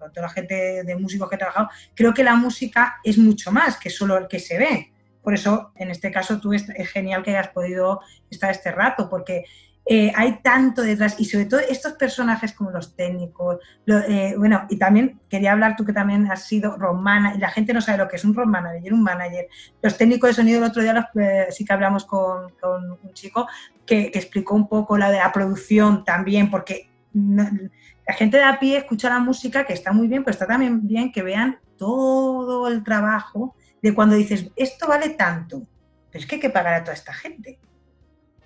toda 0.09 0.27
la 0.27 0.29
gente 0.29 0.83
de 0.83 0.95
músicos 0.95 1.29
que 1.29 1.35
he 1.35 1.39
trabajado, 1.39 1.69
creo 1.93 2.13
que 2.13 2.23
la 2.23 2.35
música 2.35 2.99
es 3.03 3.17
mucho 3.17 3.51
más 3.51 3.77
que 3.77 3.89
solo 3.89 4.17
el 4.17 4.27
que 4.27 4.39
se 4.39 4.57
ve. 4.57 4.91
Por 5.25 5.33
eso, 5.33 5.71
en 5.75 5.89
este 5.89 6.11
caso, 6.11 6.39
tú 6.39 6.53
es, 6.53 6.67
genial 6.93 7.23
que 7.23 7.31
hayas 7.31 7.47
podido 7.47 7.99
estar 8.29 8.51
este 8.51 8.71
rato, 8.71 9.09
porque 9.09 9.43
eh, 9.83 10.13
hay 10.15 10.39
tanto 10.43 10.83
detrás 10.83 11.19
y 11.19 11.25
sobre 11.25 11.45
todo 11.45 11.59
estos 11.61 11.93
personajes 11.93 12.53
como 12.53 12.69
los 12.69 12.95
técnicos, 12.95 13.57
eh, 13.87 14.35
bueno, 14.37 14.67
y 14.69 14.77
también 14.77 15.19
quería 15.27 15.53
hablar 15.53 15.75
tú 15.75 15.83
que 15.83 15.93
también 15.93 16.31
has 16.31 16.43
sido 16.43 16.77
romana 16.77 17.33
y 17.35 17.39
la 17.39 17.49
gente 17.49 17.73
no 17.73 17.81
sabe 17.81 17.97
lo 17.97 18.07
que 18.07 18.17
es 18.17 18.23
un 18.23 18.35
road 18.35 18.45
manager, 18.45 18.93
un 18.93 19.01
manager. 19.01 19.47
Los 19.81 19.97
técnicos 19.97 20.29
de 20.29 20.33
sonido 20.35 20.59
el 20.59 20.69
otro 20.69 20.83
día 20.83 21.09
eh, 21.15 21.47
sí 21.49 21.65
que 21.65 21.73
hablamos 21.73 22.05
con, 22.05 22.53
un 22.61 23.13
chico 23.13 23.47
que, 23.83 24.11
explicó 24.13 24.53
un 24.53 24.69
poco 24.69 24.95
la 24.95 25.09
de 25.09 25.17
la 25.17 25.31
producción 25.31 26.05
también, 26.05 26.51
porque 26.51 26.91
la 27.13 28.13
gente 28.13 28.37
de 28.37 28.43
a 28.43 28.59
pie 28.59 28.77
escucha 28.77 29.09
la 29.09 29.19
música 29.19 29.65
que 29.65 29.73
está 29.73 29.91
muy 29.91 30.07
bien, 30.07 30.23
pero 30.23 30.33
está 30.33 30.45
también 30.45 30.87
bien 30.87 31.11
que 31.11 31.23
vean 31.23 31.57
todo 31.77 32.67
el 32.67 32.83
trabajo 32.83 33.55
de 33.85 33.93
cuando 33.93 34.15
dices, 34.15 34.51
esto 34.55 34.87
vale 34.87 35.09
tanto, 35.09 35.61
pero 36.09 36.19
es 36.19 36.25
que 36.25 36.35
hay 36.35 36.41
que 36.41 36.49
pagar 36.49 36.73
a 36.73 36.83
toda 36.83 36.95
esta 36.95 37.13
gente. 37.13 37.59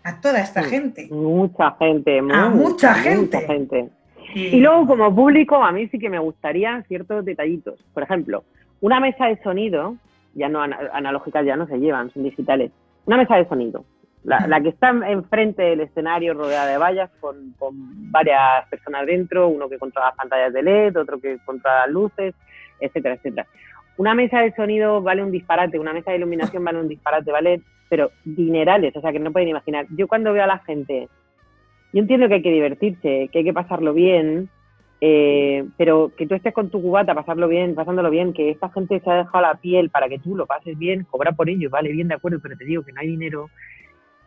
A 0.04 0.20
toda 0.20 0.42
esta 0.42 0.64
gente. 0.64 1.08
Mucha 1.12 1.72
gente, 1.80 2.20
a 2.20 2.50
mucha, 2.50 2.94
gente. 2.94 3.40
gente. 3.48 3.90
Y... 4.36 4.60
luego 4.60 4.86
como 4.86 5.16
público 5.16 5.56
a 5.64 5.72
mí 5.72 5.88
sí 5.88 5.98
que 5.98 6.10
me 6.10 6.20
gustaría 6.20 6.84
ciertos 6.90 7.24
detallitos. 7.24 7.80
Por 7.94 8.04
ejemplo, 8.04 8.44
una 8.82 9.00
mesa 9.00 9.28
de 9.28 9.42
sonido, 9.42 9.96
ya 10.34 10.50
no 10.50 10.62
analógicas 10.62 11.46
ya 11.46 11.56
no 11.56 11.68
se 11.68 11.78
llevan, 11.78 12.12
son 12.12 12.24
digitales. 12.24 12.72
Una 13.06 13.16
mesa 13.16 13.38
de 13.38 13.48
sonido, 13.48 13.86
la, 14.26 14.60
que 14.62 14.70
está 14.70 14.90
enfrente 14.90 15.64
del 15.64 15.80
escenario 15.80 16.34
rodeada 16.34 16.68
de 16.68 16.78
vallas 16.78 17.10
con, 17.22 17.54
con, 17.58 18.12
varias 18.12 18.68
personas 18.70 19.06
dentro, 19.06 19.48
uno 19.48 19.70
que 19.70 19.80
controla 19.80 20.08
las 20.08 20.18
pantallas 20.18 20.52
de 20.52 20.64
LED, 20.64 20.98
otro 20.98 21.18
que 21.22 21.38
controla 21.46 21.86
las 21.86 21.92
luces, 21.92 22.36
etcétera, 22.82 23.16
etcétera 23.16 23.48
una 24.00 24.16
mesa 24.16 24.40
de 24.40 24.54
sonido 24.54 25.02
vale 25.02 25.22
un 25.22 25.30
disparate, 25.30 25.78
una 25.78 25.92
mesa 25.92 26.12
de 26.12 26.18
iluminación 26.18 26.64
vale 26.64 26.80
un 26.80 26.88
disparate, 26.88 27.34
vale, 27.34 27.62
pero 27.90 28.12
dinerales, 28.24 28.96
o 28.96 29.02
sea 29.02 29.12
que 29.12 29.20
no 29.20 29.34
pueden 29.34 29.50
imaginar. 29.50 29.88
Yo 29.90 30.08
cuando 30.08 30.32
veo 30.32 30.46
a 30.46 30.48
la 30.48 30.60
gente, 30.60 31.10
yo 31.92 32.00
entiendo 32.00 32.30
que 32.30 32.36
hay 32.36 32.42
que 32.42 32.52
divertirse, 32.54 33.28
que 33.30 33.40
hay 33.40 33.44
que 33.44 33.52
pasarlo 33.52 33.94
bien, 33.94 34.50
eh, 35.02 35.66
pero 35.76 36.14
que 36.16 36.26
tú 36.26 36.34
estés 36.34 36.54
con 36.54 36.70
tu 36.70 36.82
cubata, 36.82 37.14
pasarlo 37.14 37.50
bien, 37.50 37.76
pasándolo 37.76 38.10
bien, 38.10 38.32
que 38.32 38.52
esta 38.52 38.70
gente 38.70 39.02
se 39.02 39.10
ha 39.12 39.16
dejado 39.16 39.42
la 39.42 39.56
piel 39.56 39.90
para 39.90 40.08
que 40.08 40.20
tú 40.20 40.34
lo 40.34 40.46
pases 40.46 40.80
bien, 40.80 41.06
cobra 41.12 41.34
por 41.34 41.50
ello, 41.50 41.70
vale, 41.70 41.92
bien 41.92 42.08
de 42.08 42.16
acuerdo, 42.16 42.40
pero 42.42 42.56
te 42.56 42.64
digo 42.64 42.84
que 42.84 42.94
no 42.94 43.02
hay 43.02 43.08
dinero. 43.08 43.50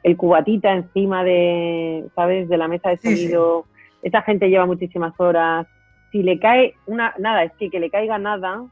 El 0.03 0.19
cubatita 0.19 0.71
encima 0.71 1.25
de, 1.25 2.05
¿sabes?, 2.15 2.47
de 2.51 2.59
la 2.59 2.69
mesa 2.69 2.91
de 2.91 2.99
sonido, 2.99 3.65
esta 4.03 4.21
gente 4.21 4.51
lleva 4.51 4.67
muchísimas 4.67 5.19
horas. 5.19 5.67
Si 6.11 6.23
le 6.23 6.39
cae 6.39 6.75
una, 6.85 7.15
nada, 7.19 7.45
es 7.45 7.53
que 7.53 7.71
que 7.71 7.81
le 7.81 7.89
caiga 7.89 8.19
nada, 8.19 8.67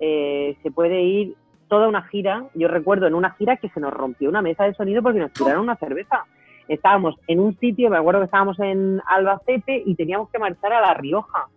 eh, 0.00 0.56
se 0.62 0.70
puede 0.70 1.02
ir 1.02 1.34
toda 1.68 1.88
una 1.88 2.02
gira. 2.02 2.44
Yo 2.54 2.68
recuerdo 2.68 3.06
en 3.06 3.14
una 3.14 3.30
gira 3.32 3.56
que 3.56 3.68
se 3.68 3.80
nos 3.80 3.92
rompió 3.92 4.28
una 4.28 4.42
mesa 4.42 4.64
de 4.64 4.74
sonido 4.74 5.02
porque 5.02 5.20
nos 5.20 5.32
tiraron 5.32 5.62
una 5.62 5.76
cerveza. 5.76 6.24
Estábamos 6.66 7.16
en 7.26 7.40
un 7.40 7.56
sitio, 7.58 7.88
me 7.90 7.96
acuerdo 7.96 8.20
que 8.20 8.26
estábamos 8.26 8.58
en 8.60 9.00
Albacete 9.06 9.82
y 9.84 9.94
teníamos 9.94 10.28
que 10.30 10.38
marchar 10.38 10.72
a 10.72 10.80
La 10.80 10.94
Rioja. 10.94 11.48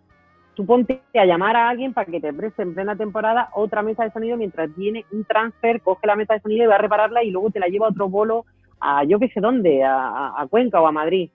Tú 0.54 0.66
ponte 0.66 1.00
a 1.14 1.24
llamar 1.24 1.56
a 1.56 1.68
alguien 1.68 1.94
para 1.94 2.10
que 2.10 2.20
te 2.20 2.32
preste 2.32 2.62
en 2.62 2.74
plena 2.74 2.96
temporada 2.96 3.48
otra 3.54 3.82
mesa 3.82 4.04
de 4.04 4.10
sonido 4.10 4.36
mientras 4.36 4.70
tiene 4.74 5.04
un 5.10 5.24
transfer, 5.24 5.80
coge 5.80 6.06
la 6.06 6.16
mesa 6.16 6.34
de 6.34 6.40
sonido 6.40 6.64
y 6.64 6.66
va 6.66 6.74
a 6.74 6.78
repararla 6.78 7.24
y 7.24 7.30
luego 7.30 7.50
te 7.50 7.60
la 7.60 7.68
lleva 7.68 7.86
a 7.86 7.90
otro 7.90 8.08
bolo 8.08 8.44
a 8.80 9.04
yo 9.04 9.18
qué 9.18 9.28
sé 9.28 9.40
dónde, 9.40 9.82
a, 9.82 10.32
a 10.36 10.46
Cuenca 10.48 10.80
o 10.80 10.86
a 10.86 10.92
Madrid. 10.92 11.30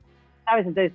¿Sabes? 0.45 0.67
Entonces, 0.67 0.93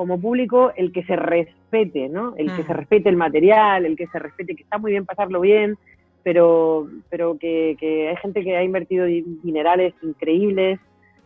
como 0.00 0.18
público 0.18 0.72
el 0.76 0.92
que 0.92 1.04
se 1.04 1.14
respete, 1.14 2.08
¿no? 2.08 2.32
El 2.38 2.56
que 2.56 2.62
se 2.62 2.72
respete 2.72 3.10
el 3.10 3.16
material, 3.16 3.84
el 3.84 3.98
que 3.98 4.06
se 4.06 4.18
respete, 4.18 4.56
que 4.56 4.62
está 4.62 4.78
muy 4.78 4.92
bien 4.92 5.04
pasarlo 5.04 5.42
bien, 5.42 5.76
pero, 6.22 6.88
pero 7.10 7.36
que, 7.38 7.76
hay 8.08 8.16
gente 8.16 8.42
que 8.42 8.56
ha 8.56 8.64
invertido 8.64 9.04
dinerales 9.04 9.92
increíbles 10.00 10.80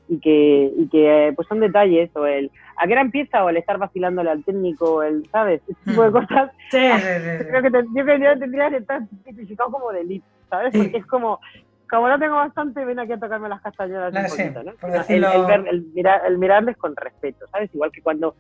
y 0.09 0.19
que, 0.19 0.73
y 0.77 0.89
que 0.89 1.33
pues 1.37 1.47
son 1.47 1.61
detalles, 1.61 2.11
o 2.17 2.27
el 2.27 2.51
a 2.77 2.89
qué 2.89 2.95
hora 2.95 3.03
empieza, 3.03 3.45
o 3.45 3.49
el 3.49 3.59
estar 3.59 3.79
vacilándole 3.79 4.31
al 4.31 4.43
técnico, 4.43 5.05
el, 5.05 5.25
¿sabes? 5.31 5.63
Ese 5.69 5.79
tipo 5.85 6.03
de 6.03 6.11
mm. 6.11 6.13
cosas. 6.13 6.51
Sí, 6.73 6.79
Creo 7.49 7.63
que 7.63 7.71
yo 8.25 8.39
tendría 8.41 8.71
que 8.71 8.79
estar 8.79 9.03
tipificado 9.25 9.71
como 9.71 9.93
delito, 9.93 10.27
¿sabes? 10.51 10.77
Porque 10.77 10.97
es 10.97 11.07
como, 11.07 11.39
como 11.89 12.09
no 12.09 12.19
tengo 12.19 12.35
bastante, 12.35 12.85
ven 12.85 12.99
aquí 12.99 13.13
a 13.13 13.21
tocarme 13.21 13.49
las 13.49 13.63
castañuelas 13.63 14.33
un 14.33 14.37
poquito, 14.37 14.65
¿no? 14.65 14.73
El, 15.09 15.25
el, 15.25 16.07
el, 16.27 16.39
mirarles 16.39 16.77
con 16.77 16.97
respeto, 16.97 17.47
¿sabes? 17.53 17.73
Igual 17.73 17.93
que 17.93 18.03
cuando 18.03 18.35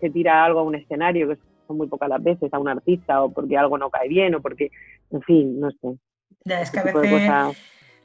se, 0.00 0.10
tira 0.10 0.44
algo 0.44 0.60
a 0.60 0.64
un 0.64 0.74
escenario, 0.74 1.28
que 1.28 1.38
son 1.66 1.78
muy 1.78 1.86
pocas 1.86 2.08
las 2.08 2.22
veces, 2.22 2.52
a 2.52 2.58
un 2.58 2.68
artista, 2.68 3.22
o 3.22 3.32
porque 3.32 3.56
algo 3.56 3.78
no 3.78 3.90
cae 3.90 4.08
bien, 4.08 4.34
o 4.34 4.42
porque, 4.42 4.70
en 5.10 5.22
fin, 5.22 5.58
no 5.58 5.70
sé. 5.70 5.98
Ya, 6.44 6.60
es 6.60 6.70
que 6.70 6.80
a 6.80 6.82
veces 6.82 7.56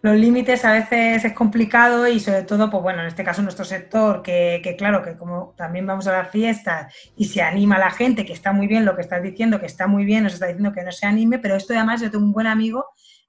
los 0.04 0.16
límites 0.16 0.64
a 0.64 0.74
veces 0.74 1.26
es 1.26 1.34
complicado 1.34 2.08
y 2.08 2.20
sobre 2.20 2.44
todo, 2.44 2.70
pues 2.70 2.84
bueno, 2.84 3.02
en 3.02 3.08
este 3.08 3.24
caso 3.24 3.42
nuestro 3.42 3.66
sector, 3.66 4.22
que, 4.22 4.62
que, 4.64 4.76
claro, 4.76 5.02
que 5.02 5.18
como 5.18 5.56
también 5.58 5.88
vamos 5.88 6.08
a 6.08 6.12
las 6.12 6.30
fiestas 6.30 6.94
y 7.18 7.26
se 7.26 7.42
anima 7.42 7.76
a 7.76 7.80
la 7.80 7.92
gente, 7.92 8.24
que 8.24 8.34
está 8.34 8.54
muy 8.54 8.68
bien 8.68 8.86
lo 8.86 8.96
que 8.96 9.02
estás 9.02 9.24
diciendo, 9.24 9.60
que 9.60 9.66
está 9.66 9.88
muy 9.88 10.06
bien, 10.06 10.24
nos 10.24 10.34
está 10.34 10.46
diciendo 10.46 10.72
que 10.72 10.84
no 10.84 10.92
se 10.92 11.08
anime, 11.08 11.40
pero 11.40 11.56
esto 11.56 11.74
además 11.74 12.02
yo 12.02 12.12
tengo 12.12 12.24
un 12.24 12.32
buen 12.32 12.48
amigo 12.48 12.86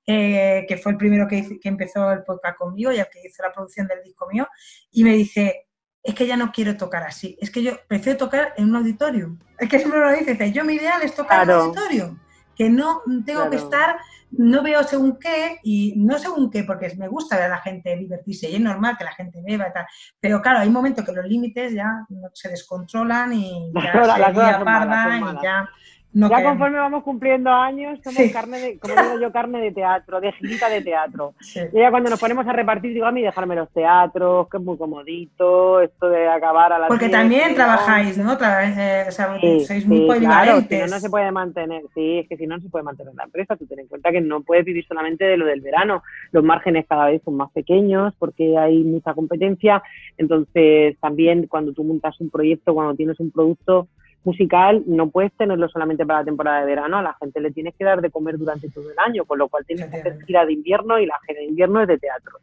eh, 0.06 0.66
que 0.68 0.76
fue 0.76 0.92
el 0.92 0.98
primero 0.98 1.26
que, 1.26 1.58
que 1.58 1.68
empezó 1.68 2.12
el 2.12 2.22
podcast 2.22 2.58
conmigo 2.58 2.92
y 2.92 2.98
el 2.98 3.06
que 3.10 3.26
hizo 3.26 3.42
la 3.42 3.52
producción 3.52 3.86
del 3.86 4.02
disco 4.04 4.28
mío, 4.30 4.46
y 4.92 5.04
me 5.04 5.14
dice, 5.14 5.67
es 6.02 6.14
que 6.14 6.26
ya 6.26 6.36
no 6.36 6.52
quiero 6.52 6.76
tocar 6.76 7.02
así, 7.02 7.36
es 7.40 7.50
que 7.50 7.62
yo 7.62 7.72
prefiero 7.86 8.18
tocar 8.18 8.54
en 8.56 8.70
un 8.70 8.76
auditorio. 8.76 9.36
Es 9.58 9.68
que 9.68 9.78
siempre 9.78 10.00
lo 10.00 10.12
dice, 10.12 10.52
yo 10.52 10.64
mi 10.64 10.74
ideal 10.74 11.02
es 11.02 11.14
tocar 11.14 11.42
en 11.42 11.50
un 11.50 11.60
auditorio, 11.62 12.18
que 12.54 12.70
no 12.70 13.02
tengo 13.24 13.50
que 13.50 13.56
estar, 13.56 13.98
no 14.30 14.62
veo 14.62 14.82
según 14.84 15.18
qué, 15.18 15.58
y 15.62 15.94
no 15.96 16.18
según 16.18 16.50
qué, 16.50 16.64
porque 16.64 16.94
me 16.96 17.08
gusta 17.08 17.36
ver 17.36 17.46
a 17.46 17.56
la 17.56 17.58
gente 17.58 17.96
divertirse, 17.96 18.48
y 18.50 18.54
es 18.54 18.60
normal 18.60 18.96
que 18.96 19.04
la 19.04 19.12
gente 19.12 19.42
beba 19.44 19.68
y 19.68 19.72
tal, 19.72 19.86
pero 20.20 20.40
claro, 20.40 20.60
hay 20.60 20.70
momentos 20.70 21.04
que 21.04 21.12
los 21.12 21.26
límites 21.26 21.72
ya 21.74 22.06
se 22.32 22.48
descontrolan 22.48 23.32
y 23.32 23.72
ya 23.74 23.92
se 24.58 24.64
parda 24.64 25.18
y 25.18 25.42
ya 25.42 25.68
ya 26.12 26.42
conforme 26.42 26.78
vamos 26.78 27.04
cumpliendo 27.04 27.50
años, 27.50 27.98
somos 28.02 28.32
carne 28.32 28.58
de, 28.58 28.78
como 28.78 28.94
digo 28.94 29.20
yo, 29.20 29.32
carne 29.32 29.60
de 29.60 29.72
teatro, 29.72 30.20
de 30.20 30.32
gilita 30.32 30.68
de 30.68 30.80
teatro. 30.80 31.34
Y 31.72 31.78
ya 31.78 31.90
cuando 31.90 32.10
nos 32.10 32.20
ponemos 32.20 32.46
a 32.46 32.52
repartir, 32.52 32.94
digo, 32.94 33.06
a 33.06 33.12
mí 33.12 33.22
dejarme 33.22 33.54
los 33.54 33.70
teatros, 33.70 34.48
que 34.48 34.56
es 34.56 34.62
muy 34.62 34.76
comodito, 34.78 35.80
esto 35.80 36.08
de 36.08 36.28
acabar 36.28 36.72
a 36.72 36.78
la 36.78 36.88
Porque 36.88 37.08
también 37.08 37.54
trabajáis, 37.54 38.16
¿no? 38.18 38.32
Eh, 38.32 39.04
o 39.08 39.10
sea, 39.10 39.38
sois 39.66 39.86
muy 39.86 40.06
polivalentes. 40.06 40.68
Claro, 40.68 40.90
no, 40.90 40.98
se 40.98 41.10
puede 41.10 41.30
mantener, 41.30 41.82
sí, 41.94 42.18
es 42.18 42.28
que 42.28 42.36
si 42.36 42.46
no, 42.46 42.56
no 42.56 42.62
se 42.62 42.70
puede 42.70 42.84
mantener 42.84 43.14
la 43.14 43.24
empresa. 43.24 43.56
Tú 43.56 43.66
ten 43.66 43.80
en 43.80 43.86
cuenta 43.86 44.10
que 44.10 44.20
no 44.20 44.42
puedes 44.42 44.64
vivir 44.64 44.86
solamente 44.86 45.24
de 45.24 45.36
lo 45.36 45.46
del 45.46 45.60
verano. 45.60 46.02
Los 46.32 46.42
márgenes 46.42 46.86
cada 46.88 47.06
vez 47.06 47.22
son 47.24 47.36
más 47.36 47.50
pequeños 47.52 48.14
porque 48.18 48.56
hay 48.56 48.82
mucha 48.82 49.14
competencia. 49.14 49.82
Entonces, 50.16 50.96
también 51.00 51.46
cuando 51.46 51.72
tú 51.72 51.84
montas 51.84 52.20
un 52.20 52.30
proyecto, 52.30 52.74
cuando 52.74 52.94
tienes 52.94 53.20
un 53.20 53.30
producto, 53.30 53.88
musical 54.28 54.82
no 54.86 55.08
puedes 55.08 55.32
tenerlo 55.32 55.68
solamente 55.68 56.04
para 56.04 56.20
la 56.20 56.24
temporada 56.26 56.60
de 56.60 56.66
verano, 56.66 56.98
a 56.98 57.02
la 57.02 57.14
gente 57.14 57.40
le 57.40 57.50
tienes 57.50 57.74
que 57.74 57.84
dar 57.84 58.02
de 58.02 58.10
comer 58.10 58.36
durante 58.36 58.68
todo 58.68 58.90
el 58.90 58.98
año, 58.98 59.24
con 59.24 59.38
lo 59.38 59.48
cual 59.48 59.64
tienes 59.66 59.86
que 59.88 59.96
hacer 59.96 60.18
gira 60.26 60.44
de 60.44 60.52
invierno 60.52 60.98
y 60.98 61.06
la 61.06 61.18
gira 61.26 61.40
de 61.40 61.46
invierno 61.46 61.80
es 61.80 61.88
de 61.88 61.98
teatros. 61.98 62.42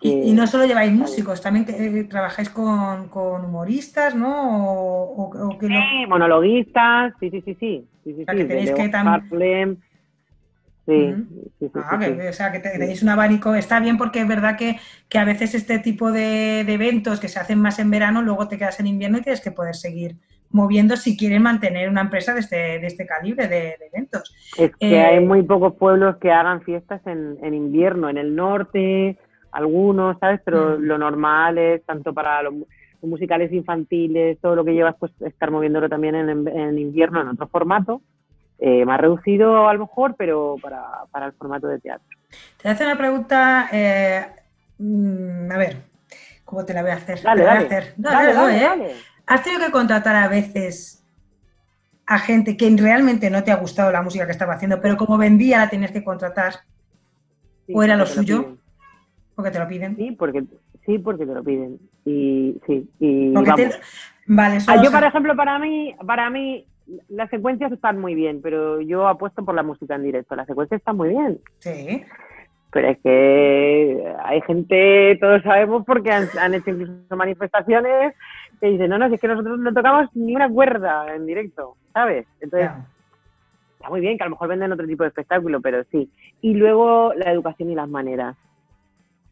y, 0.00 0.32
no 0.32 0.46
solo 0.48 0.66
lleváis 0.66 0.92
músicos, 0.92 1.40
también 1.40 1.66
eh, 1.68 2.04
trabajáis 2.04 2.50
con, 2.50 3.10
humoristas, 3.14 4.16
¿no? 4.16 5.12
O, 5.20 5.58
sí, 5.60 6.06
monologuistas, 6.08 7.14
sí, 7.20 7.30
sí, 7.30 7.42
sí, 7.42 7.56
sí. 7.60 7.86
sí, 8.02 8.14
sí, 8.14 8.24
que 8.26 8.44
tenéis 8.44 8.72
que 8.72 8.88
también... 8.88 9.78
Sí, 10.84 11.14
ah, 11.74 12.00
o 12.30 12.32
sea, 12.32 12.50
que 12.50 12.60
tenéis 12.60 13.02
un 13.02 13.10
abanico. 13.10 13.54
Está 13.54 13.78
bien 13.78 13.98
porque 13.98 14.22
es 14.22 14.26
verdad 14.26 14.56
que, 14.56 14.78
a 15.18 15.24
veces 15.24 15.54
este 15.54 15.78
tipo 15.78 16.10
de, 16.10 16.64
de, 16.64 16.72
eventos 16.72 17.20
que 17.20 17.28
se 17.28 17.38
hacen 17.38 17.60
más 17.60 17.78
en 17.78 17.90
verano, 17.90 18.22
luego 18.22 18.48
te 18.48 18.56
quedas 18.56 18.80
en 18.80 18.86
invierno 18.86 19.18
y 19.18 19.20
tienes 19.20 19.42
que 19.42 19.52
poder 19.52 19.76
seguir 19.76 20.16
moviendo 20.50 20.96
si 20.96 21.16
quieren 21.16 21.42
mantener 21.42 21.88
una 21.88 22.02
empresa 22.02 22.32
de 22.34 22.40
este, 22.40 22.56
de 22.56 22.86
este 22.86 23.06
calibre 23.06 23.48
de, 23.48 23.76
eventos. 23.92 24.34
Es 24.56 24.74
que 24.76 25.00
hay 25.00 25.18
eh, 25.18 25.20
muy 25.20 25.42
pocos 25.42 25.74
pueblos 25.74 26.16
que 26.16 26.32
hagan 26.32 26.62
fiestas 26.62 27.00
en, 27.06 27.54
invierno, 27.54 28.08
en 28.08 28.18
el 28.18 28.34
norte, 28.34 29.18
algunos, 29.52 30.18
¿sabes? 30.18 30.40
Pero 30.44 30.78
mm. 30.78 30.82
lo 30.82 30.98
normal 30.98 31.58
es 31.58 31.84
tanto 31.84 32.14
para 32.14 32.42
los, 32.42 32.54
musicales 33.00 33.52
infantiles, 33.52 34.40
todo 34.40 34.56
lo 34.56 34.64
que 34.64 34.74
llevas, 34.74 34.96
pues 34.98 35.12
estar 35.20 35.52
moviéndolo 35.52 35.88
también 35.88 36.16
en, 36.16 36.78
invierno 36.78 37.20
en 37.20 37.28
otro 37.28 37.46
formato, 37.46 38.02
eh, 38.58 38.84
más 38.84 39.00
reducido 39.00 39.68
a 39.68 39.74
lo 39.74 39.80
mejor, 39.80 40.16
pero 40.18 40.56
para, 40.60 41.26
el 41.26 41.32
formato 41.34 41.68
de 41.68 41.78
teatro. 41.78 42.08
Te 42.60 42.68
hace 42.68 42.84
una 42.84 42.98
pregunta, 42.98 43.68
eh, 43.72 44.26
mm, 44.78 45.52
a 45.52 45.58
ver, 45.58 45.76
¿cómo 46.44 46.64
te 46.64 46.74
la 46.74 46.82
voy 46.82 46.90
a 46.90 46.94
hacer? 46.94 47.22
Dale, 47.22 47.44
dale, 47.44 47.68
dale, 47.96 48.34
dale, 48.34 48.94
¿Has 49.28 49.42
tenido 49.42 49.66
que 49.66 49.72
contratar 49.72 50.16
a 50.16 50.28
veces 50.28 51.04
a 52.06 52.18
gente 52.18 52.56
que 52.56 52.74
realmente 52.76 53.30
no 53.30 53.44
te 53.44 53.52
ha 53.52 53.56
gustado 53.56 53.92
la 53.92 54.02
música 54.02 54.24
que 54.24 54.32
estaba 54.32 54.54
haciendo, 54.54 54.80
pero 54.80 54.96
como 54.96 55.18
vendía 55.18 55.58
la 55.58 55.68
tenías 55.68 55.92
que 55.92 56.02
contratar? 56.02 56.54
¿O 57.72 57.82
era 57.82 57.96
lo 57.96 58.06
suyo? 58.06 58.56
porque 59.38 59.52
te 59.52 59.60
lo 59.60 59.68
piden. 59.68 59.94
Sí, 59.94 60.16
porque, 60.18 60.42
sí, 60.84 60.98
porque 60.98 61.24
te 61.24 61.32
lo 61.32 61.44
piden. 61.44 61.78
Y 62.04 62.60
sí, 62.66 62.90
y 62.98 63.32
Vale, 64.26 64.58
ah, 64.66 64.82
yo, 64.82 64.90
por 64.90 65.04
ejemplo, 65.04 65.36
para 65.36 65.60
mí, 65.60 65.94
para 66.04 66.28
mí, 66.28 66.66
las 67.08 67.30
secuencias 67.30 67.70
están 67.70 68.00
muy 68.00 68.16
bien, 68.16 68.40
pero 68.42 68.80
yo 68.80 69.06
apuesto 69.06 69.44
por 69.44 69.54
la 69.54 69.62
música 69.62 69.94
en 69.94 70.02
directo. 70.02 70.34
Las 70.34 70.48
secuencias 70.48 70.80
están 70.80 70.96
muy 70.96 71.10
bien. 71.10 71.38
Sí. 71.60 72.02
Pero 72.78 72.90
es 72.90 72.98
que 72.98 74.14
hay 74.22 74.40
gente, 74.42 75.18
todos 75.20 75.42
sabemos, 75.42 75.84
porque 75.84 76.12
han 76.12 76.54
hecho 76.54 76.70
incluso 76.70 77.16
manifestaciones 77.16 78.14
que 78.60 78.68
dice, 78.68 78.86
no, 78.86 78.98
no, 78.98 79.06
es 79.06 79.20
que 79.20 79.26
nosotros 79.26 79.58
no 79.58 79.74
tocamos 79.74 80.08
ni 80.14 80.36
una 80.36 80.48
cuerda 80.48 81.12
en 81.12 81.26
directo, 81.26 81.74
¿sabes? 81.92 82.28
Entonces, 82.40 82.70
está 83.72 83.90
muy 83.90 84.00
bien 84.00 84.16
que 84.16 84.22
a 84.22 84.26
lo 84.26 84.30
mejor 84.30 84.50
venden 84.50 84.70
otro 84.70 84.86
tipo 84.86 85.02
de 85.02 85.08
espectáculo, 85.08 85.60
pero 85.60 85.82
sí. 85.90 86.08
Y 86.40 86.54
luego 86.54 87.12
la 87.14 87.32
educación 87.32 87.68
y 87.70 87.74
las 87.74 87.88
maneras. 87.88 88.36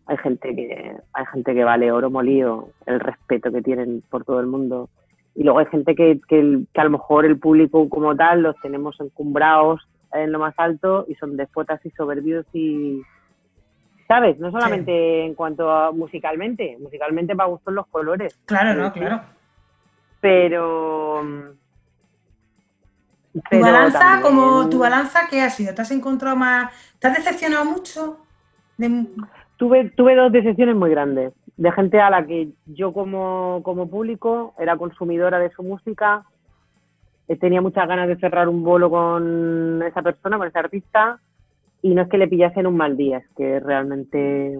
Hay 0.06 0.16
gente 0.16 0.56
que, 0.56 0.96
hay 1.12 1.26
gente 1.26 1.54
que 1.54 1.62
vale 1.62 1.92
oro 1.92 2.10
molido, 2.10 2.70
el 2.86 2.98
respeto 2.98 3.52
que 3.52 3.62
tienen 3.62 4.02
por 4.10 4.24
todo 4.24 4.40
el 4.40 4.48
mundo. 4.48 4.88
Y 5.36 5.44
luego 5.44 5.60
hay 5.60 5.66
gente 5.66 5.94
que, 5.94 6.20
que, 6.28 6.64
que 6.74 6.80
a 6.80 6.84
lo 6.84 6.90
mejor 6.90 7.24
el 7.24 7.38
público 7.38 7.88
como 7.88 8.16
tal 8.16 8.42
los 8.42 8.56
tenemos 8.60 8.98
encumbrados 8.98 9.86
en 10.12 10.32
lo 10.32 10.40
más 10.40 10.54
alto 10.56 11.04
y 11.08 11.14
son 11.14 11.36
despotas 11.36 11.80
y 11.86 11.90
soberbios 11.90 12.44
y, 12.52 13.02
¿sabes? 14.06 14.38
No 14.38 14.50
solamente 14.50 15.24
en 15.24 15.34
cuanto 15.34 15.70
a 15.70 15.92
musicalmente, 15.92 16.76
musicalmente 16.80 17.34
para 17.34 17.48
gustos 17.48 17.74
los 17.74 17.86
colores. 17.88 18.38
Claro, 18.46 18.74
no, 18.74 18.92
claro. 18.92 19.22
Pero... 20.20 21.54
¿Tu 23.50 23.60
balanza, 23.60 24.20
como, 24.22 24.68
¿Tu 24.70 24.78
balanza 24.78 25.26
qué 25.28 25.42
ha 25.42 25.50
sido? 25.50 25.74
¿Te 25.74 25.82
has 25.82 25.90
encontrado 25.90 26.36
más... 26.36 26.72
¿Te 26.98 27.08
has 27.08 27.16
decepcionado 27.16 27.64
mucho? 27.66 28.18
Tuve, 29.56 29.90
tuve 29.90 30.14
dos 30.14 30.32
decepciones 30.32 30.74
muy 30.74 30.90
grandes. 30.90 31.32
De 31.56 31.72
gente 31.72 32.00
a 32.00 32.10
la 32.10 32.26
que 32.26 32.48
yo 32.66 32.92
como, 32.92 33.60
como 33.62 33.90
público 33.90 34.54
era 34.58 34.76
consumidora 34.76 35.38
de 35.38 35.50
su 35.50 35.62
música, 35.62 36.24
eh, 37.28 37.36
tenía 37.36 37.60
muchas 37.60 37.86
ganas 37.88 38.08
de 38.08 38.16
cerrar 38.16 38.48
un 38.48 38.62
bolo 38.62 38.88
con 38.88 39.82
esa 39.82 40.02
persona, 40.02 40.38
con 40.38 40.46
ese 40.46 40.58
artista, 40.58 41.18
y 41.82 41.94
no 41.94 42.02
es 42.02 42.08
que 42.08 42.18
le 42.18 42.28
pillasen 42.28 42.66
un 42.66 42.76
mal 42.76 42.96
día, 42.96 43.18
es 43.18 43.28
que 43.36 43.60
realmente... 43.60 44.58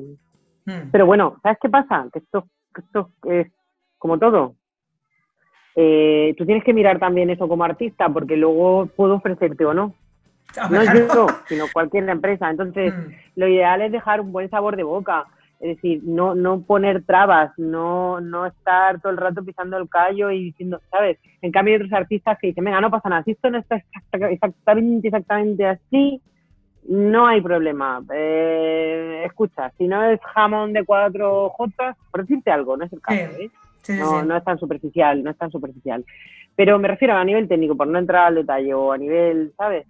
Hmm. 0.64 0.90
Pero 0.90 1.06
bueno, 1.06 1.36
¿sabes 1.42 1.58
qué 1.60 1.68
pasa? 1.68 2.06
Que 2.12 2.18
esto, 2.20 2.46
esto 2.76 3.10
es 3.24 3.48
como 3.98 4.18
todo. 4.18 4.54
Eh, 5.74 6.34
tú 6.38 6.46
tienes 6.46 6.64
que 6.64 6.72
mirar 6.72 6.98
también 6.98 7.30
eso 7.30 7.48
como 7.48 7.64
artista, 7.64 8.08
porque 8.08 8.36
luego 8.36 8.86
puedo 8.96 9.16
ofrecerte 9.16 9.64
o 9.64 9.74
no. 9.74 9.94
Ah, 10.58 10.68
no 10.70 10.82
yo, 10.84 11.26
sino 11.46 11.64
cualquier 11.72 12.08
empresa. 12.08 12.50
Entonces, 12.50 12.94
hmm. 12.94 13.12
lo 13.36 13.48
ideal 13.48 13.82
es 13.82 13.92
dejar 13.92 14.20
un 14.20 14.32
buen 14.32 14.48
sabor 14.48 14.76
de 14.76 14.84
boca. 14.84 15.26
Es 15.58 15.76
decir, 15.76 16.02
no, 16.04 16.34
no 16.34 16.60
poner 16.62 17.04
trabas, 17.04 17.50
no, 17.56 18.20
no 18.20 18.44
estar 18.46 19.00
todo 19.00 19.10
el 19.10 19.16
rato 19.16 19.42
pisando 19.42 19.78
el 19.78 19.88
callo 19.88 20.30
y 20.30 20.44
diciendo, 20.44 20.80
¿sabes? 20.90 21.18
En 21.40 21.50
cambio 21.50 21.72
hay 21.72 21.80
otros 21.80 21.92
artistas 21.94 22.36
que 22.38 22.48
dicen, 22.48 22.64
venga, 22.64 22.80
no 22.80 22.90
pasa 22.90 23.08
nada, 23.08 23.22
si 23.22 23.30
esto 23.30 23.50
no 23.50 23.58
está 23.58 23.82
exactamente, 24.12 25.08
exactamente 25.08 25.66
así, 25.66 26.20
no 26.88 27.26
hay 27.26 27.40
problema. 27.40 28.02
Eh, 28.14 29.22
escucha, 29.24 29.70
si 29.76 29.86
no 29.86 30.04
es 30.04 30.20
jamón 30.34 30.72
de 30.72 30.84
cuatro 30.84 31.50
jotas, 31.50 31.96
por 32.10 32.22
decirte 32.22 32.50
algo, 32.50 32.76
no 32.76 32.84
es 32.84 32.92
el 32.92 33.00
caso, 33.00 33.20
¿eh? 33.38 33.50
no, 33.88 34.22
no 34.24 34.36
es 34.36 34.44
tan 34.44 34.58
superficial, 34.58 35.22
no 35.22 35.30
es 35.30 35.38
tan 35.38 35.50
superficial. 35.50 36.04
Pero 36.54 36.78
me 36.78 36.88
refiero 36.88 37.14
a 37.14 37.24
nivel 37.24 37.48
técnico, 37.48 37.76
por 37.76 37.86
no 37.86 37.98
entrar 37.98 38.26
al 38.26 38.36
detalle, 38.36 38.72
o 38.74 38.92
a 38.92 38.98
nivel, 38.98 39.52
¿sabes? 39.56 39.86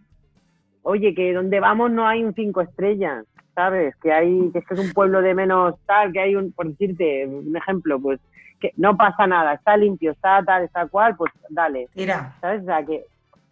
Oye, 0.83 1.15
que 1.15 1.33
donde 1.33 1.61
vamos 1.61 1.91
no 1.91 2.07
hay 2.07 2.23
un 2.25 2.35
cinco 2.35 2.61
estrellas, 2.61 3.25
¿sabes? 3.55 3.95
Que 3.97 4.13
hay, 4.13 4.51
que 4.53 4.59
es 4.59 4.67
que 4.67 4.75
es 4.75 4.81
un 4.81 4.93
pueblo 4.93 5.23
de 5.23 5.35
menos 5.35 5.75
tal, 5.87 6.13
que 6.13 6.21
hay 6.21 6.37
un, 6.37 6.53
por 6.53 6.69
decirte 6.69 7.27
un 7.27 7.57
ejemplo, 7.57 8.01
pues 8.01 8.21
que 8.61 8.73
no 8.77 8.97
pasa 8.97 9.27
nada, 9.27 9.55
está 9.55 9.77
limpio, 9.77 10.13
está 10.13 10.43
tal, 10.45 10.65
está 10.65 10.87
cual, 10.87 11.17
pues 11.17 11.33
dale. 11.51 11.89
Mira. 11.95 12.35
¿Sabes? 12.41 12.63
O 12.63 12.65
sea, 12.65 12.85
que 12.85 13.05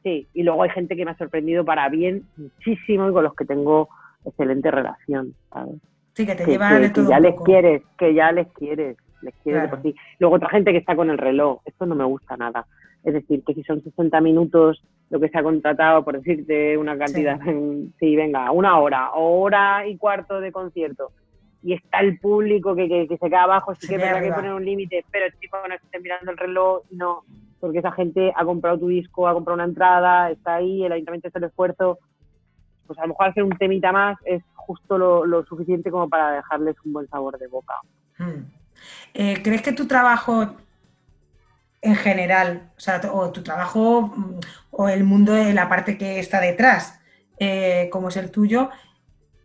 Sí, 0.04 0.28
y 0.34 0.42
luego 0.42 0.62
hay 0.62 0.70
gente 0.70 0.96
que 0.96 1.04
me 1.04 1.12
ha 1.12 1.16
sorprendido 1.16 1.64
para 1.64 1.88
bien 1.88 2.24
muchísimo 2.36 3.08
y 3.08 3.12
con 3.12 3.24
los 3.24 3.34
que 3.34 3.46
tengo 3.46 3.88
excelente 4.24 4.70
relación, 4.70 5.34
¿sabes? 5.50 5.76
Sí, 6.12 6.26
que 6.26 6.34
te 6.34 6.44
llevan 6.44 6.82
de 6.82 6.90
todo 6.90 7.06
que 7.06 7.10
ya 7.10 7.20
les 7.20 7.34
quieres, 7.40 7.82
que 7.98 8.14
ya 8.14 8.30
les 8.30 8.46
quieres, 8.52 8.96
les 9.22 9.34
quieres 9.42 9.70
por 9.70 9.80
ti. 9.80 9.94
Luego 10.18 10.36
otra 10.36 10.50
gente 10.50 10.72
que 10.72 10.78
está 10.78 10.94
con 10.94 11.08
el 11.08 11.16
reloj, 11.16 11.60
esto 11.64 11.86
no 11.86 11.94
me 11.94 12.04
gusta 12.04 12.36
nada. 12.36 12.66
Es 13.02 13.14
decir, 13.14 13.42
que 13.44 13.54
si 13.54 13.62
son 13.64 13.82
60 13.82 14.20
minutos 14.20 14.84
lo 15.08 15.18
que 15.18 15.30
se 15.30 15.38
ha 15.38 15.42
contratado, 15.42 16.04
por 16.04 16.18
decirte 16.18 16.76
una 16.76 16.98
cantidad, 16.98 17.40
sí, 17.98 18.14
venga, 18.14 18.50
una 18.50 18.78
hora, 18.78 19.10
hora 19.14 19.86
y 19.86 19.96
cuarto 19.96 20.38
de 20.38 20.52
concierto, 20.52 21.12
y 21.62 21.72
está 21.72 22.00
el 22.00 22.18
público 22.18 22.76
que, 22.76 22.88
que, 22.88 23.06
se 23.08 23.28
queda 23.28 23.44
abajo, 23.44 23.74
sí 23.74 23.88
que 23.88 23.96
hay 23.96 24.28
que 24.28 24.34
poner 24.34 24.52
un 24.52 24.64
límite, 24.64 25.02
pero 25.10 25.24
el 25.24 25.34
tipo 25.36 25.56
no 25.66 25.74
esté 25.74 25.98
mirando 25.98 26.30
el 26.30 26.36
reloj, 26.36 26.82
no, 26.90 27.24
porque 27.64 27.78
esa 27.78 27.92
gente 27.92 28.30
ha 28.36 28.44
comprado 28.44 28.78
tu 28.78 28.88
disco, 28.88 29.26
ha 29.26 29.32
comprado 29.32 29.54
una 29.54 29.64
entrada, 29.64 30.30
está 30.30 30.56
ahí, 30.56 30.84
el 30.84 30.92
ayuntamiento 30.92 31.28
hace 31.28 31.38
el 31.38 31.44
esfuerzo, 31.44 31.98
pues 32.86 32.98
a 32.98 33.02
lo 33.02 33.08
mejor 33.08 33.28
hacer 33.28 33.42
un 33.42 33.56
temita 33.56 33.90
más 33.90 34.18
es 34.26 34.42
justo 34.54 34.98
lo, 34.98 35.46
suficiente 35.46 35.90
como 35.90 36.06
para 36.10 36.32
dejarles 36.32 36.76
un 36.84 36.92
buen 36.92 37.08
sabor 37.08 37.38
de 37.38 37.46
boca. 37.46 37.72
Hmm. 38.18 38.50
Eh, 39.14 39.40
¿Crees 39.42 39.62
que 39.62 39.72
tu 39.72 39.86
trabajo 39.86 40.56
en 41.80 41.96
general, 41.96 42.70
o, 42.76 42.80
sea, 42.80 43.00
o 43.10 43.30
tu 43.30 43.42
trabajo 43.42 44.12
mm, 44.14 44.40
o 44.72 44.90
el 44.90 45.04
mundo 45.04 45.32
de 45.32 45.54
la 45.54 45.66
parte 45.66 45.96
que 45.96 46.18
está 46.18 46.42
detrás, 46.42 47.00
eh, 47.38 47.88
como 47.90 48.08
es 48.08 48.18
el 48.18 48.30
tuyo, 48.30 48.68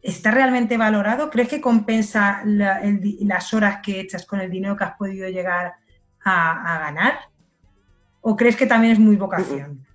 está 0.02 0.32
realmente 0.32 0.78
valorado? 0.78 1.30
¿Crees 1.30 1.48
que 1.48 1.62
compensa 1.62 2.42
las 2.44 3.54
horas 3.54 3.80
que 3.82 4.02
echas 4.02 4.26
con 4.26 4.42
el 4.42 4.52
dinero 4.52 4.76
que 4.76 4.84
has 4.84 4.98
podido 4.98 5.30
llegar 5.30 5.76
a 6.26 6.80
ganar? 6.80 7.30
¿O 8.22 8.36
crees 8.36 8.56
que 8.56 8.66
también 8.66 8.94
es 8.94 9.00
muy 9.00 9.16
vocación? 9.16 9.86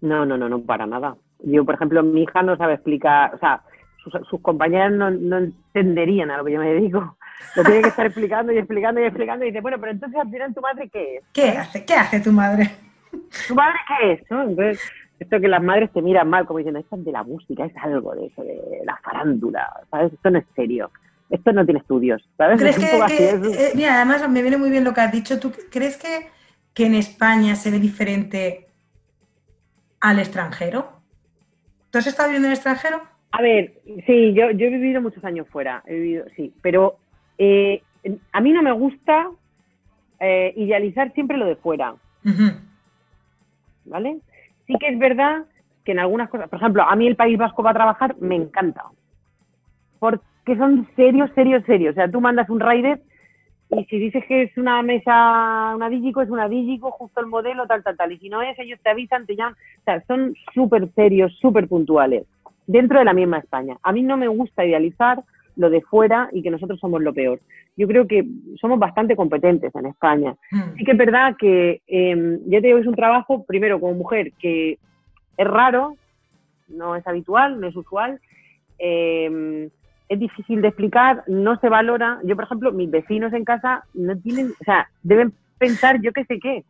No, 0.00 0.24
no, 0.24 0.36
no, 0.36 0.48
no, 0.48 0.60
para 0.60 0.86
nada. 0.86 1.16
Yo, 1.40 1.64
por 1.64 1.74
ejemplo, 1.74 2.02
mi 2.02 2.22
hija 2.22 2.42
no 2.42 2.56
sabe 2.56 2.74
explicar, 2.74 3.34
o 3.34 3.38
sea, 3.38 3.62
sus, 4.28 4.40
compañeras 4.40 4.92
no, 4.92 5.08
entenderían 5.08 6.30
a 6.30 6.38
lo 6.38 6.44
que 6.44 6.52
yo 6.52 6.60
me 6.60 6.72
dedico. 6.72 7.16
Lo 7.56 7.62
tiene 7.62 7.82
que 7.82 7.88
estar 7.88 8.06
explicando 8.06 8.52
y 8.52 8.58
explicando 8.58 9.00
y 9.00 9.04
explicando 9.04 9.44
y 9.44 9.48
dice, 9.48 9.60
bueno, 9.60 9.78
pero 9.78 9.92
entonces 9.92 10.18
al 10.18 10.30
final 10.30 10.54
tu 10.54 10.60
madre 10.60 10.88
qué 10.88 11.16
es? 11.16 11.24
¿Qué 11.32 11.50
hace? 11.50 11.84
¿Qué 11.84 11.94
hace 11.94 12.20
tu 12.20 12.32
madre? 12.32 12.70
¿tu 13.46 13.54
madre 13.54 13.78
qué 13.86 14.12
es? 14.12 14.30
¿no? 14.30 14.42
Entonces, 14.42 14.80
esto 15.18 15.40
que 15.40 15.48
las 15.48 15.62
madres 15.62 15.92
te 15.92 16.02
miran 16.02 16.28
mal, 16.28 16.46
como 16.46 16.58
diciendo, 16.58 16.80
esto 16.80 16.96
es 16.96 17.04
de 17.04 17.12
la 17.12 17.22
música, 17.22 17.64
es 17.64 17.76
algo 17.76 18.14
de 18.14 18.26
eso, 18.26 18.42
de 18.42 18.82
la 18.84 18.96
farándula, 19.02 19.68
¿sabes? 19.90 20.12
Esto 20.12 20.30
no 20.30 20.38
es 20.38 20.46
serio. 20.54 20.90
Esto 21.30 21.52
no 21.52 21.64
tiene 21.64 21.80
estudios, 21.80 22.26
¿sabes? 22.38 22.58
¿Crees 22.58 22.78
que, 22.78 23.30
eh, 23.30 23.72
mira, 23.74 23.96
además 23.96 24.26
me 24.30 24.40
viene 24.40 24.56
muy 24.56 24.70
bien 24.70 24.84
lo 24.84 24.94
que 24.94 25.02
has 25.02 25.12
dicho. 25.12 25.38
¿Tú 25.38 25.52
crees 25.70 25.98
que, 25.98 26.30
que 26.78 26.86
en 26.86 26.94
España 26.94 27.56
se 27.56 27.72
ve 27.72 27.80
diferente 27.80 28.68
al 30.00 30.20
extranjero? 30.20 30.92
¿Tú 31.90 31.98
has 31.98 32.06
estado 32.06 32.28
viviendo 32.28 32.46
en 32.46 32.52
el 32.52 32.56
extranjero? 32.56 33.02
A 33.32 33.42
ver, 33.42 33.72
sí, 34.06 34.32
yo, 34.32 34.52
yo 34.52 34.66
he 34.66 34.70
vivido 34.70 35.02
muchos 35.02 35.24
años 35.24 35.48
fuera, 35.48 35.82
he 35.86 35.94
vivido, 35.94 36.26
sí, 36.36 36.54
pero 36.62 36.98
eh, 37.36 37.82
a 38.30 38.40
mí 38.40 38.52
no 38.52 38.62
me 38.62 38.70
gusta 38.70 39.28
eh, 40.20 40.52
idealizar 40.56 41.12
siempre 41.14 41.36
lo 41.36 41.46
de 41.46 41.56
fuera. 41.56 41.96
¿Vale? 43.84 44.18
Sí 44.68 44.74
que 44.78 44.90
es 44.90 44.98
verdad 45.00 45.46
que 45.84 45.90
en 45.90 45.98
algunas 45.98 46.30
cosas, 46.30 46.48
por 46.48 46.60
ejemplo, 46.60 46.84
a 46.84 46.94
mí 46.94 47.08
el 47.08 47.16
País 47.16 47.36
Vasco 47.36 47.64
va 47.64 47.72
a 47.72 47.74
trabajar, 47.74 48.14
me 48.20 48.36
encanta. 48.36 48.84
Porque 49.98 50.56
son 50.56 50.88
serios, 50.94 51.28
serios, 51.34 51.64
serios. 51.64 51.90
O 51.90 51.96
sea, 51.96 52.08
tú 52.08 52.20
mandas 52.20 52.48
un 52.48 52.60
rider 52.60 53.00
y 53.70 53.84
si 53.84 53.98
dices 53.98 54.24
que 54.26 54.44
es 54.44 54.56
una 54.56 54.82
mesa, 54.82 55.74
una 55.74 55.90
Digico, 55.90 56.22
es 56.22 56.30
una 56.30 56.48
Digico, 56.48 56.90
justo 56.90 57.20
el 57.20 57.26
modelo, 57.26 57.66
tal, 57.66 57.82
tal, 57.82 57.96
tal. 57.96 58.12
Y 58.12 58.18
si 58.18 58.28
no 58.28 58.40
es, 58.40 58.58
ellos 58.58 58.80
te 58.82 58.90
avisan, 58.90 59.26
te 59.26 59.36
llaman. 59.36 59.54
O 59.80 59.84
sea, 59.84 60.02
son 60.06 60.34
súper 60.54 60.88
serios, 60.94 61.36
súper 61.38 61.68
puntuales, 61.68 62.24
dentro 62.66 62.98
de 62.98 63.04
la 63.04 63.12
misma 63.12 63.38
España. 63.38 63.76
A 63.82 63.92
mí 63.92 64.02
no 64.02 64.16
me 64.16 64.28
gusta 64.28 64.64
idealizar 64.64 65.22
lo 65.56 65.68
de 65.68 65.82
fuera 65.82 66.30
y 66.32 66.42
que 66.42 66.50
nosotros 66.50 66.80
somos 66.80 67.02
lo 67.02 67.12
peor. 67.12 67.40
Yo 67.76 67.86
creo 67.86 68.06
que 68.06 68.24
somos 68.60 68.78
bastante 68.78 69.16
competentes 69.16 69.74
en 69.74 69.86
España. 69.86 70.34
Hmm. 70.50 70.74
Sí 70.76 70.84
que 70.84 70.92
es 70.92 70.98
verdad 70.98 71.36
que, 71.38 71.82
eh, 71.86 72.38
ya 72.46 72.60
te 72.60 72.68
digo, 72.68 72.78
es 72.78 72.86
un 72.86 72.94
trabajo, 72.94 73.44
primero, 73.44 73.80
como 73.80 73.94
mujer, 73.94 74.32
que 74.38 74.78
es 75.36 75.46
raro, 75.46 75.96
no 76.68 76.96
es 76.96 77.06
habitual, 77.06 77.60
no 77.60 77.68
es 77.68 77.76
usual, 77.76 78.20
em, 78.78 79.68
es 80.08 80.18
difícil 80.18 80.62
de 80.62 80.68
explicar, 80.68 81.22
no 81.26 81.58
se 81.60 81.68
valora. 81.68 82.18
Yo, 82.24 82.34
por 82.34 82.44
ejemplo, 82.44 82.72
mis 82.72 82.90
vecinos 82.90 83.32
en 83.32 83.44
casa 83.44 83.84
no 83.94 84.16
tienen, 84.18 84.52
o 84.60 84.64
sea, 84.64 84.88
deben 85.02 85.32
pensar 85.58 86.00
yo 86.00 86.12
qué 86.12 86.24
sé 86.24 86.38
qué, 86.40 86.64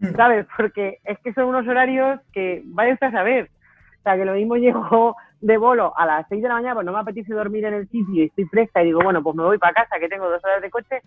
hmm. 0.00 0.16
¿sabes? 0.16 0.46
Porque 0.56 0.98
es 1.04 1.18
que 1.20 1.32
son 1.34 1.44
unos 1.44 1.66
horarios 1.66 2.20
que 2.32 2.62
vaya 2.66 2.94
usted 2.94 3.08
a 3.08 3.12
saber. 3.12 3.50
O 3.98 4.02
sea, 4.02 4.16
que 4.16 4.24
lo 4.24 4.34
mismo 4.34 4.56
llego 4.56 5.16
de 5.40 5.56
bolo 5.58 5.92
a 5.96 6.06
las 6.06 6.26
6 6.28 6.42
de 6.42 6.48
la 6.48 6.54
mañana, 6.54 6.74
pues 6.74 6.86
no 6.86 6.92
me 6.92 7.00
apetece 7.00 7.34
dormir 7.34 7.64
en 7.64 7.74
el 7.74 7.88
sitio 7.88 8.14
y 8.14 8.26
estoy 8.26 8.44
fresca 8.46 8.82
y 8.82 8.86
digo, 8.86 9.00
bueno, 9.02 9.22
pues 9.22 9.36
me 9.36 9.42
voy 9.42 9.58
para 9.58 9.74
casa 9.74 9.98
que 9.98 10.08
tengo 10.08 10.28
dos 10.28 10.42
horas 10.44 10.62
de 10.62 10.70
coche, 10.70 11.02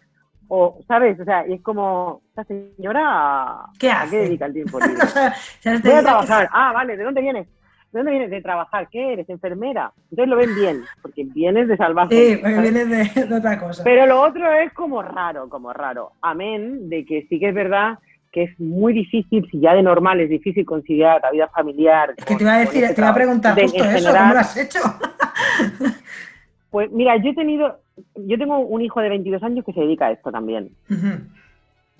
o, 0.48 0.80
¿sabes? 0.88 1.20
O 1.20 1.24
sea, 1.24 1.48
y 1.48 1.54
es 1.54 1.62
como, 1.62 2.22
esta 2.30 2.44
señora, 2.44 3.66
¿qué 3.80 3.90
hace? 3.90 4.08
¿a 4.08 4.10
qué 4.10 4.18
dedica 4.26 4.46
el 4.46 4.54
tiempo 4.54 4.80
libre? 4.80 5.04
voy 5.84 5.92
a 5.92 6.02
trabajar. 6.02 6.50
Ah, 6.52 6.72
vale, 6.74 6.98
¿de 6.98 7.04
dónde 7.04 7.22
vienes? 7.22 7.48
¿De 7.94 8.00
dónde 8.00 8.12
vienes? 8.12 8.32
De 8.32 8.42
trabajar. 8.42 8.90
¿Qué 8.92 9.14
eres? 9.14 9.30
Enfermera. 9.30 9.94
Entonces 10.10 10.28
lo 10.28 10.36
ven 10.36 10.56
bien, 10.56 10.84
porque 11.02 11.24
vienes 11.26 11.68
de 11.68 11.78
salvaje. 11.78 12.36
Sí, 12.36 12.42
vienes 12.44 12.90
de, 12.90 13.26
de 13.26 13.36
otra 13.36 13.60
cosa. 13.60 13.84
Pero 13.84 14.08
lo 14.08 14.22
otro 14.22 14.52
es 14.52 14.74
como 14.74 15.02
raro, 15.04 15.48
como 15.48 15.72
raro. 15.72 16.14
Amén 16.22 16.90
de 16.90 17.06
que 17.06 17.28
sí 17.30 17.40
que 17.40 17.50
es 17.50 17.56
verdad 17.56 18.00
que 18.32 18.44
es 18.46 18.60
muy 18.60 18.94
difícil, 18.94 19.48
si 19.52 19.60
ya 19.60 19.76
de 19.76 19.84
normal 19.84 20.20
es 20.20 20.28
difícil 20.28 20.66
conciliar 20.66 21.22
la 21.22 21.30
vida 21.30 21.48
familiar. 21.50 22.16
Es 22.18 22.26
que 22.26 22.36
te 22.36 22.44
iba 22.44 22.56
a 22.56 22.60
decir, 22.60 22.84
te 22.88 23.00
iba 23.00 23.10
a 23.10 23.14
preguntar 23.14 23.62
justo 23.62 23.84
eso, 23.84 24.12
¿cómo 24.12 24.34
lo 24.34 24.40
has 24.40 24.58
hecho? 24.58 24.80
pues 26.72 26.92
mira, 26.92 27.16
yo 27.18 27.30
he 27.30 27.36
tenido, 27.36 27.80
yo 28.16 28.38
tengo 28.40 28.58
un 28.58 28.82
hijo 28.82 29.02
de 29.02 29.10
22 29.10 29.44
años 29.44 29.64
que 29.64 29.72
se 29.72 29.82
dedica 29.82 30.08
a 30.08 30.12
esto 30.14 30.32
también. 30.32 30.72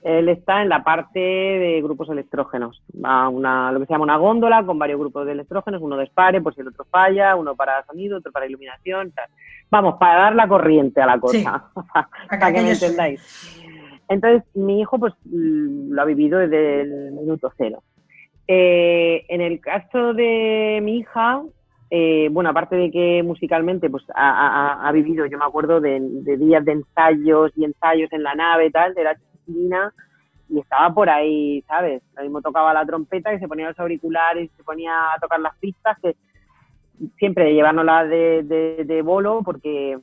Él 0.04 0.28
está 0.28 0.62
en 0.62 0.70
la 0.70 0.84
parte 0.84 1.20
de 1.20 1.82
grupos 1.82 2.10
electrógenos, 2.10 2.84
a 3.04 3.30
una, 3.30 3.72
lo 3.72 3.80
que 3.80 3.86
se 3.86 3.94
llama 3.94 4.04
una 4.04 4.18
góndola 4.18 4.66
con 4.66 4.78
varios 4.78 5.00
grupos 5.00 5.26
de 5.26 5.32
electrógenos, 5.32 5.82
uno 5.82 5.98
dispare 5.98 6.42
por 6.42 6.54
si 6.54 6.62
el 6.62 6.68
otro 6.68 6.86
falla, 6.92 7.38
uno 7.38 7.56
para 7.56 7.86
sonido, 7.86 8.18
otro 8.18 8.32
para 8.32 8.46
iluminación. 8.46 9.14
Vamos, 9.72 9.96
para 10.00 10.24
dar 10.24 10.36
la 10.36 10.48
corriente 10.48 11.02
a 11.02 11.06
la 11.06 11.20
cosa, 11.20 11.70
para 12.30 12.54
que 12.54 12.62
me 12.62 12.72
entendáis. 12.72 13.62
Entonces, 14.10 14.44
mi 14.56 14.82
hijo 14.82 15.00
pues 15.00 15.14
lo 15.24 16.02
ha 16.02 16.06
vivido 16.06 16.40
desde 16.40 16.82
el 16.82 17.12
minuto 17.14 17.52
cero. 17.58 17.82
Eh, 18.48 19.26
en 19.30 19.40
el 19.40 19.62
caso 19.62 20.14
de 20.14 20.82
mi 20.84 20.98
hija, 20.98 21.42
eh, 21.90 22.28
bueno, 22.32 22.50
aparte 22.50 22.76
de 22.76 22.92
que 22.92 23.24
musicalmente 23.24 23.90
pues 23.90 24.04
ha, 24.16 24.90
vivido, 24.94 25.26
yo 25.28 25.38
me 25.38 25.46
acuerdo 25.46 25.80
de, 25.80 26.00
días 26.38 26.66
de 26.66 26.74
ensayos 26.74 27.52
y 27.56 27.64
ensayos 27.64 28.12
en 28.12 28.24
la 28.24 28.36
nave 28.36 28.66
y 28.66 28.72
tal, 28.72 28.94
de 28.94 29.04
la 29.04 29.16
y 29.48 30.60
estaba 30.60 30.94
por 30.94 31.10
ahí, 31.10 31.64
¿sabes? 31.68 32.02
Lo 32.16 32.24
mismo 32.24 32.42
tocaba 32.42 32.74
la 32.74 32.86
trompeta 32.86 33.34
y 33.34 33.40
se 33.40 33.48
ponía 33.48 33.70
los 33.70 33.80
auriculares 33.80 34.46
y 34.46 34.58
se 34.58 34.64
ponía 34.64 35.14
a 35.14 35.20
tocar 35.20 35.40
las 35.40 35.56
pistas, 35.58 35.98
que 36.02 36.16
siempre 37.18 37.54
llevándola 37.54 38.06
de, 38.06 38.44
de, 38.44 38.84
de 38.86 39.02
bolo, 39.02 39.42
porque 39.44 39.98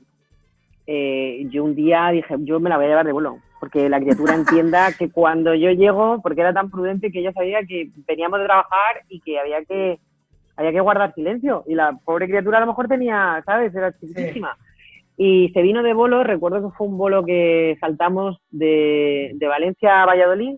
eh, 0.87 1.47
yo 1.51 1.65
un 1.65 1.75
día 1.75 2.09
dije, 2.11 2.35
yo 2.41 2.59
me 2.59 2.69
la 2.69 2.77
voy 2.77 2.87
a 2.87 2.89
llevar 2.89 3.07
de 3.07 3.13
bolo, 3.13 3.39
porque 3.61 3.89
la 3.89 4.01
criatura 4.01 4.35
entienda 4.35 4.93
que 4.93 5.11
cuando 5.11 5.55
yo 5.55 5.71
llego, 5.71 6.21
porque 6.21 6.41
era 6.41 6.53
tan 6.53 6.71
prudente 6.71 7.13
que 7.13 7.21
ella 7.21 7.33
sabía 7.33 7.61
que 7.65 7.91
veníamos 8.09 8.41
de 8.41 8.47
trabajar 8.47 9.03
y 9.09 9.21
que 9.21 9.39
había 9.39 9.65
que 9.65 10.01
había 10.57 10.73
que 10.73 10.81
guardar 10.81 11.15
silencio. 11.15 11.65
Y 11.67 11.75
la 11.75 11.93
pobre 12.05 12.27
criatura 12.27 12.59
a 12.59 12.61
lo 12.61 12.67
mejor 12.67 12.87
tenía, 12.87 13.43
¿sabes? 13.47 13.75
Era 13.75 13.93
chiquitísima. 13.99 14.57
Y 15.23 15.51
se 15.53 15.61
vino 15.61 15.83
de 15.83 15.93
bolo, 15.93 16.25
recuerdo 16.25 16.63
que 16.63 16.77
fue 16.77 16.87
un 16.87 16.97
bolo 16.97 17.25
que 17.25 17.77
saltamos 17.79 18.41
de, 18.51 19.37
Valencia 19.41 20.03
a 20.03 20.07
Valladolid. 20.07 20.57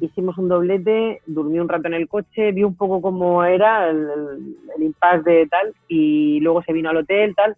Hicimos 0.00 0.36
un 0.36 0.48
doblete, 0.48 1.22
durmió 1.26 1.62
un 1.62 1.68
rato 1.68 1.86
en 1.86 1.94
el 1.94 2.08
coche, 2.08 2.52
vi 2.52 2.62
un 2.62 2.76
poco 2.76 3.00
cómo 3.00 3.42
era 3.44 3.88
el, 3.88 3.96
el, 3.96 4.56
el 4.76 4.82
impasse 4.82 5.22
de 5.22 5.46
tal, 5.46 5.72
y 5.88 6.40
luego 6.40 6.62
se 6.62 6.74
vino 6.74 6.90
al 6.90 6.98
hotel, 6.98 7.34
tal 7.34 7.56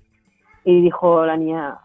y 0.65 0.83
dijo 0.83 1.25
la 1.25 1.37
niña, 1.37 1.79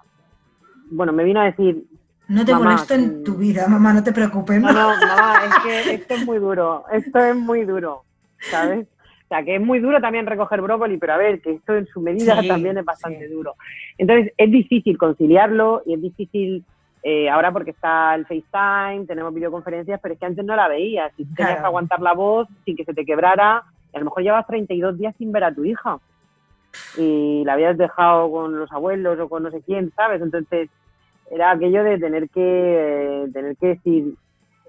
bueno, 0.91 1.13
me 1.13 1.23
vino 1.23 1.41
a 1.41 1.45
decir... 1.45 1.83
No 2.27 2.45
te 2.45 2.53
molesto 2.53 2.93
en 2.93 3.23
tu 3.23 3.35
vida, 3.35 3.67
mamá, 3.67 3.91
no 3.91 4.03
te 4.03 4.13
preocupes. 4.13 4.61
No, 4.61 4.71
no, 4.71 4.73
mamá, 5.07 5.41
es 5.45 5.63
que 5.63 5.93
esto 5.95 6.13
es 6.13 6.25
muy 6.25 6.37
duro, 6.37 6.85
esto 6.91 7.19
es 7.19 7.35
muy 7.35 7.65
duro, 7.65 8.03
¿sabes? 8.51 8.87
O 9.29 9.35
sea, 9.35 9.43
que 9.43 9.57
es 9.57 9.61
muy 9.61 9.79
duro 9.79 10.01
también 10.01 10.25
recoger 10.25 10.59
brócoli, 10.59 10.97
pero 10.97 11.13
a 11.13 11.17
ver, 11.17 11.39
que 11.39 11.51
esto 11.51 11.75
en 11.75 11.85
su 11.85 12.01
medida 12.01 12.41
también 12.47 12.79
es 12.79 12.85
bastante 12.85 13.27
duro. 13.27 13.53
Entonces, 13.99 14.33
es 14.35 14.49
difícil 14.49 14.97
conciliarlo 14.97 15.83
y 15.85 15.93
es 15.93 16.01
difícil 16.01 16.65
eh, 17.03 17.29
ahora 17.29 17.51
porque 17.51 17.69
está 17.69 18.15
el 18.15 18.25
FaceTime, 18.25 19.05
tenemos 19.05 19.31
videoconferencias, 19.31 19.99
pero 20.01 20.15
es 20.15 20.19
que 20.19 20.25
antes 20.25 20.43
no 20.43 20.55
la 20.55 20.67
veías 20.67 21.11
y 21.15 21.25
tenías 21.25 21.59
que 21.59 21.65
aguantar 21.65 22.01
la 22.01 22.13
voz 22.13 22.47
sin 22.65 22.75
que 22.75 22.85
se 22.85 22.95
te 22.95 23.05
quebrara. 23.05 23.65
Y 23.93 23.97
a 23.97 23.99
lo 23.99 24.05
mejor 24.05 24.23
llevas 24.23 24.47
32 24.47 24.97
días 24.97 25.13
sin 25.19 25.31
ver 25.31 25.43
a 25.43 25.53
tu 25.53 25.63
hija 25.63 25.99
y 26.97 27.43
la 27.45 27.53
habías 27.53 27.77
dejado 27.77 28.31
con 28.31 28.57
los 28.57 28.71
abuelos 28.71 29.19
o 29.19 29.29
con 29.29 29.43
no 29.43 29.51
sé 29.51 29.61
quién, 29.61 29.91
¿sabes? 29.95 30.23
Entonces 30.23 30.71
era 31.29 31.51
aquello 31.51 31.83
de 31.83 31.99
tener 31.99 32.29
que, 32.29 32.41
eh, 33.25 33.27
tener 33.31 33.55
que 33.57 33.67
decir, 33.67 34.15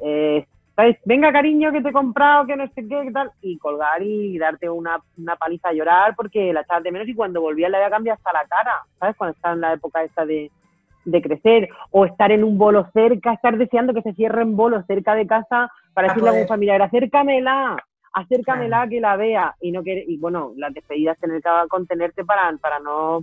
eh, 0.03 0.47
¿sabes? 0.81 0.97
Venga, 1.05 1.31
cariño, 1.31 1.72
que 1.72 1.83
te 1.83 1.91
he 1.91 1.93
comprado, 1.93 2.47
que 2.47 2.57
no 2.57 2.66
sé 2.68 2.89
qué, 2.89 3.03
qué 3.05 3.11
tal, 3.12 3.31
y 3.43 3.59
colgar 3.59 4.03
y 4.03 4.39
darte 4.39 4.70
una, 4.70 4.99
una 5.18 5.37
paliza 5.37 5.68
a 5.68 5.72
llorar 5.74 6.14
porque 6.16 6.55
la 6.55 6.62
echabas 6.62 6.85
de 6.85 6.93
menos 6.93 7.07
y 7.07 7.14
cuando 7.14 7.43
volvía 7.43 7.68
le 7.68 7.76
había 7.76 7.91
cambiado 7.91 8.16
hasta 8.16 8.33
la 8.33 8.49
cara, 8.49 8.72
¿sabes? 8.99 9.14
Cuando 9.16 9.35
estaba 9.35 9.55
en 9.55 9.61
la 9.61 9.72
época 9.74 10.03
esta 10.03 10.24
de, 10.24 10.51
de 11.05 11.22
crecer, 11.22 11.68
o 11.91 12.07
estar 12.07 12.33
en 12.33 12.45
un 12.45 12.57
bolo 12.57 12.89
cerca, 12.95 13.35
estar 13.35 13.59
deseando 13.59 13.93
que 13.93 14.01
se 14.01 14.14
cierren 14.14 14.57
bolos 14.57 14.87
cerca 14.87 15.14
de 15.14 15.26
casa 15.26 15.70
para 15.93 16.09
decirle 16.09 16.31
a 16.31 16.33
un 16.33 16.49
familiar, 16.49 16.81
acércamela, 16.81 17.76
acércamela 18.14 18.89
que 18.89 19.01
la 19.01 19.16
vea 19.16 19.55
y 19.61 19.72
no 19.72 19.83
quiere, 19.83 20.07
y 20.09 20.16
bueno, 20.16 20.53
las 20.57 20.72
despedidas 20.72 21.18
tener 21.18 21.43
que 21.43 21.51
contenerte 21.68 22.24
para, 22.24 22.57
para 22.57 22.81
no 22.81 23.22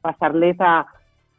pasarle 0.00 0.50
esa, 0.50 0.86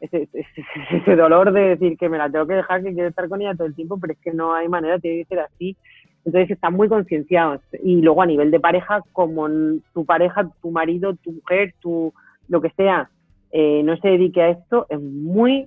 ese, 0.00 0.28
ese, 0.32 1.16
dolor 1.16 1.52
de 1.52 1.76
decir 1.76 1.96
que 1.96 2.08
me 2.08 2.18
la 2.18 2.30
tengo 2.30 2.46
que 2.46 2.54
dejar, 2.54 2.82
que 2.82 2.92
quiero 2.92 3.08
estar 3.08 3.28
con 3.28 3.40
ella 3.40 3.54
todo 3.54 3.66
el 3.66 3.74
tiempo, 3.74 3.98
pero 3.98 4.12
es 4.12 4.18
que 4.20 4.32
no 4.32 4.54
hay 4.54 4.68
manera, 4.68 4.98
tiene 4.98 5.18
que 5.18 5.28
ser 5.28 5.40
así. 5.40 5.76
Entonces 6.24 6.50
están 6.50 6.74
muy 6.74 6.88
concienciados. 6.88 7.60
Y 7.82 8.02
luego 8.02 8.22
a 8.22 8.26
nivel 8.26 8.50
de 8.50 8.60
pareja, 8.60 9.00
como 9.12 9.48
tu 9.94 10.04
pareja, 10.04 10.50
tu 10.60 10.70
marido, 10.70 11.14
tu 11.14 11.32
mujer, 11.32 11.72
tu 11.80 12.12
lo 12.48 12.60
que 12.60 12.70
sea, 12.70 13.10
eh, 13.52 13.82
no 13.84 13.96
se 13.96 14.08
dedique 14.08 14.42
a 14.42 14.50
esto, 14.50 14.86
es 14.88 15.00
muy, 15.00 15.66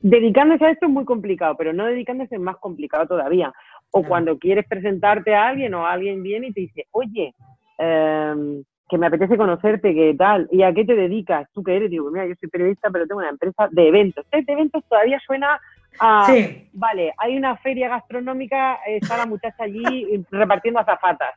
dedicándose 0.00 0.64
a 0.64 0.70
esto 0.70 0.86
es 0.86 0.92
muy 0.92 1.04
complicado, 1.04 1.54
pero 1.56 1.72
no 1.72 1.86
dedicándose 1.86 2.34
es 2.34 2.40
más 2.40 2.56
complicado 2.56 3.06
todavía. 3.06 3.52
O 3.90 4.02
cuando 4.02 4.38
quieres 4.38 4.66
presentarte 4.66 5.34
a 5.34 5.48
alguien 5.48 5.72
o 5.74 5.86
alguien 5.86 6.22
viene 6.22 6.48
y 6.48 6.52
te 6.52 6.60
dice, 6.62 6.86
oye, 6.90 7.32
em, 7.78 8.64
que 8.94 8.98
me 8.98 9.08
apetece 9.08 9.36
conocerte, 9.36 9.92
¿qué 9.92 10.14
tal? 10.16 10.46
¿Y 10.52 10.62
a 10.62 10.72
qué 10.72 10.84
te 10.84 10.94
dedicas? 10.94 11.48
¿Tú 11.52 11.64
qué 11.64 11.74
eres? 11.74 11.90
Digo, 11.90 12.12
mira, 12.12 12.28
yo 12.28 12.34
soy 12.38 12.48
periodista, 12.48 12.90
pero 12.90 13.08
tengo 13.08 13.20
una 13.20 13.30
empresa 13.30 13.66
de 13.72 13.88
eventos. 13.88 14.24
Este 14.30 14.52
eventos 14.52 14.84
todavía 14.88 15.18
suena 15.26 15.58
a, 15.98 16.26
sí. 16.26 16.68
vale, 16.72 17.12
hay 17.18 17.36
una 17.36 17.56
feria 17.56 17.88
gastronómica, 17.88 18.78
está 18.86 19.16
la 19.16 19.26
muchacha 19.26 19.64
allí 19.64 20.24
repartiendo 20.30 20.78
azafatas. 20.78 21.34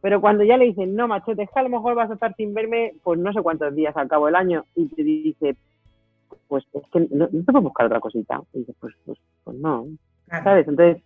Pero 0.00 0.20
cuando 0.20 0.44
ya 0.44 0.56
le 0.56 0.66
dicen, 0.66 0.94
no, 0.94 1.08
machote, 1.08 1.42
es 1.42 1.50
que 1.50 1.58
a 1.58 1.64
lo 1.64 1.70
mejor 1.70 1.96
vas 1.96 2.08
a 2.08 2.14
estar 2.14 2.36
sin 2.36 2.54
verme, 2.54 2.92
pues 3.02 3.18
no 3.18 3.32
sé 3.32 3.42
cuántos 3.42 3.74
días 3.74 3.96
al 3.96 4.06
cabo 4.06 4.26
del 4.26 4.36
año, 4.36 4.64
y 4.76 4.86
te 4.86 5.02
dice, 5.02 5.56
pues 6.46 6.64
es 6.72 6.82
que 6.92 7.08
no, 7.10 7.26
te 7.26 7.42
puedo 7.42 7.62
buscar 7.62 7.86
otra 7.86 7.98
cosita. 7.98 8.40
Y 8.52 8.60
dices, 8.60 8.76
pues, 8.78 8.94
pues, 9.04 9.18
pues 9.42 9.56
no, 9.56 9.86
¿sabes? 10.28 10.68
Entonces, 10.68 11.02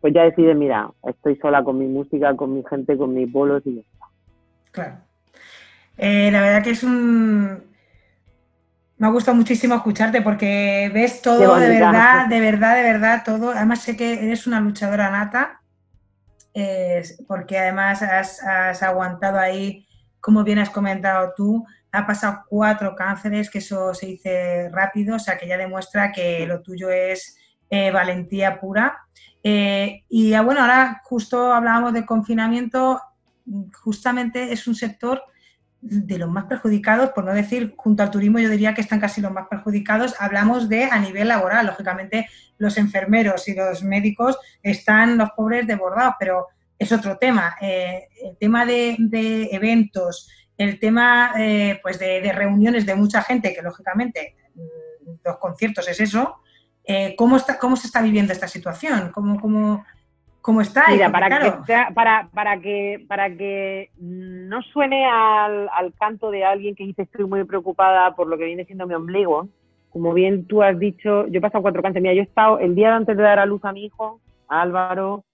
pues 0.00 0.14
ya 0.14 0.22
decides, 0.22 0.56
mira, 0.56 0.90
estoy 1.06 1.36
sola 1.36 1.62
con 1.62 1.78
mi 1.78 1.86
música, 1.86 2.34
con 2.34 2.54
mi 2.54 2.64
gente, 2.64 2.96
con 2.96 3.12
mis 3.12 3.30
bolos 3.30 3.60
y 3.66 3.74
ya 3.74 3.80
está. 3.82 4.06
Claro. 4.70 5.13
Eh, 5.96 6.30
la 6.30 6.40
verdad 6.40 6.62
que 6.62 6.70
es 6.70 6.82
un... 6.82 7.72
Me 8.96 9.06
ha 9.08 9.10
gustado 9.10 9.36
muchísimo 9.36 9.74
escucharte 9.74 10.22
porque 10.22 10.90
ves 10.94 11.20
todo 11.20 11.56
de 11.58 11.68
verdad, 11.68 12.26
de 12.28 12.40
verdad, 12.40 12.76
de 12.76 12.82
verdad, 12.82 13.22
todo. 13.24 13.50
Además 13.50 13.82
sé 13.82 13.96
que 13.96 14.24
eres 14.24 14.46
una 14.46 14.60
luchadora 14.60 15.10
nata, 15.10 15.60
porque 17.26 17.58
además 17.58 18.02
has, 18.02 18.82
aguantado 18.82 19.38
ahí, 19.38 19.86
como 20.20 20.44
bien 20.44 20.60
has 20.60 20.70
comentado 20.70 21.32
tú, 21.36 21.66
ha 21.90 22.06
pasado 22.06 22.44
cuatro 22.48 22.94
cánceres, 22.94 23.50
que 23.50 23.58
eso 23.58 23.92
se 23.94 24.06
dice 24.06 24.68
rápido, 24.70 25.16
o 25.16 25.18
sea 25.18 25.36
que 25.36 25.48
ya 25.48 25.56
demuestra 25.56 26.12
que 26.12 26.46
lo 26.46 26.62
tuyo 26.62 26.88
es 26.88 27.36
eh, 27.70 27.90
valentía 27.90 28.60
pura. 28.60 28.98
Eh, 29.42 30.04
y 30.08 30.36
bueno, 30.38 30.60
ahora 30.62 31.00
justo 31.04 31.52
hablábamos 31.52 31.92
de 31.92 32.06
confinamiento, 32.06 33.00
justamente 33.82 34.52
es 34.52 34.66
un 34.66 34.74
sector 34.74 35.22
de 35.84 36.18
los 36.18 36.30
más 36.30 36.44
perjudicados, 36.44 37.10
por 37.10 37.24
no 37.24 37.34
decir 37.34 37.74
junto 37.76 38.02
al 38.02 38.10
turismo, 38.10 38.38
yo 38.38 38.48
diría 38.48 38.72
que 38.72 38.80
están 38.80 39.00
casi 39.00 39.20
los 39.20 39.32
más 39.32 39.48
perjudicados. 39.48 40.14
Hablamos 40.18 40.68
de 40.68 40.84
a 40.84 40.98
nivel 40.98 41.28
laboral, 41.28 41.66
lógicamente 41.66 42.26
los 42.56 42.78
enfermeros 42.78 43.46
y 43.48 43.54
los 43.54 43.82
médicos 43.82 44.38
están 44.62 45.18
los 45.18 45.30
pobres 45.32 45.66
desbordados, 45.66 46.14
pero 46.18 46.46
es 46.78 46.90
otro 46.90 47.18
tema. 47.18 47.56
Eh, 47.60 48.08
el 48.22 48.36
tema 48.38 48.64
de, 48.64 48.96
eventos, 49.52 50.30
el 50.56 50.80
tema 50.80 51.34
eh, 51.38 51.78
pues 51.82 51.98
de, 51.98 52.32
reuniones 52.32 52.86
de 52.86 52.94
mucha 52.94 53.22
gente, 53.22 53.54
que 53.54 53.62
lógicamente 53.62 54.36
mm, 54.54 55.10
los 55.22 55.36
conciertos 55.36 55.86
es 55.88 56.00
eso. 56.00 56.36
Eh, 56.82 57.14
¿cómo, 57.16 57.36
está, 57.36 57.58
¿Cómo 57.58 57.76
se 57.76 57.86
está 57.86 58.00
viviendo 58.00 58.32
esta 58.32 58.48
situación? 58.48 59.10
¿Cómo, 59.12 59.38
cómo, 59.38 59.84
cómo 60.44 60.60
está. 60.60 60.84
Mira, 60.90 61.10
para, 61.10 61.40
que, 61.40 61.74
para, 61.94 62.28
para, 62.34 62.60
que, 62.60 63.02
para 63.08 63.34
que 63.34 63.88
no 63.98 64.60
suene 64.60 65.06
al, 65.06 65.94
canto 65.98 66.30
de 66.30 66.44
alguien 66.44 66.74
que 66.74 66.84
dice 66.84 67.02
estoy 67.02 67.24
muy 67.24 67.44
preocupada 67.44 68.14
por 68.14 68.26
lo 68.26 68.36
que 68.36 68.44
viene 68.44 68.66
siendo 68.66 68.86
mi 68.86 68.92
ombligo, 68.92 69.48
como 69.88 70.12
bien 70.12 70.44
tú 70.46 70.62
has 70.62 70.78
dicho, 70.78 71.26
yo 71.28 71.38
he 71.38 71.40
pasado 71.40 71.62
cuatro 71.62 71.80
cánceres. 71.80 72.02
Mira, 72.02 72.14
yo 72.14 72.20
he 72.20 72.24
estado 72.24 72.58
el 72.58 72.74
día 72.74 72.94
antes 72.94 73.16
de 73.16 73.22
dar 73.22 73.38
a 73.38 73.46
luz 73.46 73.64
a 73.64 73.72
mi 73.72 73.86
hijo, 73.86 74.20
a 74.46 74.60
Álvaro, 74.60 75.24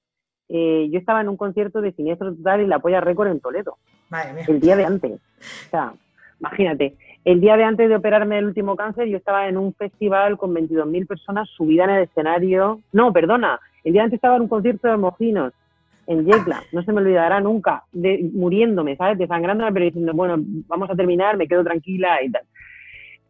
eh, 0.49 0.89
yo 0.93 1.01
estaba 1.01 1.21
en 1.21 1.29
un 1.29 1.37
concierto 1.37 1.81
de 1.81 1.91
Siniestro 1.91 2.33
Total 2.33 2.61
y 2.61 2.69
la 2.69 2.79
Polla 2.79 3.01
Récord 3.01 3.31
en 3.31 3.41
Toledo. 3.41 3.79
El 4.47 4.61
día 4.61 4.77
de 4.77 4.85
antes. 4.85 5.21
O 5.67 5.71
sea, 5.71 5.93
imagínate, 6.39 6.95
el 7.25 7.41
día 7.41 7.57
de 7.57 7.65
antes 7.65 7.89
de 7.89 7.97
operarme 7.97 8.39
el 8.39 8.47
último 8.47 8.77
cáncer, 8.77 9.09
yo 9.09 9.17
estaba 9.17 9.49
en 9.49 9.57
un 9.57 9.75
festival 9.75 10.39
con 10.39 10.55
22.000 10.55 11.09
personas 11.09 11.49
subida 11.49 11.83
en 11.83 11.91
el 11.91 12.03
escenario. 12.05 12.81
No, 12.93 13.13
perdona, 13.13 13.59
el 13.85 13.93
día 13.93 14.03
antes 14.03 14.19
estaba 14.19 14.37
en 14.37 14.43
un 14.43 14.49
concierto 14.49 14.89
de 14.89 14.97
Mojinos 14.97 15.53
en 16.07 16.25
Yecla, 16.25 16.63
no 16.73 16.83
se 16.83 16.93
me 16.93 17.01
olvidará 17.01 17.41
nunca, 17.41 17.85
de, 17.93 18.29
muriéndome, 18.33 18.97
¿sabes? 18.97 19.17
Desangrándome, 19.17 19.73
pero 19.73 19.85
diciendo, 19.85 20.13
bueno, 20.13 20.37
vamos 20.67 20.91
a 20.91 20.97
terminar, 20.97 21.37
me 21.37 21.47
quedo 21.47 21.63
tranquila 21.63 22.23
y 22.23 22.31
tal. 22.31 22.43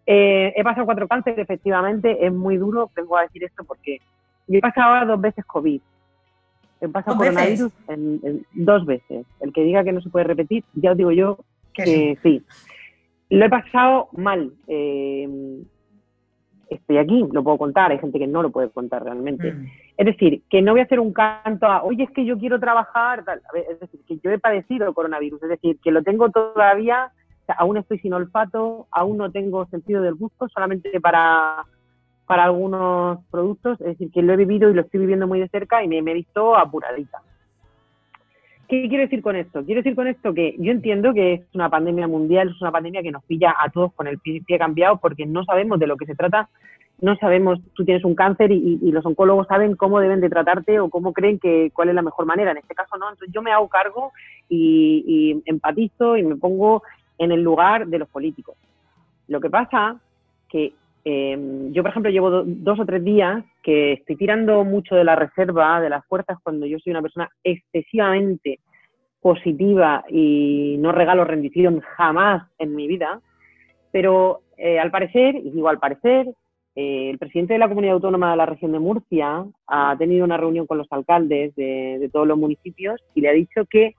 Eh, 0.07 0.55
he 0.57 0.65
pasado 0.65 0.87
cuatro 0.87 1.07
cánceres, 1.07 1.39
efectivamente, 1.39 2.25
es 2.25 2.33
muy 2.33 2.57
duro, 2.57 2.91
vengo 2.97 3.19
a 3.19 3.23
decir 3.23 3.45
esto 3.45 3.65
porque 3.65 3.99
yo 4.47 4.59
he 4.59 4.61
pasado 4.61 5.07
dos 5.07 5.21
veces 5.21 5.45
COVID. 5.45 5.81
He 6.81 6.89
pasado 6.89 7.19
coronavirus 7.19 7.73
en, 7.89 8.47
dos 8.53 8.87
veces. 8.87 9.27
El 9.41 9.53
que 9.53 9.63
diga 9.63 9.85
que 9.85 9.93
no 9.93 10.01
se 10.01 10.09
puede 10.09 10.25
repetir, 10.25 10.65
ya 10.73 10.93
os 10.93 10.97
digo 10.97 11.13
yo 11.13 11.39
que 11.75 12.19
sí. 12.23 12.43
Lo 13.29 13.45
he 13.45 13.51
pasado 13.51 14.09
mal. 14.13 14.53
Eh, 14.67 15.29
estoy 16.71 16.99
aquí, 16.99 17.27
lo 17.33 17.43
puedo 17.43 17.59
contar, 17.59 17.91
hay 17.91 17.99
gente 17.99 18.19
que 18.19 18.27
no 18.27 18.43
lo 18.43 18.51
puede 18.51 18.71
contar 18.71 19.05
realmente. 19.05 19.53
Mm. 19.53 19.67
Es 19.97 20.07
decir, 20.07 20.43
que 20.49 20.63
no 20.63 20.73
voy 20.73 20.81
a 20.81 20.85
hacer 20.85 21.01
un 21.01 21.13
canto 21.13 21.67
a, 21.67 21.83
oye, 21.83 22.05
es 22.05 22.11
que 22.11 22.25
yo 22.25 22.39
quiero 22.39 22.59
trabajar, 22.59 23.25
es 23.55 23.81
decir, 23.81 24.01
que 24.07 24.19
yo 24.19 24.31
he 24.31 24.39
padecido 24.39 24.95
coronavirus, 24.95 25.43
es 25.43 25.49
decir, 25.51 25.79
que 25.83 25.91
lo 25.91 26.03
tengo 26.03 26.31
todavía, 26.31 27.13
aún 27.59 27.77
estoy 27.77 27.99
sin 27.99 28.15
olfato, 28.15 28.87
aún 28.91 29.19
no 29.19 29.31
tengo 29.31 29.67
sentido 29.67 30.03
del 30.03 30.15
gusto, 30.15 30.49
solamente 30.49 31.01
para, 31.01 31.67
para 32.27 32.45
algunos 32.45 33.19
productos, 33.31 33.81
es 33.81 33.89
decir, 33.89 34.11
que 34.13 34.23
lo 34.23 34.33
he 34.33 34.37
vivido 34.37 34.71
y 34.71 34.75
lo 34.75 34.83
estoy 34.83 35.01
viviendo 35.01 35.27
muy 35.27 35.41
de 35.41 35.49
cerca 35.49 35.83
y 35.83 35.89
me, 35.89 36.01
me 36.01 36.13
he 36.13 36.15
visto 36.15 36.57
apuradita. 36.57 37.21
¿Qué 38.71 38.89
quiero 38.89 39.03
decir 39.03 39.21
con 39.21 39.35
esto? 39.35 39.65
Quiero 39.65 39.81
decir 39.81 39.97
con 39.97 40.07
esto 40.07 40.33
que 40.33 40.55
yo 40.61 40.71
entiendo 40.71 41.13
que 41.13 41.33
es 41.33 41.41
una 41.55 41.69
pandemia 41.69 42.07
mundial, 42.07 42.51
es 42.51 42.63
una 42.63 42.71
pandemia 42.71 43.03
que 43.03 43.11
nos 43.11 43.25
pilla 43.25 43.53
a 43.61 43.69
todos 43.69 43.93
con 43.95 44.07
el 44.07 44.21
pie, 44.21 44.45
cambiado 44.59 44.99
porque 44.99 45.27
no 45.27 45.45
sabemos 45.45 45.81
de 45.81 45.89
lo 45.89 45.97
que 45.97 46.07
se 46.07 46.15
trata, 46.15 46.49
no 47.01 47.17
sabemos, 47.17 47.59
tú 47.75 47.85
tienes 47.85 48.05
un 48.05 48.15
cáncer 48.15 48.53
y, 48.53 48.79
los 48.93 49.05
oncólogos 49.05 49.49
saben 49.49 49.75
cómo 49.75 49.99
deben 49.99 50.21
de 50.21 50.31
tratarte 50.31 50.79
o 50.79 50.89
cómo 50.89 51.13
creen 51.13 51.41
que 51.41 51.73
cuál 51.75 51.89
es 51.89 51.97
la 51.97 52.03
mejor 52.03 52.27
manera. 52.27 52.53
En 52.53 52.59
este 52.59 52.77
caso 52.77 52.97
no, 52.97 53.11
entonces 53.11 53.35
yo 53.35 53.43
me 53.43 53.51
hago 53.51 53.69
cargo 53.69 54.13
y, 54.49 55.43
empatizo 55.47 56.17
y 56.17 56.23
me 56.23 56.37
pongo 56.37 56.85
en 57.19 57.33
el 57.33 57.43
lugar 57.43 57.89
de 57.89 57.99
los 57.99 58.09
políticos. 58.09 58.55
Lo 59.27 59.41
que 59.41 59.51
pasa 59.51 59.97
que 60.49 60.75
em, 61.05 61.73
yo, 61.73 61.83
por 61.83 61.91
ejemplo, 61.91 62.11
llevo 62.11 62.43
dos 62.45 62.81
o 62.81 62.87
tres 62.87 63.05
días 63.05 63.45
que 63.63 63.95
estoy 63.95 64.17
tirando 64.17 64.65
mucho 64.65 64.95
de 64.95 65.05
la 65.05 65.17
reserva, 65.17 65.81
de 65.81 65.91
las 65.91 66.05
fuerzas, 66.07 66.39
cuando 66.43 66.67
yo 66.67 66.79
soy 66.79 66.91
una 66.93 67.03
persona 67.03 67.29
excesivamente 67.43 68.61
positiva 69.21 70.05
y 70.09 70.77
no 70.79 70.93
regalo 70.93 71.25
rendición 71.25 71.81
jamás 71.81 72.51
en 72.59 72.75
mi 72.75 72.87
vida, 72.87 73.21
pero 73.93 74.41
eh, 74.57 74.79
al 74.79 74.91
parecer, 74.91 75.37
y 75.37 75.51
digo 75.51 75.69
al 75.69 75.79
parecer, 75.79 76.27
eh, 76.77 77.11
el 77.11 77.19
presidente 77.19 77.55
de 77.55 77.59
la 77.59 77.69
Comunidad 77.69 77.95
Autónoma 77.95 78.31
de 78.31 78.37
la 78.37 78.47
región 78.47 78.73
de 78.73 78.79
Murcia 78.79 79.45
ha 79.67 79.97
tenido 79.99 80.25
una 80.25 80.37
reunión 80.37 80.67
con 80.67 80.79
los 80.79 80.87
alcaldes 80.91 81.55
de, 81.57 82.09
todos 82.13 82.27
los 82.27 82.39
municipios 82.39 83.01
y 83.15 83.21
le 83.21 83.29
ha 83.29 83.33
dicho 83.33 83.65
que 83.69 83.95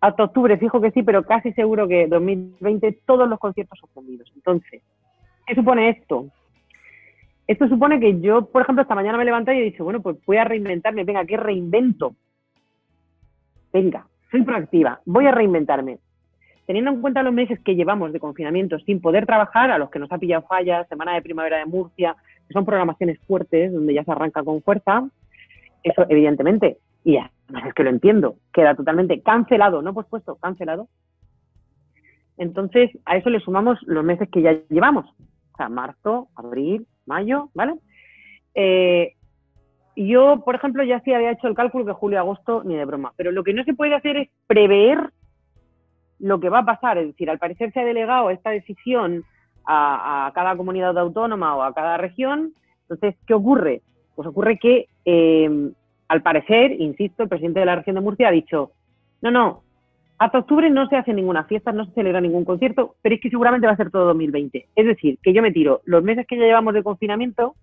hasta 0.00 0.24
octubre, 0.24 0.58
fijo 0.58 0.80
que 0.80 0.90
sí, 0.90 1.02
pero 1.02 1.24
casi 1.24 1.52
seguro 1.52 1.88
que 1.88 2.06
2020 2.06 3.00
todos 3.06 3.28
los 3.28 3.38
conciertos 3.38 3.78
suspendidos. 3.78 4.30
Entonces, 4.34 4.82
¿qué 5.46 5.54
supone 5.54 5.90
esto? 5.90 6.26
Esto 7.46 7.68
supone 7.68 8.00
que 8.00 8.20
yo, 8.20 8.46
por 8.46 8.62
ejemplo, 8.62 8.82
esta 8.82 8.94
mañana 8.94 9.18
me 9.18 9.24
levanté 9.24 9.54
y 9.54 9.60
he 9.60 9.64
dicho, 9.64 9.84
bueno, 9.84 10.02
pues 10.02 10.16
voy 10.26 10.36
a 10.36 10.44
reinventarme, 10.44 11.04
venga, 11.04 11.24
¿qué 11.24 11.36
reinvento? 11.36 12.14
Venga, 13.72 14.06
soy 14.30 14.42
proactiva, 14.42 15.00
voy 15.04 15.26
a 15.26 15.32
reinventarme. 15.32 15.98
Teniendo 16.66 16.90
en 16.90 17.00
cuenta 17.00 17.22
los 17.22 17.32
meses 17.32 17.60
que 17.60 17.76
llevamos 17.76 18.12
de 18.12 18.18
confinamiento 18.18 18.80
sin 18.80 19.00
poder 19.00 19.26
trabajar, 19.26 19.70
a 19.70 19.78
los 19.78 19.90
que 19.90 20.00
nos 20.00 20.10
ha 20.10 20.18
pillado 20.18 20.46
fallas, 20.48 20.88
Semana 20.88 21.14
de 21.14 21.22
Primavera 21.22 21.58
de 21.58 21.66
Murcia, 21.66 22.16
que 22.48 22.52
son 22.52 22.64
programaciones 22.64 23.20
fuertes, 23.20 23.72
donde 23.72 23.94
ya 23.94 24.02
se 24.02 24.10
arranca 24.10 24.42
con 24.42 24.60
fuerza, 24.62 25.08
eso 25.84 26.04
evidentemente, 26.08 26.78
y 27.04 27.12
ya, 27.12 27.30
es 27.64 27.74
que 27.74 27.84
lo 27.84 27.90
entiendo, 27.90 28.34
queda 28.52 28.74
totalmente 28.74 29.20
cancelado, 29.20 29.80
no 29.82 29.94
pospuesto, 29.94 30.34
cancelado. 30.34 30.88
Entonces, 32.36 32.90
a 33.04 33.16
eso 33.16 33.30
le 33.30 33.38
sumamos 33.38 33.78
los 33.84 34.04
meses 34.04 34.28
que 34.28 34.42
ya 34.42 34.58
llevamos, 34.68 35.06
o 35.56 35.58
sea, 35.58 35.70
marzo, 35.70 36.28
abril, 36.36 36.86
mayo, 37.06 37.48
¿vale? 37.54 37.76
Eh, 38.54 39.14
yo, 39.96 40.42
por 40.44 40.54
ejemplo, 40.54 40.84
ya 40.84 41.00
sí 41.00 41.14
había 41.14 41.30
hecho 41.30 41.48
el 41.48 41.54
cálculo 41.54 41.86
que 41.86 41.92
julio-agosto 41.92 42.62
ni 42.62 42.76
de 42.76 42.84
broma, 42.84 43.14
pero 43.16 43.32
lo 43.32 43.42
que 43.42 43.54
no 43.54 43.64
se 43.64 43.72
puede 43.72 43.94
hacer 43.94 44.18
es 44.18 44.28
prever 44.46 45.12
lo 46.18 46.40
que 46.40 46.50
va 46.50 46.58
a 46.58 46.66
pasar. 46.66 46.98
Es 46.98 47.06
decir, 47.06 47.30
al 47.30 47.38
parecer 47.38 47.72
se 47.72 47.80
ha 47.80 47.84
delegado 47.86 48.28
esta 48.28 48.50
decisión 48.50 49.24
a, 49.64 50.30
cada 50.34 50.54
comunidad 50.58 50.98
autónoma 50.98 51.56
o 51.56 51.62
a 51.62 51.72
cada 51.72 51.96
región. 51.96 52.52
Entonces, 52.82 53.16
¿qué 53.26 53.32
ocurre? 53.32 53.80
Pues 54.14 54.28
ocurre 54.28 54.58
que, 54.58 54.88
eh, 55.06 55.70
al 56.08 56.22
parecer, 56.22 56.72
insisto, 56.72 57.22
el 57.22 57.30
presidente 57.30 57.60
de 57.60 57.66
la 57.66 57.76
región 57.76 57.94
de 57.94 58.02
Murcia 58.02 58.28
ha 58.28 58.32
dicho, 58.32 58.72
no, 59.22 59.30
no, 59.30 59.62
hasta 60.18 60.38
octubre 60.38 60.70
no 60.70 60.88
se 60.88 60.96
hace 60.96 61.12
ninguna 61.12 61.44
fiesta, 61.44 61.72
no 61.72 61.84
se 61.84 61.92
celebra 61.92 62.20
ningún 62.20 62.44
concierto, 62.44 62.96
pero 63.02 63.14
es 63.14 63.20
que 63.20 63.30
seguramente 63.30 63.66
va 63.66 63.74
a 63.74 63.76
ser 63.76 63.90
todo 63.90 64.06
2020. 64.06 64.66
Es 64.74 64.86
decir, 64.86 65.18
que 65.22 65.32
yo 65.32 65.42
me 65.42 65.52
tiro 65.52 65.82
los 65.84 66.02
meses 66.02 66.26
que 66.26 66.36
ya 66.36 66.44
llevamos 66.44 66.74
de 66.74 66.82
confinamiento, 66.82 67.54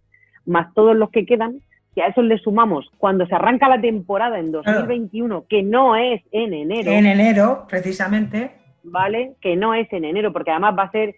más 0.46 0.74
todos 0.74 0.96
los 0.96 1.10
que 1.10 1.26
quedan, 1.26 1.62
que 1.96 2.04
a 2.04 2.08
eso 2.08 2.22
le 2.22 2.38
sumamos 2.38 2.90
cuando 2.98 3.26
se 3.26 3.36
arranca 3.36 3.70
la 3.70 3.82
temporada 3.82 4.40
en 4.40 4.52
2021, 4.52 5.46
que 5.48 5.64
no 5.64 5.96
es 5.96 6.22
en 6.32 6.54
enero. 6.54 6.92
En 6.92 7.06
enero, 7.06 7.66
precisamente. 7.68 8.52
¿Vale? 8.84 9.34
Que 9.42 9.56
no 9.56 9.74
es 9.74 9.92
en 9.94 10.06
enero, 10.06 10.34
porque 10.34 10.52
además 10.52 10.76
va 10.78 10.84
a 10.84 10.92
ser 10.92 11.16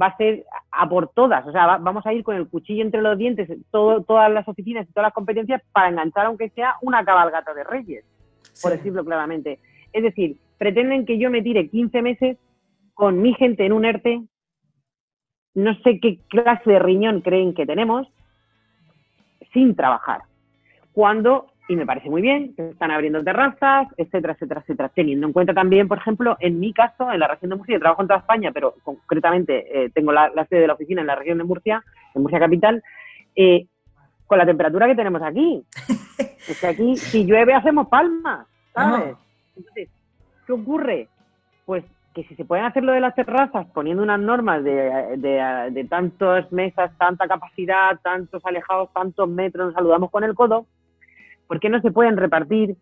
va 0.00 0.06
a 0.06 0.16
ser 0.16 0.44
a 0.70 0.88
por 0.88 1.08
todas, 1.08 1.44
o 1.48 1.50
sea, 1.50 1.78
vamos 1.78 2.06
a 2.06 2.12
ir 2.12 2.22
con 2.22 2.36
el 2.36 2.48
cuchillo 2.48 2.82
entre 2.82 3.02
los 3.02 3.18
dientes, 3.18 3.48
todas 3.72 4.30
las 4.30 4.46
oficinas 4.46 4.86
y 4.88 4.92
todas 4.92 5.08
las 5.08 5.12
competencias 5.12 5.60
para 5.72 5.88
enganchar, 5.88 6.26
aunque 6.26 6.48
sea 6.50 6.76
una 6.80 7.04
cabalgata 7.04 7.52
de 7.54 7.64
reyes, 7.64 8.04
por 8.62 8.70
decirlo 8.70 9.04
claramente. 9.04 9.58
Es 9.92 10.04
decir, 10.04 10.36
pretenden 10.60 11.06
que 11.06 11.18
yo 11.18 11.30
me 11.30 11.40
tire 11.40 11.70
15 11.70 12.02
meses 12.02 12.36
con 12.92 13.22
mi 13.22 13.32
gente 13.32 13.64
en 13.64 13.72
un 13.72 13.86
ERTE, 13.86 14.20
no 15.54 15.74
sé 15.76 15.98
qué 16.00 16.18
clase 16.28 16.70
de 16.70 16.78
riñón 16.78 17.22
creen 17.22 17.54
que 17.54 17.64
tenemos, 17.64 18.06
sin 19.54 19.74
trabajar. 19.74 20.20
Cuando, 20.92 21.46
y 21.66 21.76
me 21.76 21.86
parece 21.86 22.10
muy 22.10 22.20
bien, 22.20 22.52
se 22.56 22.72
están 22.72 22.90
abriendo 22.90 23.24
terrazas, 23.24 23.88
etcétera, 23.96 24.34
etcétera, 24.34 24.60
etcétera. 24.60 24.90
Teniendo 24.90 25.26
en 25.26 25.32
cuenta 25.32 25.54
también, 25.54 25.88
por 25.88 25.96
ejemplo, 25.96 26.36
en 26.40 26.60
mi 26.60 26.74
caso, 26.74 27.10
en 27.10 27.20
la 27.20 27.28
región 27.28 27.48
de 27.48 27.56
Murcia, 27.56 27.76
yo 27.76 27.80
trabajo 27.80 28.02
en 28.02 28.08
toda 28.08 28.20
España, 28.20 28.52
pero 28.52 28.74
concretamente 28.84 29.84
eh, 29.84 29.90
tengo 29.94 30.12
la, 30.12 30.30
sede 30.50 30.60
de 30.60 30.66
la 30.66 30.74
oficina 30.74 31.00
en 31.00 31.06
la 31.06 31.16
región 31.16 31.38
de 31.38 31.44
Murcia, 31.44 31.82
en 32.14 32.20
Murcia 32.20 32.38
Capital, 32.38 32.82
eh, 33.34 33.66
con 34.26 34.36
la 34.36 34.44
temperatura 34.44 34.86
que 34.86 34.94
tenemos 34.94 35.22
aquí. 35.22 35.64
es 36.18 36.60
que 36.60 36.66
aquí, 36.66 36.98
si 36.98 37.24
llueve, 37.24 37.54
hacemos 37.54 37.88
palmas, 37.88 38.46
¿sabes? 38.74 39.16
Entonces, 39.56 39.88
¿qué 40.50 40.60
ocurre? 40.60 41.08
Pues 41.64 41.84
que 42.12 42.24
si 42.24 42.34
se 42.34 42.44
pueden 42.44 42.64
hacer 42.64 42.82
lo 42.82 42.92
de 42.92 43.00
las 43.00 43.14
terrazas 43.14 43.68
poniendo 43.72 44.02
unas 44.02 44.18
normas 44.18 44.64
de, 44.64 45.16
de, 45.16 45.70
de 45.70 45.84
tantas 45.84 46.50
mesas, 46.50 46.90
tanta 46.98 47.28
capacidad, 47.28 48.00
tantos 48.02 48.44
alejados, 48.44 48.92
tantos 48.92 49.28
metros, 49.28 49.66
nos 49.66 49.74
saludamos 49.74 50.10
con 50.10 50.24
el 50.24 50.34
codo, 50.34 50.66
¿por 51.46 51.60
qué 51.60 51.68
no 51.68 51.80
se 51.80 51.92
pueden 51.92 52.16
repartir 52.16 52.74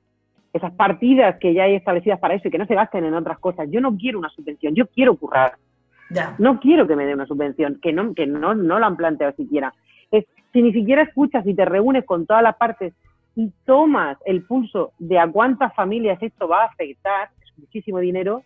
esas 0.54 0.72
partidas 0.72 1.36
que 1.38 1.52
ya 1.52 1.64
hay 1.64 1.74
establecidas 1.74 2.18
para 2.18 2.34
eso 2.34 2.48
y 2.48 2.50
que 2.50 2.56
no 2.56 2.64
se 2.64 2.74
gasten 2.74 3.04
en 3.04 3.12
otras 3.12 3.38
cosas? 3.38 3.68
Yo 3.70 3.82
no 3.82 3.94
quiero 3.98 4.18
una 4.18 4.30
subvención, 4.30 4.74
yo 4.74 4.86
quiero 4.86 5.14
currar. 5.16 5.56
No 6.38 6.58
quiero 6.58 6.86
que 6.86 6.96
me 6.96 7.04
dé 7.04 7.12
una 7.12 7.26
subvención, 7.26 7.80
que 7.82 7.92
no, 7.92 8.14
que 8.14 8.26
no, 8.26 8.54
no 8.54 8.78
la 8.78 8.86
han 8.86 8.96
planteado 8.96 9.34
siquiera. 9.34 9.74
Es, 10.10 10.24
si 10.54 10.62
ni 10.62 10.72
siquiera 10.72 11.02
escuchas 11.02 11.46
y 11.46 11.52
te 11.54 11.66
reúnes 11.66 12.06
con 12.06 12.24
todas 12.24 12.42
las 12.42 12.56
partes 12.56 12.94
y 13.36 13.52
tomas 13.66 14.16
el 14.24 14.42
pulso 14.44 14.92
de 14.98 15.18
a 15.18 15.30
cuántas 15.30 15.74
familias 15.74 16.18
esto 16.22 16.48
va 16.48 16.62
a 16.62 16.66
afectar, 16.66 17.28
muchísimo 17.58 17.98
dinero, 17.98 18.42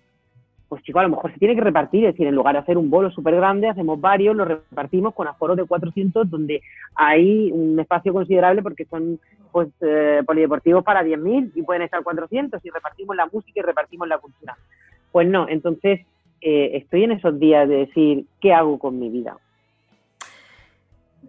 pues 0.73 0.83
chico, 0.85 1.01
a 1.01 1.03
lo 1.03 1.11
mejor 1.11 1.31
se 1.31 1.39
tiene 1.39 1.55
que 1.55 1.61
repartir, 1.61 2.07
es 2.07 2.15
decir, 2.15 2.27
en 2.27 2.35
lugar 2.35 2.55
de 2.55 2.61
hacer 2.61 2.79
un 2.79 2.89
bolo 2.89 3.11
súper 3.11 3.37
grande, 3.37 3.69
hacemos 3.69 4.01
varios, 4.01 4.35
los 4.35 4.49
repartimos 4.49 5.13
con 5.13 5.29
aforos 5.29 5.59
de 5.59 5.67
400, 5.67 6.31
donde 6.31 6.63
hay 6.95 7.53
un 7.53 7.79
espacio 7.79 8.15
considerable 8.15 8.63
porque 8.63 8.87
son 8.87 9.21
pues 9.51 9.69
eh, 9.83 10.23
polideportivos 10.25 10.83
para 10.83 11.03
10.000 11.03 11.53
y 11.55 11.63
pueden 11.63 11.83
estar 11.83 12.03
400 12.03 12.65
y 12.65 12.71
repartimos 12.71 13.15
la 13.15 13.27
música 13.31 13.61
y 13.61 13.63
repartimos 13.63 14.09
la 14.09 14.17
cultura. 14.17 14.57
Pues 15.13 15.29
no, 15.29 15.47
entonces 15.47 16.07
eh, 16.41 16.71
estoy 16.73 17.05
en 17.05 17.13
esos 17.13 17.39
días 17.39 17.69
de 17.69 17.77
decir, 17.77 18.25
¿qué 18.41 18.55
hago 18.55 18.79
con 18.79 18.99
mi 18.99 19.11
vida? 19.11 19.37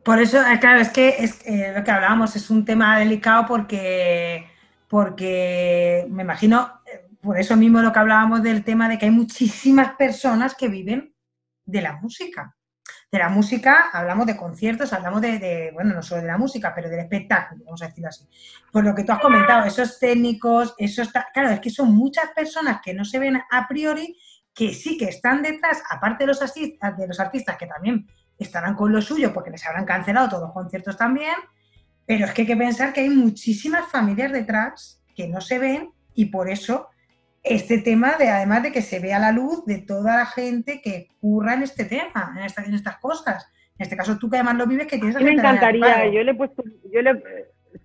Por 0.06 0.20
eso, 0.20 0.38
eh, 0.38 0.58
claro, 0.62 0.80
es 0.80 0.90
que 0.90 1.10
es, 1.10 1.46
lo 1.76 1.84
que 1.84 1.92
hablábamos 1.92 2.38
es 2.38 2.50
un 2.50 2.64
tema 2.64 2.98
delicado 2.98 3.44
porque, 3.46 4.46
porque 4.88 6.06
me 6.10 6.24
imagino, 6.24 6.70
por 7.24 7.40
eso 7.40 7.56
mismo 7.56 7.82
lo 7.82 7.94
que 7.94 8.00
hablábamos 8.00 8.44
del 8.44 8.66
tema 8.66 8.90
de 8.90 8.98
que 8.98 9.06
hay 9.06 9.12
muchísimas 9.12 9.96
personas 9.96 10.56
que 10.56 10.68
viven 10.68 11.16
de 11.66 11.82
la 11.82 11.94
música. 11.94 12.56
De 13.10 13.18
la 13.18 13.30
música, 13.30 13.92
hablamos 13.94 14.28
de 14.28 14.36
conciertos, 14.36 14.92
hablamos 14.92 15.22
de, 15.22 15.72
bueno, 15.74 15.94
no 15.94 16.04
solo 16.04 16.22
de 16.22 16.28
la 16.28 16.38
música, 16.38 16.74
pero 16.76 16.90
del 16.90 17.00
espectáculo, 17.00 17.64
vamos 17.64 17.82
a 17.82 17.88
decirlo 17.88 18.10
así. 18.10 18.28
Por 18.72 18.84
lo 18.84 18.94
que 18.94 19.06
tú 19.06 19.14
has 19.14 19.20
comentado, 19.20 19.66
esos 19.66 20.00
técnicos, 20.00 20.76
eso 20.78 21.02
está, 21.02 21.28
claro, 21.34 21.52
es 21.52 21.62
que 21.62 21.70
son 21.70 21.96
muchas 21.96 22.32
personas 22.36 22.82
que 22.84 22.94
no 22.94 23.06
se 23.06 23.20
ven 23.20 23.40
a 23.50 23.68
priori 23.70 24.18
que 24.54 24.74
sí 24.74 24.98
que 24.98 25.06
están 25.06 25.42
detrás, 25.42 25.82
aparte 25.90 26.24
de 26.24 26.28
los, 26.28 26.42
artistas, 26.42 26.98
de 26.98 27.08
los 27.08 27.20
artistas 27.20 27.56
que 27.56 27.68
también 27.68 28.06
estarán 28.38 28.76
con 28.76 28.92
lo 28.92 29.02
suyo 29.02 29.34
porque 29.34 29.50
les 29.50 29.66
habrán 29.66 29.86
cancelado 29.86 30.28
todos 30.28 30.44
los 30.44 30.54
conciertos 30.54 30.98
también, 30.98 31.36
pero 32.06 32.26
es 32.26 32.34
que 32.34 32.42
hay 32.42 32.48
que 32.48 32.58
pensar 32.58 32.92
que 32.92 33.02
hay 33.02 33.10
muchísimas 33.10 33.90
familias 33.90 34.34
detrás 34.34 35.02
que 35.16 35.30
no 35.30 35.40
se 35.40 35.58
ven 35.58 35.94
y 36.14 36.26
por 36.26 36.50
eso 36.50 36.90
este 37.44 37.80
tema 37.80 38.16
de 38.18 38.30
además 38.30 38.64
de 38.64 38.72
que 38.72 38.82
se 38.82 39.00
vea 39.00 39.20
la 39.20 39.32
luz 39.32 39.66
de 39.66 39.80
toda 39.80 40.18
la 40.18 40.26
gente 40.26 40.82
que 40.82 41.10
curra 41.20 41.54
en 41.54 41.64
este 41.64 41.86
tema, 41.86 42.34
en, 42.38 42.66
en 42.66 42.74
estas 42.74 42.98
cosas. 42.98 43.52
En 43.78 43.84
este 43.84 43.98
caso 43.98 44.18
tú 44.18 44.30
que 44.30 44.38
además 44.38 44.58
lo 44.58 44.68
vives 44.68 44.88
que 44.88 44.98
tienes... 44.98 45.16
A 45.16 45.20
me 45.20 45.34
encantaría, 45.34 46.08
yo 46.10 46.24
le 46.24 46.32
he 46.32 46.36
puesto, 46.36 46.64
yo 46.92 47.02
le, 47.02 47.24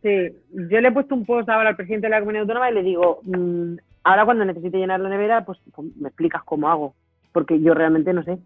sí, 0.03 0.37
yo 0.71 0.81
le 0.81 0.89
he 0.89 0.93
puesto 0.93 1.15
un 1.15 1.27
post 1.27 1.49
ahora 1.49 1.71
al 1.71 1.77
presidente 1.77 2.07
de 2.07 2.11
la 2.11 2.21
comunidad 2.21 2.43
autónoma 2.43 2.71
y 2.71 2.75
le 2.75 2.83
digo, 2.83 3.21
mmm, 3.25 3.77
Ahora 4.09 4.25
cuando 4.25 4.47
necesite 4.47 4.79
llenar 4.79 5.01
la 5.01 5.11
nevera, 5.11 5.45
pues, 5.45 5.59
pues 5.75 5.95
me 5.97 6.09
explicas 6.09 6.43
cómo 6.45 6.71
hago, 6.71 6.95
porque 7.31 7.61
yo 7.61 7.75
realmente 7.75 8.15
no 8.15 8.23
sé. 8.23 8.39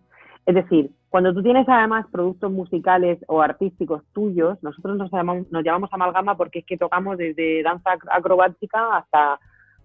Es 0.45 0.57
decir, 0.57 0.91
cuando 1.09 1.33
tú 1.33 1.41
tienes 1.41 1.69
además 1.69 2.07
productos 2.11 2.51
musicales 2.51 3.21
o 3.29 3.41
artísticos 3.41 4.03
tuyos, 4.13 4.61
nosotros 4.61 4.97
nos 4.97 5.13
llamamos, 5.13 5.47
nos 5.53 5.63
llamamos 5.63 5.93
amalgama 5.93 6.37
porque 6.37 6.61
es 6.61 6.67
que 6.67 6.77
tocamos 6.77 7.17
desde 7.17 7.63
danza 7.63 7.91
acrobática 8.11 8.97
hasta, 8.97 9.39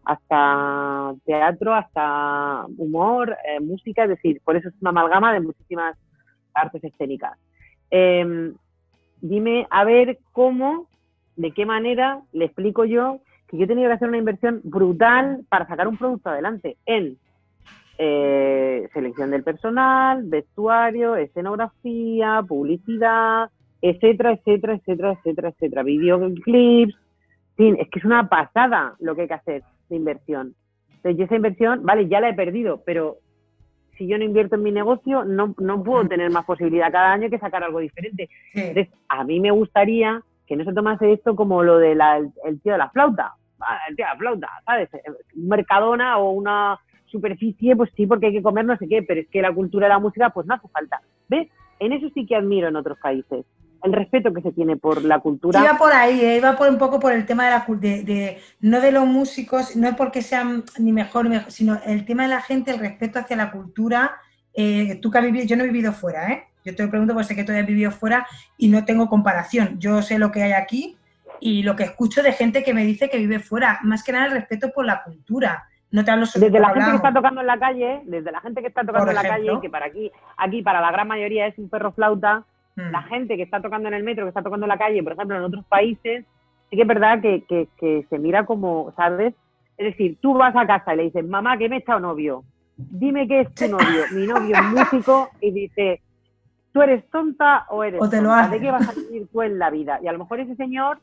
hasta 0.08 1.14
teatro, 1.26 1.74
hasta 1.74 2.66
humor, 2.78 3.36
eh, 3.46 3.60
música, 3.60 4.04
es 4.04 4.10
decir, 4.10 4.40
por 4.44 4.56
eso 4.56 4.70
es 4.70 4.76
una 4.80 4.92
amalgama 4.92 5.34
de 5.34 5.42
muchísimas 5.42 5.98
artes 6.54 6.82
escénicas. 6.84 7.38
Em, 7.92 8.56
dime 9.20 9.68
a 9.70 9.84
ver 9.84 10.20
cómo, 10.32 10.88
de 11.36 11.52
qué 11.52 11.66
manera 11.66 12.22
le 12.32 12.46
explico 12.46 12.86
yo 12.86 13.20
que 13.48 13.58
yo 13.58 13.66
he 13.66 13.68
tenido 13.68 13.90
que 13.90 13.96
hacer 13.96 14.08
una 14.08 14.18
inversión 14.18 14.62
brutal 14.64 15.46
para 15.50 15.68
sacar 15.68 15.88
un 15.88 15.98
producto 15.98 16.30
adelante 16.30 16.78
en 16.86 17.18
eh, 17.98 18.88
selección 18.94 19.32
del 19.32 19.44
personal, 19.44 20.24
vestuario, 20.24 21.16
escenografía, 21.18 22.44
publicidad, 22.48 23.50
etcétera, 23.82 24.34
etcétera, 24.34 24.76
etcétera, 24.76 25.12
etcétera, 25.14 25.50
etcétera, 25.50 25.84
videoclips, 25.84 26.96
es 27.58 27.90
que 27.90 28.00
es 28.00 28.06
una 28.06 28.30
pasada 28.30 28.96
lo 29.00 29.16
que 29.16 29.24
hay 29.24 29.28
que 29.28 29.34
hacer 29.34 29.64
de 29.90 29.96
inversión. 29.96 30.56
Entonces, 30.98 31.18
yo 31.18 31.26
esa 31.26 31.36
inversión, 31.36 31.84
vale, 31.84 32.08
ya 32.08 32.20
la 32.20 32.30
he 32.30 32.34
perdido, 32.34 32.82
pero 32.86 33.18
si 33.98 34.08
yo 34.08 34.18
no 34.18 34.24
invierto 34.24 34.56
en 34.56 34.64
mi 34.64 34.72
negocio, 34.72 35.26
no, 35.26 35.56
no 35.58 35.84
puedo 35.84 36.08
tener 36.08 36.30
más 36.32 36.46
posibilidad 36.46 36.92
cada 36.92 37.14
año 37.14 37.30
que 37.30 37.40
sacar 37.40 37.64
algo 37.64 37.80
diferente. 37.80 38.30
Entonces, 38.54 38.90
a 39.10 39.24
mí 39.24 39.40
me 39.40 39.52
gustaría 39.52 40.22
que 40.46 40.56
no 40.56 40.64
se 40.64 40.74
tomase 40.74 41.12
esto 41.12 41.36
como 41.36 41.64
lo 41.64 41.78
del 41.78 42.00
el 42.46 42.62
tío 42.62 42.74
de 42.74 42.78
la 42.78 42.90
flauta. 42.90 43.34
Ah, 43.60 43.80
el 43.90 43.96
tío 43.96 44.06
de 44.06 44.12
la 44.12 44.18
flauta, 44.18 44.50
¿sabes? 44.66 44.90
Un 45.36 45.48
mercadona 45.48 46.20
o 46.20 46.32
una 46.32 46.80
superficie, 47.08 47.76
pues 47.76 47.90
sí, 47.96 48.06
porque 48.06 48.28
hay 48.28 48.34
que 48.34 48.44
comer 48.44 48.66
no 48.66 48.78
sé 48.78 48.88
qué, 48.88 49.02
pero 49.02 49.22
es 49.22 49.28
que 49.30 49.42
la 49.42 49.54
cultura 49.54 49.88
de 49.88 49.94
la 49.94 50.00
música, 50.00 50.30
pues 50.30 50.46
no 50.46 50.54
hace 50.54 50.68
falta. 50.68 51.02
¿Ves? 51.28 51.48
En 51.80 51.94
eso 51.94 52.10
sí 52.14 52.26
que 52.26 52.36
admiro 52.36 52.68
en 52.68 52.76
otros 52.76 52.98
países. 53.00 53.46
El 53.84 53.94
respeto 53.94 54.34
que 54.34 54.42
se 54.42 54.52
tiene 54.52 54.78
por 54.78 55.04
la 55.04 55.20
cultura. 55.20 55.60
Iba 55.60 55.78
por 55.78 55.94
ahí, 55.94 56.20
eh, 56.22 56.38
iba 56.38 56.56
por 56.58 56.70
un 56.70 56.78
poco 56.78 57.00
por 57.00 57.14
el 57.14 57.26
tema 57.26 57.46
de 57.46 57.52
la 57.52 57.66
de, 57.68 58.04
de, 58.04 58.42
no 58.62 58.82
de 58.82 58.92
los 58.92 59.06
músicos, 59.06 59.76
no 59.76 59.88
es 59.88 59.96
porque 59.96 60.22
sean 60.22 60.64
ni 60.80 60.92
mejor 60.92 61.26
ni 61.26 61.32
mejor, 61.32 61.52
sino 61.52 61.80
el 61.86 62.06
tema 62.06 62.24
de 62.24 62.30
la 62.30 62.42
gente, 62.42 62.72
el 62.72 62.80
respeto 62.80 63.20
hacia 63.20 63.36
la 63.36 63.52
cultura. 63.52 64.16
Eh, 64.54 65.00
tú 65.02 65.12
que 65.12 65.18
has 65.20 65.24
vivido, 65.24 65.46
yo 65.46 65.56
no 65.56 65.64
he 65.64 65.68
vivido 65.68 65.94
fuera, 65.94 66.32
¿eh? 66.32 66.48
Yo 66.66 66.76
te 66.76 66.84
lo 66.84 66.90
pregunto 66.90 67.14
porque 67.14 67.28
sé 67.28 67.36
que 67.36 67.44
tú 67.44 67.54
has 67.54 67.66
vivido 67.66 67.92
fuera 67.92 68.28
y 68.58 68.68
no 68.68 68.84
tengo 68.84 69.08
comparación. 69.08 69.80
Yo 69.80 70.02
sé 70.02 70.20
lo 70.20 70.32
que 70.32 70.44
hay 70.44 70.52
aquí 70.52 70.98
y 71.40 71.64
lo 71.64 71.76
que 71.76 71.84
escucho 71.84 72.22
de 72.24 72.34
gente 72.34 72.64
que 72.64 72.74
me 72.74 72.84
dice 72.84 73.10
que 73.10 73.18
vive 73.18 73.40
fuera. 73.40 73.80
Más 73.84 74.04
que 74.04 74.12
nada 74.12 74.26
el 74.26 74.34
respeto 74.34 74.72
por 74.74 74.86
la 74.86 75.04
cultura. 75.04 75.66
No 75.92 76.04
te 76.04 76.12
hablo 76.12 76.26
sobre 76.26 76.48
Desde 76.50 76.60
la 76.60 76.74
gente 76.74 76.90
que 76.90 76.96
está 76.98 77.14
tocando 77.14 77.42
en 77.42 77.48
la 77.48 77.58
calle, 77.58 78.02
desde 78.04 78.32
la 78.32 78.42
gente 78.42 78.62
que 78.62 78.68
está 78.68 78.84
tocando 78.84 79.10
en 79.10 79.16
la 79.16 79.24
calle, 79.24 79.52
que 79.62 79.70
para 79.70 79.86
aquí, 79.86 80.12
aquí 80.36 80.62
para 80.62 80.82
la 80.82 80.92
gran 80.92 81.08
mayoría 81.08 81.48
es 81.48 81.58
un 81.58 81.70
perro 81.70 81.94
flauta, 81.94 82.44
hmm. 82.78 82.92
la 82.92 83.04
gente 83.04 83.36
que 83.36 83.44
está 83.44 83.62
tocando 83.62 83.90
en 83.90 83.96
el 83.96 84.04
metro, 84.04 84.24
que 84.24 84.30
está 84.30 84.42
tocando 84.42 84.66
en 84.66 84.70
la 84.70 84.78
calle, 84.78 85.04
por 85.04 85.14
ejemplo, 85.14 85.36
en 85.36 85.44
otros 85.44 85.66
países, 85.66 86.26
sí 86.70 86.76
que 86.76 86.82
es 86.82 86.88
verdad 86.88 87.22
que, 87.22 87.44
que, 87.46 88.06
se 88.10 88.20
mira 88.20 88.46
como, 88.46 88.94
¿sabes? 88.96 89.34
Es 89.78 89.86
decir, 89.86 90.18
tú 90.22 90.34
vas 90.34 90.56
a 90.56 90.66
casa 90.66 90.94
y 90.94 90.98
le 90.98 91.04
dices, 91.04 91.28
mamá, 91.28 91.58
¿qué 91.58 91.68
me 91.68 91.78
está 91.78 92.00
novio? 92.00 92.44
Dime 92.78 93.28
qué 93.28 93.42
es 93.42 93.54
tu 93.54 93.68
novio. 93.68 94.04
Mi 94.14 94.26
novio 94.26 94.56
es 94.56 94.64
músico 94.64 95.30
y 95.42 95.52
dice, 95.52 96.02
¿tú 96.72 96.82
eres 96.82 97.08
tonta 97.10 97.66
o 97.70 97.84
eres 97.84 98.02
o 98.02 98.10
te 98.10 98.18
tonta? 98.18 98.48
¿De 98.50 98.60
qué 98.60 98.72
vas 98.72 98.88
a 98.88 98.94
vivir 98.94 99.28
tú 99.32 99.42
en 99.42 99.60
la 99.60 99.70
vida? 99.70 100.00
Y 100.02 100.08
a 100.08 100.12
lo 100.12 100.20
mejor 100.20 100.40
ese 100.40 100.56
señor 100.56 101.00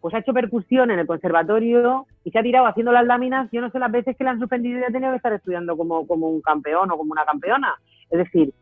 pues 0.00 0.14
ha 0.14 0.18
hecho 0.18 0.32
percusión 0.32 0.90
en 0.90 0.98
el 0.98 1.06
conservatorio 1.06 2.06
y 2.24 2.30
se 2.30 2.38
ha 2.38 2.42
tirado 2.42 2.66
haciendo 2.66 2.92
las 2.92 3.04
láminas, 3.04 3.48
yo 3.50 3.60
no 3.60 3.70
sé 3.70 3.78
las 3.78 3.90
veces 3.90 4.16
que 4.16 4.24
le 4.24 4.30
han 4.30 4.38
suspendido 4.38 4.78
y 4.78 4.84
ha 4.84 4.92
tenido 4.92 5.10
que 5.10 5.16
estar 5.16 5.32
estudiando 5.32 5.76
como, 5.76 6.06
como 6.06 6.28
un 6.28 6.40
campeón 6.40 6.90
o 6.90 6.96
como 6.96 7.12
una 7.12 7.24
campeona. 7.24 7.74
Es 8.10 8.18
decir, 8.18 8.54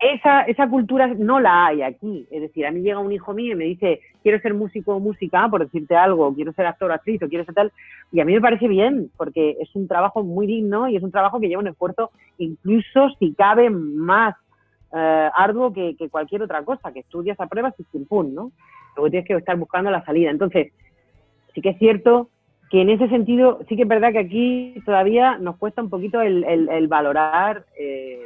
esa, 0.00 0.42
esa 0.42 0.68
cultura 0.68 1.08
no 1.08 1.40
la 1.40 1.66
hay 1.66 1.82
aquí. 1.82 2.26
Es 2.30 2.40
decir, 2.40 2.66
a 2.66 2.70
mí 2.70 2.80
llega 2.80 2.98
un 2.98 3.12
hijo 3.12 3.32
mío 3.34 3.52
y 3.52 3.56
me 3.56 3.64
dice, 3.64 4.00
quiero 4.22 4.40
ser 4.40 4.54
músico 4.54 4.94
o 4.94 5.00
música, 5.00 5.48
por 5.48 5.64
decirte 5.64 5.96
algo, 5.96 6.34
quiero 6.34 6.52
ser 6.52 6.66
actor 6.66 6.90
o 6.90 6.94
actriz 6.94 7.22
o 7.22 7.28
quiero 7.28 7.44
ser 7.44 7.54
tal, 7.54 7.72
y 8.12 8.20
a 8.20 8.24
mí 8.24 8.32
me 8.32 8.40
parece 8.40 8.68
bien, 8.68 9.10
porque 9.16 9.56
es 9.60 9.74
un 9.74 9.88
trabajo 9.88 10.22
muy 10.22 10.46
digno 10.46 10.88
y 10.88 10.96
es 10.96 11.02
un 11.02 11.10
trabajo 11.10 11.40
que 11.40 11.48
lleva 11.48 11.62
un 11.62 11.68
esfuerzo, 11.68 12.10
incluso 12.38 13.10
si 13.18 13.34
cabe 13.34 13.70
más 13.70 14.36
eh, 14.92 15.30
arduo 15.36 15.72
que, 15.72 15.96
cualquier 16.10 16.42
otra 16.42 16.62
cosa, 16.64 16.92
que 16.92 17.00
estudias 17.00 17.38
a 17.40 17.46
pruebas 17.46 17.74
y 17.78 17.84
sin 17.92 18.06
pum, 18.06 18.32
¿no? 18.32 18.52
Luego 18.96 19.10
tienes 19.10 19.28
que 19.28 19.34
estar 19.34 19.56
buscando 19.56 19.90
la 19.90 20.04
salida. 20.04 20.30
Entonces, 20.30 20.72
sí 21.54 21.60
que 21.60 21.70
es 21.70 21.78
cierto 21.78 22.30
que 22.70 22.82
en 22.82 22.90
ese 22.90 23.08
sentido, 23.08 23.60
sí 23.68 23.76
que 23.76 23.82
es 23.82 23.88
verdad 23.88 24.12
que 24.12 24.18
aquí 24.18 24.74
todavía 24.84 25.38
nos 25.38 25.56
cuesta 25.56 25.82
un 25.82 25.90
poquito 25.90 26.20
el, 26.20 26.88
valorar 26.88 27.64
eh, 27.78 28.20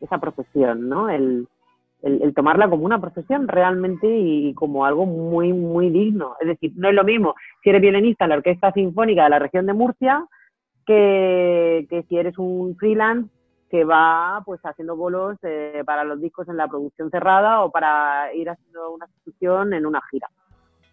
esa 0.00 0.18
profesión, 0.18 0.88
¿no? 0.88 1.08
El, 1.08 1.48
tomarla 2.36 2.70
como 2.70 2.84
una 2.84 3.00
profesión 3.00 3.48
realmente 3.48 4.06
y, 4.06 4.54
como 4.54 4.84
algo 4.84 5.04
muy, 5.04 5.52
muy 5.52 5.90
digno. 5.90 6.36
Es 6.40 6.46
decir, 6.46 6.72
no 6.76 6.88
es 6.88 6.94
lo 6.94 7.02
mismo 7.02 7.34
si 7.62 7.70
eres 7.70 7.82
violinista 7.82 8.24
en 8.24 8.30
la 8.30 8.36
Orquesta 8.36 8.72
Sinfónica 8.72 9.24
de 9.24 9.30
la 9.30 9.40
región 9.40 9.66
de 9.66 9.72
Murcia 9.72 10.24
que, 10.86 11.86
que 11.90 12.04
si 12.04 12.16
eres 12.16 12.38
un 12.38 12.76
freelance 12.76 13.28
que 13.70 13.84
va 13.84 14.42
pues 14.44 14.60
haciendo 14.64 14.96
bolos 14.96 15.36
eh, 15.42 15.82
para 15.84 16.04
los 16.04 16.20
discos 16.20 16.48
en 16.48 16.56
la 16.56 16.68
producción 16.68 17.10
cerrada 17.10 17.62
o 17.62 17.70
para 17.70 18.32
ir 18.34 18.48
haciendo 18.48 18.92
una 18.92 19.06
sustitución 19.06 19.74
en 19.74 19.86
una 19.86 20.00
gira. 20.10 20.28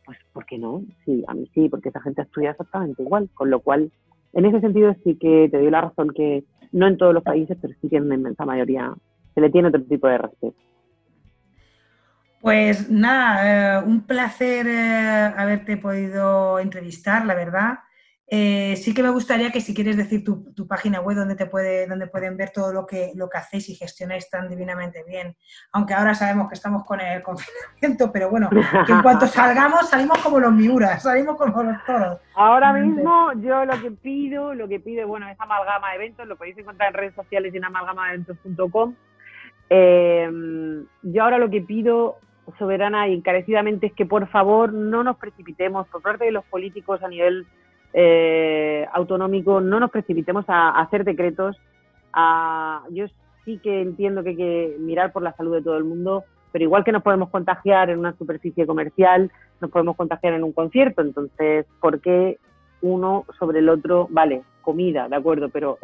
Pues, 0.06 0.18
¿por 0.34 0.46
qué 0.46 0.58
no? 0.58 0.84
Sí, 1.04 1.24
a 1.28 1.34
mí 1.34 1.50
sí, 1.54 1.70
porque 1.70 1.90
esa 1.90 2.02
gente 2.02 2.22
estudia 2.22 2.52
exactamente 2.52 3.02
igual, 3.02 3.30
con 3.34 3.50
lo 3.50 3.60
cual, 3.60 3.92
en 4.34 4.46
ese 4.46 4.60
sentido 4.60 4.94
sí 5.04 5.16
que 5.16 5.48
te 5.50 5.58
doy 5.58 5.72
la 5.72 5.82
razón 5.82 6.10
que 6.10 6.44
no 6.76 6.88
en 6.88 6.98
todos 6.98 7.14
los 7.14 7.24
países, 7.24 7.58
pero 7.62 7.74
sí 7.82 7.88
que 7.88 7.96
en 7.96 8.10
la 8.10 8.16
inmensa 8.16 8.46
mayoría 8.46 8.94
se 9.34 9.42
le 9.42 9.50
tiene 9.50 9.70
otro 9.70 9.82
tipo 9.82 10.08
de 10.08 10.18
respeto. 10.18 10.58
Pues 12.42 12.90
nada, 12.92 13.80
eh, 13.80 13.84
un 13.86 14.06
placer 14.06 14.68
eh, 14.68 15.34
haberte 15.38 15.78
podido 15.78 16.60
entrevistar, 16.60 17.26
la 17.26 17.34
verdad. 17.34 17.80
Eh, 18.28 18.76
sí 18.78 18.96
que 18.96 19.04
me 19.04 19.12
gustaría 19.12 19.52
que 19.52 19.62
si 19.62 19.76
quieres 19.76 19.98
decir 19.98 20.24
tu, 20.24 20.68
página 20.68 21.00
web 21.00 21.16
donde 21.16 21.36
te 21.36 21.46
puede, 21.46 21.86
donde 21.86 22.08
pueden 22.08 22.36
ver 22.38 22.50
todo 22.50 22.74
lo 22.74 22.88
que, 22.88 23.12
lo 23.14 23.30
que 23.30 23.38
hacéis 23.38 23.70
y 23.70 23.76
gestionáis 23.76 24.30
tan 24.30 24.50
divinamente 24.50 25.04
bien. 25.08 25.36
Aunque 25.72 25.94
ahora 25.94 26.16
sabemos 26.16 26.48
que 26.48 26.56
estamos 26.56 26.84
con 26.86 27.00
el 27.02 27.22
confinamiento, 27.24 28.12
pero 28.12 28.30
bueno, 28.30 28.50
que 28.50 28.92
en 28.92 29.02
cuanto 29.02 29.28
salgamos 29.28 29.90
salimos 29.90 30.18
como 30.20 30.40
los 30.40 30.52
miuras, 30.52 31.04
salimos 31.04 31.38
como 31.38 31.64
los 31.64 31.84
toros. 31.86 32.18
Ahora 32.36 32.74
mismo 32.74 33.32
yo 33.34 33.64
lo 33.64 33.80
que 33.80 33.92
pido, 33.92 34.56
lo 34.56 34.68
que 34.68 34.80
pido, 34.80 35.08
bueno, 35.08 35.30
es 35.30 35.40
amalgama 35.40 35.92
de 35.92 35.96
eventos, 35.98 36.28
lo 36.28 36.36
podéis 36.36 36.58
encontrar 36.58 36.90
en 36.90 36.94
redes 36.96 37.14
sociales 37.14 37.54
y 37.54 37.58
en 37.58 37.66
amalgamaeventos.com. 37.66 38.96
yo 39.70 41.24
ahora 41.24 41.38
lo 41.38 41.50
que 41.52 41.62
pido 41.62 42.18
soberana 42.58 43.08
y 43.08 43.14
encarecidamente 43.14 43.88
es 43.88 43.94
que 43.94 44.06
por 44.06 44.28
favor 44.30 44.74
no 44.74 45.04
nos 45.04 45.18
precipitemos 45.18 45.88
por 45.88 46.02
parte 46.02 46.26
de 46.26 46.32
los 46.32 46.46
políticos 46.46 47.02
a 47.04 47.08
nivel 47.08 47.46
eh, 47.94 48.86
autonómico, 48.94 49.62
no 49.62 49.80
nos 49.80 49.92
precipitemos 49.92 50.46
a, 50.48 50.80
hacer 50.82 51.04
decretos. 51.04 51.58
yo 52.92 53.06
sí 53.44 53.60
que 53.60 53.82
entiendo 53.82 54.24
que 54.24 54.30
hay 54.30 54.36
que 54.36 54.78
mirar 54.80 55.12
por 55.12 55.22
la 55.22 55.34
salud 55.34 55.54
de 55.54 55.62
todo 55.62 55.78
el 55.78 55.84
mundo, 55.84 56.24
pero 56.52 56.64
igual 56.64 56.84
que 56.84 56.92
nos 56.92 57.04
podemos 57.04 57.30
contagiar 57.30 57.90
en 57.90 58.00
una 58.00 58.14
superficie 58.18 58.66
comercial, 58.66 59.32
nos 59.62 59.72
podemos 59.72 59.96
contagiar 59.96 60.34
en 60.34 60.44
un 60.44 60.54
concierto. 60.54 61.02
Entonces, 61.02 61.66
¿por 61.80 62.00
qué 62.02 62.38
uno 62.82 63.26
sobre 63.38 63.60
el 63.60 63.70
otro? 63.70 64.08
Vale, 64.10 64.44
comida, 64.62 65.08
de 65.08 65.16
acuerdo, 65.16 65.50
pero 65.50 65.78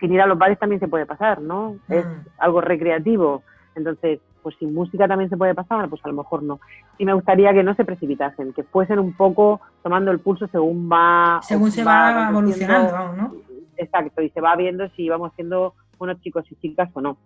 sin 0.00 0.12
ir 0.12 0.20
a 0.20 0.26
los 0.26 0.38
bares 0.38 0.58
también 0.58 0.80
se 0.80 0.88
puede 0.88 1.06
pasar, 1.06 1.40
¿no? 1.40 1.76
Es 1.88 2.04
mm. 2.04 2.28
algo 2.38 2.60
recreativo. 2.60 3.42
Entonces, 3.74 4.20
pues 4.46 4.54
sin 4.60 4.72
música 4.72 5.08
también 5.08 5.28
se 5.28 5.36
puede 5.36 5.56
pasar, 5.56 5.88
pues 5.88 6.00
a 6.04 6.08
lo 6.08 6.14
mejor 6.14 6.40
no. 6.40 6.60
Y 6.98 7.04
me 7.04 7.14
gustaría 7.14 7.52
que 7.52 7.64
no 7.64 7.74
se 7.74 7.84
precipitasen, 7.84 8.52
que 8.52 8.62
fuesen 8.62 9.00
un 9.00 9.12
poco 9.12 9.60
tomando 9.82 10.12
el 10.12 10.20
pulso 10.20 10.46
según 10.46 10.88
va... 10.88 11.40
Según 11.42 11.72
se 11.72 11.82
va, 11.82 12.28
evolucionando, 12.30 13.12
¿no? 13.14 13.34
Exacto, 13.76 14.22
y 14.22 14.30
se 14.30 14.40
va 14.40 14.54
viendo 14.54 14.88
si 14.90 15.08
vamos 15.08 15.32
siendo 15.34 15.74
unos 15.98 16.20
chicos 16.20 16.44
y 16.48 16.54
chicas 16.60 16.88
o 16.92 17.00
no. 17.00 17.16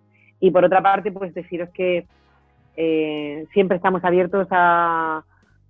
Y 0.41 0.51
por 0.51 0.65
otra 0.65 0.81
parte, 0.81 1.13
pues 1.13 1.35
deciros 1.35 1.69
que 1.75 2.07
eh, 2.79 3.47
siempre 3.53 3.77
estamos 3.77 4.03
abiertos 4.03 4.49
a... 4.51 5.23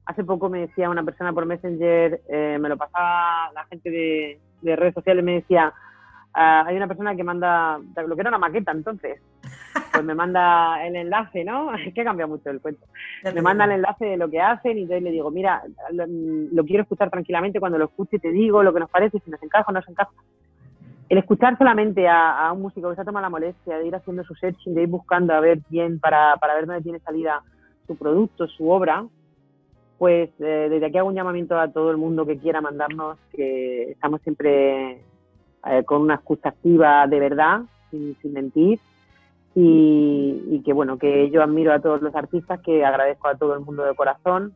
Hace 0.07 0.23
poco 0.23 0.49
me 0.49 0.61
decía 0.61 0.89
una 0.89 1.03
persona 1.03 1.33
por 1.33 1.47
Messenger, 1.47 2.21
eh, 2.29 2.59
me 2.61 2.69
lo 2.69 2.77
pasaba 2.77 3.51
la 3.55 3.65
gente 3.65 3.91
de, 3.91 4.41
de 4.63 4.77
redes 4.77 4.95
sociales, 4.95 5.25
me 5.25 5.33
decía, 5.33 5.75
ah, 6.35 6.65
hay 6.67 6.77
una 6.77 6.87
persona 6.87 7.15
que 7.15 7.25
manda, 7.25 7.79
lo 7.79 8.15
que 8.15 8.21
era 8.21 8.31
una 8.31 8.39
maqueta 8.39 8.73
entonces, 8.73 9.21
pues 9.93 10.05
me 10.05 10.15
manda 10.15 10.85
el 10.87 10.97
enlace, 10.97 11.45
¿no? 11.45 11.75
Es 11.87 11.95
que 11.95 12.05
cambia 12.05 12.27
mucho 12.27 12.51
el 12.51 12.61
cuento. 12.61 12.87
Me 13.35 13.43
manda 13.43 13.65
el 13.65 13.73
enlace 13.73 14.05
de 14.05 14.17
lo 14.17 14.31
que 14.31 14.41
hacen 14.41 14.79
y 14.79 14.83
entonces 14.83 15.03
le 15.03 15.11
digo, 15.11 15.31
mira, 15.31 15.63
lo, 15.93 16.65
quiero 16.65 16.83
escuchar 16.83 17.11
tranquilamente, 17.11 17.61
cuando 17.61 17.79
lo 17.79 17.87
escuche 17.87 18.19
te 18.19 18.31
digo 18.31 18.63
lo 18.63 18.73
que 18.73 18.81
nos 18.81 18.91
parece, 18.91 19.19
si 19.21 19.31
nos 19.31 19.43
encaja 19.43 19.67
o 19.69 19.73
no 19.73 19.81
nos 19.81 19.89
encaja. 19.89 20.13
El 21.09 21.19
escuchar 21.19 21.59
solamente 21.59 22.07
a, 22.09 22.53
un 22.53 22.63
músico 22.63 22.89
que 22.89 22.95
se 22.95 23.01
ha 23.03 23.05
tomado 23.05 23.25
la 23.25 23.31
molestia 23.31 23.79
de 23.79 23.87
ir 23.87 23.95
haciendo 23.97 24.23
su 24.23 24.35
searching, 24.37 24.75
de 24.75 24.83
ir 24.83 24.89
buscando 24.89 25.35
a 25.35 25.41
ver 25.41 25.59
quién, 25.69 25.99
para, 25.99 26.37
para 26.37 26.55
ver 26.55 26.67
dónde 26.67 26.83
tiene 26.83 27.01
salida 27.01 27.43
su 27.89 27.97
producto, 27.97 28.47
su 28.47 28.71
obra, 28.71 29.05
pues 30.01 30.31
eh, 30.39 30.69
desde 30.71 30.87
aquí 30.87 30.97
hago 30.97 31.09
un 31.09 31.15
llamamiento 31.15 31.59
a 31.59 31.69
todo 31.69 31.91
el 31.91 31.99
mundo 31.99 32.25
que 32.25 32.39
quiera 32.39 32.63
mandarnos, 32.63 33.19
que 33.33 33.91
estamos 33.91 34.23
siempre 34.23 35.03
eh, 35.67 35.85
con 35.85 36.03
una 36.03 36.15
escucha 36.15 36.51
activa 36.51 37.07
de 37.07 37.21
verdad, 37.21 37.63
sin, 37.91 38.17
sin 38.21 38.33
mentir, 38.33 38.81
y, 39.55 40.63
que 40.65 40.73
bueno, 40.73 40.99
que 40.99 41.31
yo 41.31 41.43
admiro 41.43 41.73
a 41.73 41.81
todos 41.81 42.03
los 42.03 42.15
artistas, 42.15 42.61
que 42.61 42.85
agradezco 42.85 43.29
a 43.29 43.37
todo 43.37 43.55
el 43.55 43.61
mundo 43.61 43.85
de 43.85 43.95
corazón 43.95 44.53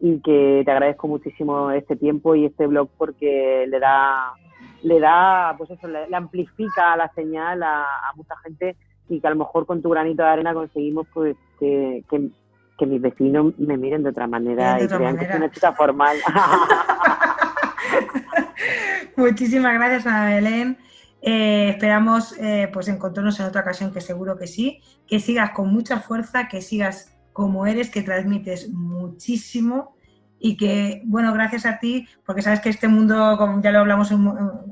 y 0.00 0.20
que 0.20 0.62
te 0.64 0.70
agradezco 0.70 1.08
muchísimo 1.08 1.70
este 1.70 1.96
tiempo 1.96 2.34
y 2.34 2.46
este 2.46 2.66
blog 2.66 2.88
porque 2.98 3.66
le 3.68 3.78
da, 3.78 4.34
le 4.82 5.00
da, 5.00 5.54
pues 5.56 5.70
eso, 5.70 5.88
le, 5.88 6.14
amplifica 6.14 6.96
la 6.96 7.10
señal 7.14 7.62
a, 7.62 7.86
mucha 8.16 8.34
gente 8.42 8.76
y 9.08 9.20
que 9.20 9.26
a 9.26 9.30
lo 9.30 9.36
mejor 9.36 9.66
con 9.66 9.82
tu 9.82 9.90
granito 9.90 10.22
de 10.22 10.28
arena 10.28 10.52
conseguimos 10.52 11.06
pues 11.12 11.36
que, 11.58 12.04
que, 12.10 12.86
mis 12.86 13.00
vecinos 13.00 13.58
me 13.58 13.78
miren 13.78 14.02
de 14.02 14.10
otra 14.10 14.26
manera 14.26 14.82
y 14.82 14.88
crean 14.88 15.16
que 15.16 15.26
soy 15.26 15.36
una 15.36 15.50
chica 15.50 15.72
formal. 15.72 16.18
Muchísimas 19.16 19.74
gracias 19.74 20.06
a 20.06 20.26
Belén. 20.26 20.78
Eh, 21.22 21.70
esperamos 21.70 22.34
eh, 22.38 22.68
pues 22.72 22.88
encontrarnos 22.88 23.40
en 23.40 23.46
otra 23.46 23.62
ocasión, 23.62 23.92
que 23.92 24.00
seguro 24.00 24.36
que 24.36 24.46
sí, 24.46 24.80
que 25.06 25.20
sigas 25.20 25.52
con 25.52 25.72
mucha 25.72 26.00
fuerza, 26.00 26.48
que 26.48 26.60
sigas 26.60 27.16
como 27.32 27.66
eres, 27.66 27.90
que 27.90 28.02
transmites 28.02 28.70
muchísimo 28.70 29.96
y 30.38 30.56
que, 30.56 31.02
bueno, 31.06 31.32
gracias 31.32 31.64
a 31.64 31.78
ti, 31.78 32.06
porque 32.26 32.42
sabes 32.42 32.60
que 32.60 32.68
este 32.68 32.88
mundo, 32.88 33.36
como 33.38 33.62
ya 33.62 33.72
lo 33.72 33.78
hablamos 33.78 34.12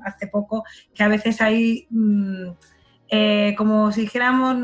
hace 0.04 0.26
poco, 0.26 0.64
que 0.94 1.02
a 1.02 1.08
veces 1.08 1.40
hay, 1.40 1.86
mm, 1.88 2.48
eh, 3.08 3.54
como 3.56 3.90
si 3.90 4.02
dijéramos, 4.02 4.56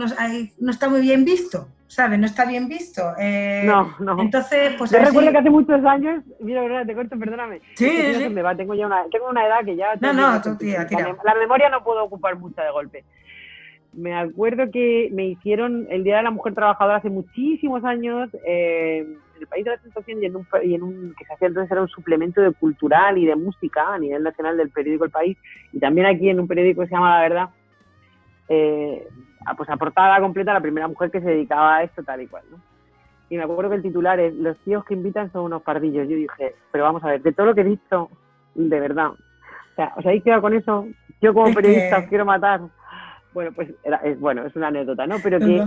no 0.58 0.70
está 0.70 0.88
muy 0.90 1.00
bien 1.00 1.24
visto. 1.24 1.68
¿Sabes? 1.88 2.18
No 2.18 2.26
está 2.26 2.44
bien 2.44 2.68
visto. 2.68 3.02
Eh, 3.18 3.64
no, 3.66 3.94
no. 3.98 4.20
Entonces, 4.20 4.74
pues. 4.78 4.90
Yo 4.90 4.98
recuerdo 4.98 5.32
que 5.32 5.38
hace 5.38 5.50
muchos 5.50 5.84
años, 5.84 6.22
mira, 6.40 6.84
te 6.84 6.94
cuento, 6.94 7.18
perdóname. 7.18 7.60
Sí, 7.74 8.14
sí. 8.14 8.28
Me 8.28 8.42
va, 8.42 8.54
tengo 8.54 8.74
ya 8.74 8.86
una, 8.86 9.04
tengo 9.10 9.28
una 9.28 9.46
edad 9.46 9.64
que 9.64 9.74
ya. 9.74 9.96
No, 10.00 10.12
no, 10.12 10.40
tú 10.40 10.56
tira, 10.56 10.86
tira. 10.86 11.16
La, 11.24 11.34
memoria 11.34 11.68
no 11.70 11.82
puedo 11.82 12.04
ocupar 12.04 12.38
mucha 12.38 12.62
de 12.62 12.70
golpe. 12.70 13.04
Me 13.92 14.14
acuerdo 14.14 14.70
que 14.70 15.08
me 15.12 15.26
hicieron 15.26 15.86
el 15.90 16.04
Día 16.04 16.18
de 16.18 16.22
la 16.22 16.30
Mujer 16.30 16.54
Trabajadora 16.54 16.98
hace 16.98 17.08
muchísimos 17.08 17.82
años 17.84 18.28
eh, 18.46 18.98
en 18.98 19.40
el 19.40 19.46
País 19.46 19.64
de 19.64 19.70
la 19.70 19.78
Sensación 19.78 20.22
y 20.22 20.26
en, 20.26 20.36
un, 20.36 20.46
y 20.62 20.74
en 20.74 20.82
un 20.82 21.14
que 21.18 21.24
se 21.24 21.32
hacía 21.32 21.48
entonces 21.48 21.72
era 21.72 21.80
un 21.80 21.88
suplemento 21.88 22.42
de 22.42 22.52
cultural 22.52 23.16
y 23.16 23.24
de 23.24 23.34
música 23.34 23.94
a 23.94 23.98
nivel 23.98 24.22
nacional 24.22 24.58
del 24.58 24.68
periódico 24.68 25.06
El 25.06 25.10
País 25.10 25.38
y 25.72 25.80
también 25.80 26.06
aquí 26.06 26.28
en 26.28 26.38
un 26.38 26.46
periódico 26.46 26.82
que 26.82 26.88
se 26.88 26.94
llama 26.94 27.16
La 27.16 27.22
Verdad. 27.22 27.48
Eh, 28.48 29.06
pues 29.56 29.68
aportada 29.70 30.20
completa 30.20 30.52
la 30.52 30.60
primera 30.60 30.88
mujer 30.88 31.10
que 31.10 31.20
se 31.20 31.30
dedicaba 31.30 31.76
a 31.76 31.82
esto 31.82 32.02
tal 32.02 32.22
y 32.22 32.26
cual, 32.26 32.44
¿no? 32.50 32.58
Y 33.30 33.36
me 33.36 33.42
acuerdo 33.42 33.70
que 33.70 33.76
el 33.76 33.82
titular 33.82 34.18
es, 34.20 34.34
los 34.34 34.56
tíos 34.58 34.84
que 34.84 34.94
invitan 34.94 35.30
son 35.32 35.44
unos 35.44 35.62
pardillos. 35.62 36.08
Yo 36.08 36.16
dije, 36.16 36.54
pero 36.72 36.84
vamos 36.84 37.04
a 37.04 37.08
ver, 37.08 37.22
de 37.22 37.32
todo 37.32 37.46
lo 37.46 37.54
que 37.54 37.60
he 37.60 37.64
dicho, 37.64 38.08
de 38.54 38.80
verdad, 38.80 39.08
o 39.08 39.74
sea, 39.76 39.92
¿os 39.96 40.06
habéis 40.06 40.24
quedado 40.24 40.42
con 40.42 40.54
eso? 40.54 40.86
Yo 41.20 41.34
como 41.34 41.52
periodista 41.54 41.98
os 41.98 42.04
quiero 42.06 42.24
matar. 42.24 42.60
Bueno, 43.34 43.52
pues 43.54 43.68
es, 44.04 44.18
bueno, 44.18 44.46
es 44.46 44.56
una 44.56 44.68
anécdota, 44.68 45.06
¿no? 45.06 45.16
Pero 45.22 45.38
que, 45.38 45.62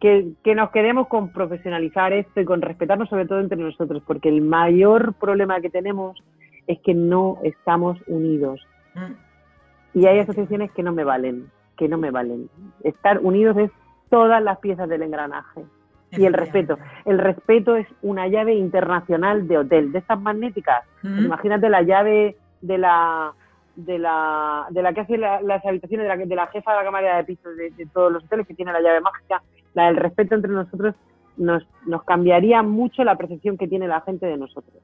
que, 0.00 0.32
que, 0.44 0.54
nos 0.54 0.70
quedemos 0.70 1.08
con 1.08 1.30
profesionalizar 1.30 2.12
esto 2.12 2.40
y 2.40 2.44
con 2.44 2.60
respetarnos 2.60 3.08
sobre 3.08 3.26
todo 3.26 3.40
entre 3.40 3.58
nosotros, 3.58 4.02
porque 4.06 4.28
el 4.28 4.42
mayor 4.42 5.14
problema 5.14 5.60
que 5.60 5.70
tenemos 5.70 6.22
es 6.66 6.78
que 6.80 6.94
no 6.94 7.38
estamos 7.42 7.98
unidos. 8.06 8.60
Mm. 8.94 9.98
Y 9.98 10.06
hay 10.06 10.18
asociaciones 10.18 10.70
que 10.72 10.82
no 10.82 10.92
me 10.92 11.04
valen 11.04 11.46
que 11.82 11.88
no 11.88 11.98
me 11.98 12.12
valen. 12.12 12.48
Estar 12.84 13.18
unidos 13.18 13.56
es 13.58 13.70
todas 14.08 14.40
las 14.40 14.58
piezas 14.58 14.88
del 14.88 15.02
engranaje. 15.02 15.64
Y 16.12 16.26
el 16.26 16.34
respeto. 16.34 16.78
El 17.06 17.18
respeto 17.18 17.74
es 17.74 17.88
una 18.02 18.28
llave 18.28 18.54
internacional 18.54 19.48
de 19.48 19.58
hotel, 19.58 19.92
de 19.92 19.98
estas 19.98 20.20
magnéticas. 20.20 20.84
imagínate 21.02 21.68
la 21.70 21.82
llave 21.82 22.36
de 22.60 22.78
la 22.78 23.32
de 23.74 23.98
la, 23.98 24.66
de 24.68 24.82
la 24.82 24.92
que 24.92 25.00
hace 25.00 25.16
las 25.16 25.64
habitaciones 25.64 26.04
de 26.04 26.08
la, 26.08 26.16
de 26.16 26.36
la 26.36 26.46
jefa 26.48 26.72
de 26.72 26.76
la 26.76 26.84
cámara 26.84 27.16
de 27.16 27.24
pisos 27.24 27.56
de, 27.56 27.86
todos 27.92 28.12
los 28.12 28.22
hoteles, 28.22 28.46
que 28.46 28.54
tiene 28.54 28.70
la 28.70 28.82
llave 28.82 29.00
mágica, 29.00 29.42
la 29.72 29.86
del 29.86 29.96
respeto 29.96 30.34
entre 30.34 30.52
nosotros, 30.52 30.94
nos, 31.38 31.66
nos 31.86 32.04
cambiaría 32.04 32.62
mucho 32.62 33.02
la 33.02 33.16
percepción 33.16 33.56
que 33.56 33.66
tiene 33.66 33.88
la 33.88 34.02
gente 34.02 34.26
de 34.26 34.36
nosotros. 34.36 34.76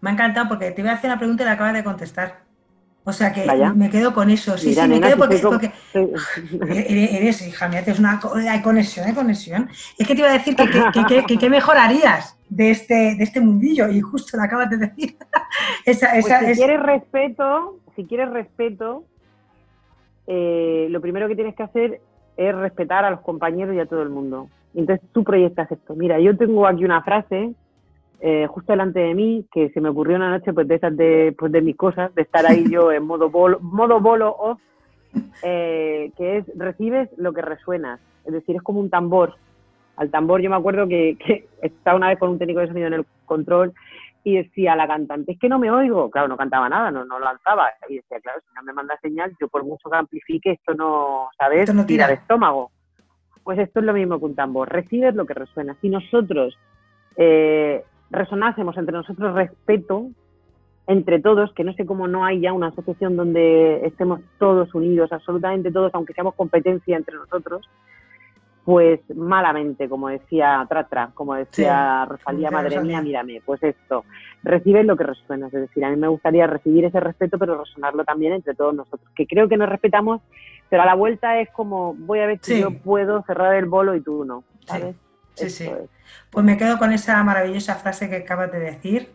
Me 0.00 0.08
ha 0.08 0.12
encantado 0.14 0.48
porque 0.48 0.70
te 0.70 0.80
voy 0.80 0.90
a 0.90 0.94
hacer 0.94 1.10
una 1.10 1.18
pregunta 1.18 1.42
y 1.42 1.46
la 1.46 1.52
acabas 1.52 1.74
de 1.74 1.84
contestar. 1.84 2.51
O 3.04 3.12
sea 3.12 3.32
que 3.32 3.44
me 3.74 3.90
quedo 3.90 4.14
con 4.14 4.30
eso. 4.30 4.56
Sí, 4.56 4.74
sí, 4.74 4.88
me 4.88 5.00
quedo 5.00 5.16
porque, 5.16 5.72
eres, 6.70 7.46
hija 7.46 7.68
mía, 7.68 7.82
es 7.84 7.98
una, 7.98 8.20
hay 8.48 8.62
conexión, 8.62 9.06
hay 9.06 9.14
conexión. 9.14 9.68
Es 9.98 10.06
que 10.06 10.14
te 10.14 10.20
iba 10.20 10.30
a 10.30 10.34
decir 10.34 10.54
que, 10.54 11.36
que, 11.38 11.50
mejorarías 11.50 12.38
de 12.48 12.70
este, 12.70 13.16
de 13.16 13.24
este 13.24 13.40
mundillo 13.40 13.88
y 13.88 14.00
justo 14.00 14.36
lo 14.36 14.44
acabas 14.44 14.70
de 14.70 14.76
decir. 14.78 15.16
Pues 15.84 15.98
si 15.98 16.54
quieres 16.54 16.80
respeto, 16.80 17.78
si 17.96 18.04
quieres 18.04 18.30
respeto, 18.30 19.04
eh, 20.26 20.86
lo 20.90 21.00
primero 21.00 21.26
que 21.28 21.34
tienes 21.34 21.56
que 21.56 21.62
hacer 21.64 22.00
es 22.36 22.54
respetar 22.54 23.04
a 23.04 23.10
los 23.10 23.20
compañeros 23.20 23.74
y 23.74 23.80
a 23.80 23.86
todo 23.86 24.02
el 24.02 24.10
mundo. 24.10 24.48
Entonces 24.74 25.06
tú 25.12 25.24
proyectas 25.24 25.70
esto. 25.70 25.94
Mira, 25.94 26.20
yo 26.20 26.36
tengo 26.36 26.66
aquí 26.66 26.84
una 26.84 27.02
frase 27.02 27.52
eh, 28.24 28.46
justo 28.46 28.72
delante 28.72 29.00
de 29.00 29.14
mí, 29.16 29.44
que 29.52 29.70
se 29.70 29.80
me 29.80 29.88
ocurrió 29.88 30.14
una 30.14 30.30
noche 30.30 30.52
pues 30.52 30.68
de 30.68 30.76
esas 30.76 30.96
de, 30.96 31.34
pues, 31.36 31.50
de 31.50 31.60
mis 31.60 31.76
cosas, 31.76 32.14
de 32.14 32.22
estar 32.22 32.46
ahí 32.46 32.64
yo 32.70 32.92
en 32.92 33.04
modo 33.04 33.28
bolo, 33.30 33.58
modo 33.60 33.98
bolo 33.98 34.30
off, 34.30 34.60
eh, 35.42 36.12
que 36.16 36.36
es 36.36 36.44
recibes 36.56 37.10
lo 37.16 37.32
que 37.32 37.42
resuenas, 37.42 37.98
es 38.24 38.32
decir, 38.32 38.54
es 38.54 38.62
como 38.62 38.78
un 38.78 38.90
tambor. 38.90 39.34
Al 39.96 40.08
tambor 40.10 40.40
yo 40.40 40.50
me 40.50 40.56
acuerdo 40.56 40.86
que, 40.86 41.16
que 41.18 41.48
estaba 41.62 41.96
una 41.96 42.10
vez 42.10 42.18
con 42.20 42.30
un 42.30 42.38
técnico 42.38 42.60
de 42.60 42.68
sonido 42.68 42.86
en 42.86 42.94
el 42.94 43.06
control 43.26 43.72
y 44.22 44.36
decía 44.36 44.74
a 44.74 44.76
la 44.76 44.86
cantante, 44.86 45.32
es 45.32 45.38
que 45.40 45.48
no 45.48 45.58
me 45.58 45.72
oigo, 45.72 46.08
claro, 46.08 46.28
no 46.28 46.36
cantaba 46.36 46.68
nada, 46.68 46.92
no, 46.92 47.04
no 47.04 47.18
lanzaba, 47.18 47.70
y 47.88 47.96
decía, 47.96 48.20
claro, 48.20 48.40
si 48.40 48.54
no 48.54 48.62
me 48.62 48.72
manda 48.72 48.96
señal, 49.02 49.34
yo 49.40 49.48
por 49.48 49.64
mucho 49.64 49.90
que 49.90 49.96
amplifique, 49.96 50.52
esto 50.52 50.74
no, 50.74 51.28
¿sabes? 51.36 51.62
Esto 51.62 51.74
no 51.74 51.84
tira 51.84 52.06
de 52.06 52.14
estómago. 52.14 52.70
Pues 53.42 53.58
esto 53.58 53.80
es 53.80 53.84
lo 53.84 53.92
mismo 53.92 54.20
que 54.20 54.26
un 54.26 54.36
tambor, 54.36 54.70
recibes 54.70 55.16
lo 55.16 55.26
que 55.26 55.34
resuena. 55.34 55.76
Si 55.80 55.88
nosotros 55.88 56.56
eh, 57.16 57.82
resonásemos 58.12 58.76
entre 58.76 58.94
nosotros 58.94 59.34
respeto, 59.34 60.08
entre 60.86 61.20
todos, 61.20 61.52
que 61.54 61.64
no 61.64 61.72
sé 61.72 61.86
cómo 61.86 62.06
no 62.06 62.24
hay 62.24 62.40
ya 62.40 62.52
una 62.52 62.68
asociación 62.68 63.16
donde 63.16 63.86
estemos 63.86 64.20
todos 64.38 64.74
unidos, 64.74 65.12
absolutamente 65.12 65.72
todos, 65.72 65.94
aunque 65.94 66.12
seamos 66.12 66.34
competencia 66.34 66.96
entre 66.96 67.16
nosotros, 67.16 67.68
pues 68.64 69.00
malamente, 69.14 69.88
como 69.88 70.08
decía 70.08 70.64
Tratra, 70.68 71.10
como 71.14 71.34
decía 71.34 72.04
Rosalía, 72.04 72.50
madre 72.50 72.80
mía, 72.80 73.00
mírame, 73.00 73.40
pues 73.44 73.62
esto, 73.62 74.04
recibe 74.42 74.84
lo 74.84 74.96
que 74.96 75.04
resuena, 75.04 75.46
es 75.46 75.52
decir, 75.52 75.84
a 75.84 75.90
mí 75.90 75.96
me 75.96 76.08
gustaría 76.08 76.46
recibir 76.46 76.84
ese 76.84 77.00
respeto, 77.00 77.38
pero 77.38 77.58
resonarlo 77.58 78.04
también 78.04 78.34
entre 78.34 78.54
todos 78.54 78.74
nosotros, 78.74 79.08
que 79.16 79.26
creo 79.26 79.48
que 79.48 79.56
nos 79.56 79.68
respetamos, 79.68 80.20
pero 80.68 80.82
a 80.82 80.86
la 80.86 80.94
vuelta 80.94 81.40
es 81.40 81.50
como, 81.50 81.94
voy 81.94 82.20
a 82.20 82.26
ver 82.26 82.38
si 82.42 82.60
yo 82.60 82.70
puedo 82.72 83.22
cerrar 83.22 83.54
el 83.56 83.66
bolo 83.66 83.96
y 83.96 84.00
tú 84.00 84.24
no, 84.24 84.44
¿sabes? 84.66 84.94
Sí, 84.94 85.11
sí. 85.34 85.70
Pues 86.30 86.44
me 86.44 86.56
quedo 86.56 86.78
con 86.78 86.92
esa 86.92 87.22
maravillosa 87.22 87.74
frase 87.74 88.08
que 88.08 88.16
acabas 88.16 88.50
de 88.52 88.58
decir 88.58 89.12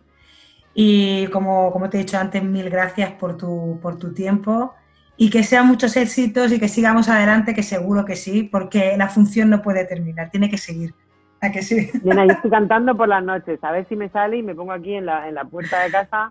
y 0.73 1.27
como, 1.27 1.71
como 1.71 1.89
te 1.89 1.97
he 1.97 2.01
dicho 2.01 2.17
antes, 2.17 2.43
mil 2.43 2.69
gracias 2.69 3.11
por 3.13 3.35
tu, 3.37 3.79
por 3.81 3.97
tu 3.97 4.13
tiempo 4.13 4.75
y 5.17 5.31
que 5.31 5.43
sean 5.43 5.67
muchos 5.67 5.97
éxitos 5.97 6.51
y 6.51 6.59
que 6.59 6.67
sigamos 6.67 7.09
adelante, 7.09 7.55
que 7.55 7.63
seguro 7.63 8.05
que 8.05 8.15
sí, 8.15 8.43
porque 8.43 8.95
la 8.95 9.09
función 9.09 9.49
no 9.49 9.63
puede 9.63 9.85
terminar, 9.85 10.29
tiene 10.29 10.49
que 10.49 10.59
seguir. 10.59 10.93
¿A 11.41 11.51
que 11.51 11.61
sí? 11.61 11.89
Bien, 12.03 12.27
yo 12.27 12.33
estoy 12.33 12.51
cantando 12.51 12.95
por 12.95 13.07
las 13.07 13.23
noches, 13.23 13.63
a 13.63 13.71
ver 13.71 13.87
si 13.87 13.95
me 13.95 14.09
sale 14.09 14.37
y 14.37 14.43
me 14.43 14.55
pongo 14.55 14.71
aquí 14.71 14.93
en 14.93 15.07
la, 15.07 15.27
en 15.27 15.35
la 15.35 15.45
puerta 15.45 15.81
de 15.81 15.91
casa, 15.91 16.29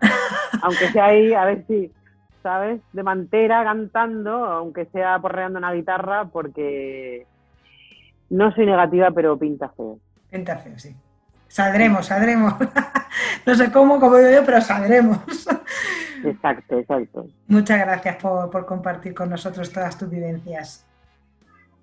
aunque 0.61 0.89
sea 0.91 1.05
ahí, 1.05 1.33
a 1.33 1.45
ver 1.45 1.65
si, 1.67 1.91
¿sabes? 2.41 2.79
De 2.93 3.03
mantera 3.03 3.63
cantando, 3.65 4.45
aunque 4.45 4.85
sea 4.85 5.19
porreando 5.19 5.59
una 5.59 5.73
guitarra, 5.73 6.25
porque 6.25 7.25
no 8.29 8.51
soy 8.53 8.65
negativa, 8.65 9.11
pero 9.11 9.37
pinta 9.37 9.69
feo. 9.69 9.99
Pinta 10.29 10.57
feo, 10.57 10.77
sí. 10.77 10.95
Saldremos, 11.47 12.05
saldremos. 12.05 12.53
no 13.45 13.55
sé 13.55 13.71
cómo, 13.71 13.99
como 13.99 14.17
digo 14.17 14.29
yo, 14.31 14.45
pero 14.45 14.61
saldremos. 14.61 15.19
Exacto, 16.23 16.77
exacto. 16.77 17.27
Muchas 17.47 17.79
gracias 17.79 18.17
por, 18.17 18.65
compartir 18.65 19.13
con 19.13 19.29
nosotros 19.29 19.71
todas 19.71 19.97
tus 19.97 20.09
vivencias. 20.09 20.85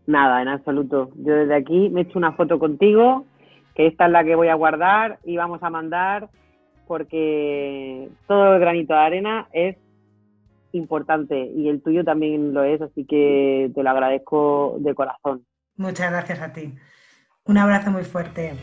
Nada, 0.07 0.43
en 0.43 0.49
absoluto. 0.49 1.11
Yo 1.17 1.35
desde 1.35 1.55
aquí 1.55 1.89
me 1.89 2.01
he 2.01 2.05
hecho 2.05 2.19
una 2.19 2.33
foto 2.33 2.59
contigo, 2.59 3.25
que 3.75 3.87
esta 3.87 4.07
es 4.07 4.13
la 4.13 4.25
que 4.25 4.35
voy 4.35 4.49
a 4.49 4.55
guardar 4.55 5.19
y 5.25 5.37
vamos 5.37 5.63
a 5.63 5.71
mandar 5.71 6.29
porque 6.87 8.11
todo 8.27 8.55
el 8.55 8.61
granito 8.61 8.93
de 8.93 9.01
arena 9.01 9.49
es 9.53 9.77
importante 10.73 11.47
y 11.47 11.69
el 11.69 11.83
tuyo 11.83 12.05
también 12.05 12.53
lo 12.53 12.65
es, 12.65 12.83
así 12.83 13.05
que 13.05 13.71
te 13.75 13.83
lo 13.83 13.91
agradezco 13.91 14.77
de 14.81 14.95
corazón. 14.95 15.47
Muchas 15.77 16.11
gracias 16.11 16.41
a 16.41 16.53
ti. 16.53 16.75
Un 17.45 17.59
abrazo 17.59 17.91
muy 17.91 18.05
fuerte. 18.05 18.55